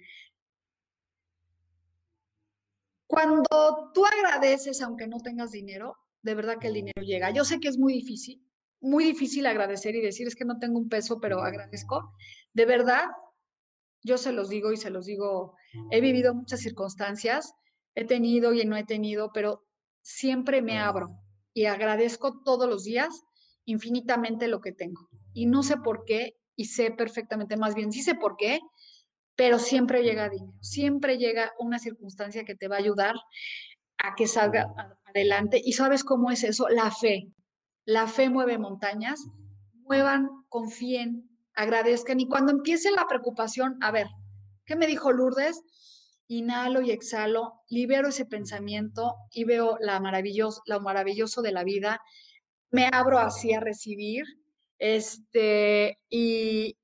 Cuando 3.09 3.91
tú 3.93 4.05
agradeces, 4.07 4.81
aunque 4.83 5.09
no 5.09 5.19
tengas 5.19 5.51
dinero, 5.51 5.97
de 6.23 6.35
verdad 6.37 6.59
que 6.61 6.69
el 6.69 6.75
dinero 6.75 7.03
llega. 7.03 7.31
Yo 7.31 7.45
sé 7.45 7.59
que 7.59 7.67
es 7.67 7.77
muy 7.77 7.93
difícil, 7.93 8.41
muy 8.81 9.03
difícil 9.03 9.47
agradecer 9.47 9.97
y 9.97 10.01
decir 10.01 10.29
es 10.29 10.37
que 10.37 10.45
no 10.45 10.61
tengo 10.61 10.79
un 10.79 10.89
peso, 10.89 11.19
pero 11.19 11.43
agradezco. 11.43 12.15
De 12.53 12.67
verdad, 12.67 13.07
yo 14.03 14.19
se 14.19 14.33
los 14.33 14.49
digo 14.49 14.73
y 14.73 14.77
se 14.77 14.91
los 14.91 15.07
digo, 15.07 15.55
he 15.91 16.01
vivido 16.01 16.35
muchas 16.35 16.61
circunstancias, 16.61 17.55
he 17.95 18.05
tenido 18.05 18.53
y 18.53 18.65
no 18.65 18.77
he 18.77 18.85
tenido, 18.85 19.31
pero 19.33 19.65
siempre 20.03 20.63
me 20.63 20.79
abro 20.79 21.09
y 21.53 21.67
agradezco 21.67 22.43
todos 22.43 22.69
los 22.69 22.85
días 22.85 23.23
infinitamente 23.65 24.49
lo 24.49 24.61
que 24.61 24.73
tengo. 24.73 25.09
Y 25.33 25.47
no 25.47 25.63
sé 25.63 25.77
por 25.77 26.05
qué, 26.05 26.37
y 26.57 26.67
sé 26.67 26.91
perfectamente, 26.91 27.57
más 27.57 27.75
bien 27.75 27.93
sí 27.93 28.03
sé 28.03 28.15
por 28.15 28.37
qué, 28.37 28.61
pero 29.37 29.59
siempre 29.59 30.03
llega 30.03 30.29
dinero, 30.29 30.53
siempre 30.61 31.17
llega 31.17 31.53
una 31.59 31.79
circunstancia 31.79 32.45
que 32.45 32.55
te 32.55 32.69
va 32.69 32.77
a 32.77 32.81
ayudar 32.81 33.15
a 33.99 34.15
que 34.15 34.27
salga 34.27 34.67
adelante. 35.07 35.61
¿Y 35.65 35.73
sabes 35.73 36.05
cómo 36.05 36.31
es 36.31 36.45
eso? 36.45 36.69
La 36.69 36.91
fe. 36.91 37.33
La 37.85 38.07
fe 38.07 38.29
mueve 38.29 38.59
montañas. 38.59 39.21
Muevan, 39.73 40.29
confíen, 40.49 41.30
agradezcan 41.61 42.21
y 42.21 42.29
cuando 42.29 42.53
empiece 42.53 42.91
la 42.91 43.07
preocupación, 43.07 43.77
a 43.83 43.91
ver, 43.91 44.09
¿qué 44.65 44.77
me 44.77 44.87
dijo 44.87 45.13
Lourdes? 45.13 45.63
Inhalo 46.29 46.81
y 46.81 46.91
exhalo, 46.91 47.63
libero 47.69 48.09
ese 48.09 48.25
pensamiento 48.25 49.17
y 49.33 49.45
veo 49.45 49.77
la 49.81 50.01
maravilloso, 50.01 50.63
lo 50.67 50.81
maravilloso 50.81 51.43
de 51.43 51.53
la 51.53 51.65
vida, 51.65 52.01
me 52.71 52.89
abro 52.93 53.19
así 53.19 53.53
a 53.53 53.61
recibir, 53.61 54.25
este, 54.79 55.99
y 56.09 56.77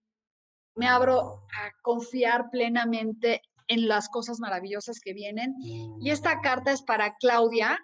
me 0.74 0.88
abro 0.88 1.46
a 1.54 1.70
confiar 1.82 2.50
plenamente 2.50 3.42
en 3.68 3.88
las 3.88 4.08
cosas 4.08 4.40
maravillosas 4.40 5.00
que 5.00 5.14
vienen. 5.14 5.54
Y 5.60 6.10
esta 6.10 6.40
carta 6.40 6.72
es 6.72 6.82
para 6.82 7.16
Claudia. 7.16 7.78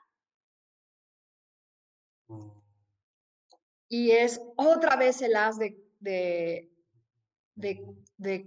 Y 3.89 4.11
es 4.11 4.41
otra 4.57 4.97
vez 4.97 5.23
el 5.23 5.37
as 5.37 5.59
de, 5.59 5.77
de, 6.01 6.72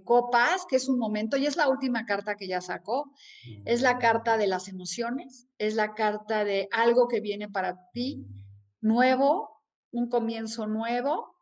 copas, 0.04 0.66
que 0.68 0.76
es 0.76 0.88
un 0.88 0.98
momento, 0.98 1.36
y 1.36 1.46
es 1.46 1.56
la 1.56 1.68
última 1.68 2.04
carta 2.06 2.36
que 2.36 2.48
ya 2.48 2.60
sacó, 2.60 3.12
es 3.64 3.82
la 3.82 3.98
carta 3.98 4.36
de 4.36 4.46
las 4.46 4.68
emociones, 4.68 5.48
es 5.58 5.74
la 5.74 5.94
carta 5.94 6.44
de 6.44 6.68
algo 6.72 7.08
que 7.08 7.20
viene 7.20 7.48
para 7.48 7.76
ti, 7.92 8.26
nuevo, 8.80 9.62
un 9.92 10.08
comienzo 10.08 10.66
nuevo 10.66 11.36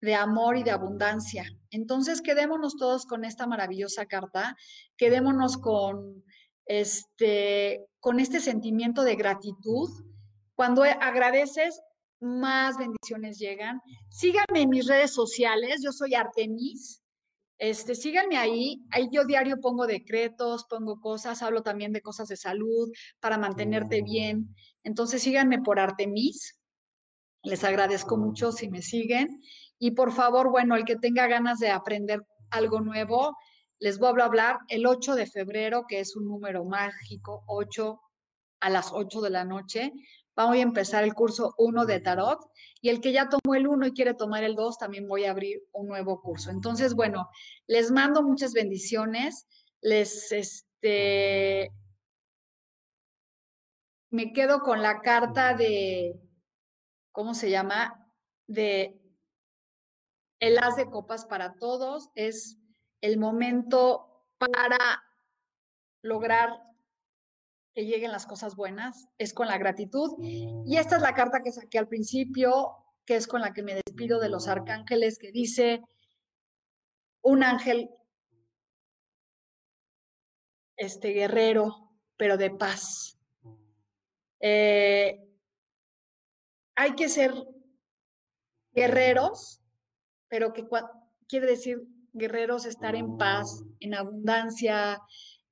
de 0.00 0.14
amor 0.14 0.56
y 0.56 0.62
de 0.62 0.70
abundancia. 0.70 1.44
Entonces, 1.70 2.22
quedémonos 2.22 2.76
todos 2.76 3.06
con 3.06 3.24
esta 3.24 3.46
maravillosa 3.46 4.06
carta, 4.06 4.56
quedémonos 4.96 5.58
con 5.58 6.24
este, 6.66 7.86
con 7.98 8.20
este 8.20 8.40
sentimiento 8.40 9.02
de 9.02 9.16
gratitud. 9.16 9.90
Cuando 10.54 10.84
agradeces, 10.84 11.80
más 12.20 12.76
bendiciones 12.76 13.38
llegan. 13.38 13.80
Síganme 14.08 14.62
en 14.62 14.70
mis 14.70 14.86
redes 14.86 15.12
sociales, 15.12 15.80
yo 15.82 15.92
soy 15.92 16.14
Artemis. 16.14 17.02
Este, 17.58 17.94
síganme 17.94 18.38
ahí, 18.38 18.82
ahí 18.90 19.08
yo 19.12 19.24
diario 19.24 19.60
pongo 19.60 19.86
decretos, 19.86 20.64
pongo 20.64 20.98
cosas, 20.98 21.42
hablo 21.42 21.62
también 21.62 21.92
de 21.92 22.00
cosas 22.00 22.28
de 22.28 22.36
salud 22.36 22.90
para 23.20 23.36
mantenerte 23.36 24.02
bien. 24.02 24.54
Entonces 24.82 25.22
síganme 25.22 25.60
por 25.60 25.78
Artemis. 25.78 26.58
Les 27.42 27.64
agradezco 27.64 28.16
mucho 28.16 28.52
si 28.52 28.70
me 28.70 28.82
siguen. 28.82 29.42
Y 29.78 29.92
por 29.92 30.12
favor, 30.12 30.50
bueno, 30.50 30.74
el 30.74 30.84
que 30.84 30.96
tenga 30.96 31.26
ganas 31.26 31.58
de 31.58 31.70
aprender 31.70 32.22
algo 32.50 32.80
nuevo, 32.80 33.36
les 33.78 33.98
voy 33.98 34.20
a 34.20 34.24
hablar 34.24 34.58
el 34.68 34.86
8 34.86 35.14
de 35.14 35.26
febrero, 35.26 35.86
que 35.88 36.00
es 36.00 36.16
un 36.16 36.26
número 36.26 36.64
mágico, 36.64 37.44
8 37.46 38.00
a 38.60 38.70
las 38.70 38.92
8 38.92 39.20
de 39.22 39.30
la 39.30 39.44
noche. 39.44 39.92
Vamos 40.40 40.56
a 40.56 40.60
empezar 40.60 41.04
el 41.04 41.12
curso 41.12 41.54
1 41.58 41.84
de 41.84 42.00
tarot 42.00 42.50
y 42.80 42.88
el 42.88 43.02
que 43.02 43.12
ya 43.12 43.28
tomó 43.28 43.54
el 43.54 43.66
1 43.66 43.88
y 43.88 43.92
quiere 43.92 44.14
tomar 44.14 44.42
el 44.42 44.54
2, 44.54 44.78
también 44.78 45.06
voy 45.06 45.26
a 45.26 45.32
abrir 45.32 45.62
un 45.70 45.86
nuevo 45.86 46.22
curso. 46.22 46.50
Entonces, 46.50 46.94
bueno, 46.94 47.28
les 47.66 47.90
mando 47.90 48.22
muchas 48.22 48.54
bendiciones. 48.54 49.46
Les, 49.82 50.32
este, 50.32 51.70
me 54.08 54.32
quedo 54.32 54.60
con 54.60 54.80
la 54.80 55.02
carta 55.02 55.52
de, 55.52 56.18
¿cómo 57.12 57.34
se 57.34 57.50
llama? 57.50 58.10
De 58.46 58.98
el 60.38 60.56
as 60.56 60.74
de 60.76 60.88
copas 60.88 61.26
para 61.26 61.56
todos. 61.56 62.08
Es 62.14 62.56
el 63.02 63.18
momento 63.18 64.24
para 64.38 65.02
lograr 66.00 66.69
que 67.74 67.84
lleguen 67.84 68.12
las 68.12 68.26
cosas 68.26 68.56
buenas 68.56 69.08
es 69.18 69.32
con 69.32 69.46
la 69.46 69.58
gratitud. 69.58 70.16
Y 70.20 70.76
esta 70.76 70.96
es 70.96 71.02
la 71.02 71.14
carta 71.14 71.42
que 71.42 71.52
saqué 71.52 71.78
al 71.78 71.88
principio, 71.88 72.76
que 73.04 73.16
es 73.16 73.26
con 73.26 73.40
la 73.40 73.52
que 73.52 73.62
me 73.62 73.74
despido 73.74 74.20
de 74.20 74.28
los 74.28 74.48
arcángeles, 74.48 75.18
que 75.18 75.32
dice, 75.32 75.82
un 77.22 77.42
ángel, 77.42 77.90
este 80.76 81.10
guerrero, 81.10 81.92
pero 82.16 82.36
de 82.36 82.50
paz. 82.50 83.18
Eh, 84.40 85.20
hay 86.74 86.94
que 86.94 87.08
ser 87.08 87.34
guerreros, 88.72 89.60
pero 90.28 90.52
que 90.52 90.66
quiere 91.28 91.46
decir 91.46 91.78
guerreros 92.12 92.64
estar 92.64 92.94
en 92.94 93.16
paz, 93.18 93.62
en 93.80 93.94
abundancia, 93.94 95.00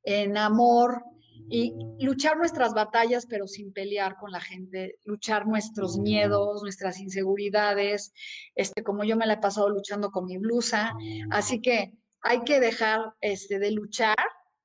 en 0.03 0.37
amor 0.37 1.05
y 1.49 1.75
luchar 2.01 2.37
nuestras 2.37 2.75
batallas, 2.75 3.27
pero 3.27 3.47
sin 3.47 3.73
pelear 3.73 4.17
con 4.17 4.31
la 4.31 4.41
gente, 4.41 4.99
luchar 5.05 5.47
nuestros 5.47 5.99
miedos, 5.99 6.63
nuestras 6.63 7.01
inseguridades, 7.01 8.13
este, 8.55 8.83
como 8.83 9.05
yo 9.05 9.17
me 9.17 9.27
la 9.27 9.35
he 9.35 9.39
pasado 9.39 9.69
luchando 9.71 10.11
con 10.11 10.27
mi 10.27 10.39
blusa. 10.39 10.95
Así 11.31 11.61
que 11.61 11.93
hay 12.21 12.43
que 12.45 12.61
dejar 12.61 13.15
este, 13.21 13.59
de 13.59 13.71
luchar 13.71 14.17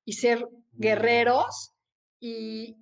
y 0.05 0.13
ser 0.13 0.47
guerreros 0.73 1.73
y 2.19 2.77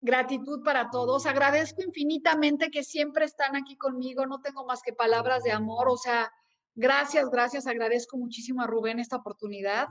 gratitud 0.00 0.62
para 0.62 0.90
todos. 0.90 1.26
Agradezco 1.26 1.82
infinitamente 1.82 2.70
que 2.70 2.84
siempre 2.84 3.24
están 3.24 3.56
aquí 3.56 3.76
conmigo. 3.76 4.26
No 4.26 4.40
tengo 4.40 4.64
más 4.66 4.82
que 4.82 4.92
palabras 4.92 5.42
de 5.42 5.52
amor. 5.52 5.88
O 5.88 5.96
sea, 5.96 6.30
Gracias, 6.74 7.28
gracias. 7.30 7.66
Agradezco 7.66 8.16
muchísimo 8.16 8.62
a 8.62 8.66
Rubén 8.66 9.00
esta 9.00 9.16
oportunidad 9.16 9.88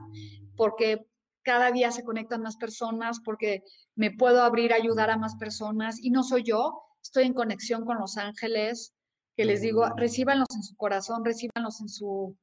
porque 0.56 1.06
cada 1.44 1.72
día 1.72 1.92
se 1.92 2.04
conectan 2.04 2.42
más 2.42 2.58
personas, 2.58 3.20
porque 3.24 3.64
me 3.96 4.12
puedo 4.12 4.42
abrir 4.44 4.74
a 4.74 4.78
ayudar 4.78 5.10
a 5.10 5.18
más 5.18 5.36
personas 5.36 5.98
y 6.02 6.12
no 6.12 6.24
soy 6.24 6.44
yo, 6.44 6.82
estoy 7.02 7.26
en 7.26 7.34
conexión 7.34 7.86
con 7.86 7.98
los 7.98 8.18
ángeles, 8.18 8.94
que 9.36 9.46
les 9.46 9.62
digo, 9.62 9.88
recíbanlos 9.96 10.48
en 10.54 10.64
su 10.64 10.76
corazón, 10.76 11.24
recíbanlos 11.24 11.80
en 11.82 11.90
su, 11.90 12.38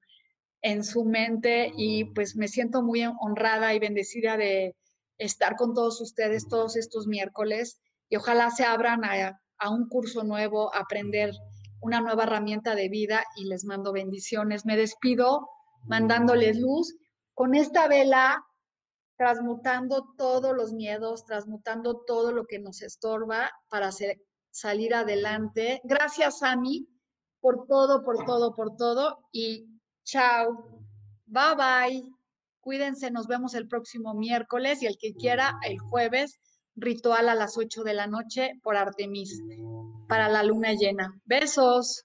en 0.63 0.83
su 0.83 1.05
mente 1.05 1.73
y 1.77 2.05
pues 2.05 2.37
me 2.37 2.49
siento 2.49 2.83
muy 2.83 3.05
honrada 3.21 3.75
y 3.75 3.79
bendecida 3.79 4.37
de 4.37 4.75
estar 5.19 5.57
con 5.57 5.75
todos 5.75 6.01
ustedes 6.01 6.49
todos 6.49 6.77
estos 6.77 7.07
miércoles 7.07 7.81
y 8.09 8.17
ojalá 8.17 8.51
se 8.51 8.65
abran 8.65 9.05
a, 9.05 9.41
a 9.59 9.71
un 9.71 9.89
curso 9.89 10.25
nuevo, 10.25 10.75
aprender 10.75 11.33
una 11.81 12.01
nueva 12.01 12.25
herramienta 12.25 12.75
de 12.75 12.89
vida 12.89 13.25
y 13.37 13.45
les 13.45 13.65
mando 13.65 13.93
bendiciones. 13.93 14.65
Me 14.65 14.77
despido 14.77 15.49
mandándoles 15.85 16.59
luz 16.59 16.97
con 17.35 17.55
esta 17.55 17.89
vela, 17.89 18.45
transmutando 19.17 20.15
todos 20.17 20.55
los 20.55 20.73
miedos, 20.73 21.25
transmutando 21.25 22.03
todo 22.07 22.33
lo 22.33 22.47
que 22.47 22.59
nos 22.59 22.83
estorba 22.83 23.51
para 23.69 23.91
salir 24.51 24.95
adelante. 24.95 25.81
Gracias, 25.85 26.41
Sami, 26.41 26.87
por 27.41 27.67
todo, 27.67 28.03
por 28.03 28.25
todo, 28.25 28.55
por 28.55 28.77
todo. 28.77 29.19
Y 29.33 29.67
chao. 30.05 30.83
Bye 31.27 31.55
bye. 31.57 32.13
Cuídense, 32.61 33.11
nos 33.11 33.27
vemos 33.27 33.55
el 33.55 33.69
próximo 33.69 34.15
miércoles 34.15 34.83
y 34.83 34.87
el 34.87 34.97
que 34.99 35.15
quiera, 35.15 35.55
el 35.65 35.79
jueves, 35.79 36.39
ritual 36.75 37.29
a 37.29 37.35
las 37.35 37.57
8 37.57 37.85
de 37.85 37.95
la 37.95 38.07
noche 38.07 38.53
por 38.63 38.77
Artemis 38.77 39.41
para 40.09 40.29
la 40.29 40.43
luna 40.43 40.73
llena. 40.75 41.15
Besos. 41.25 42.05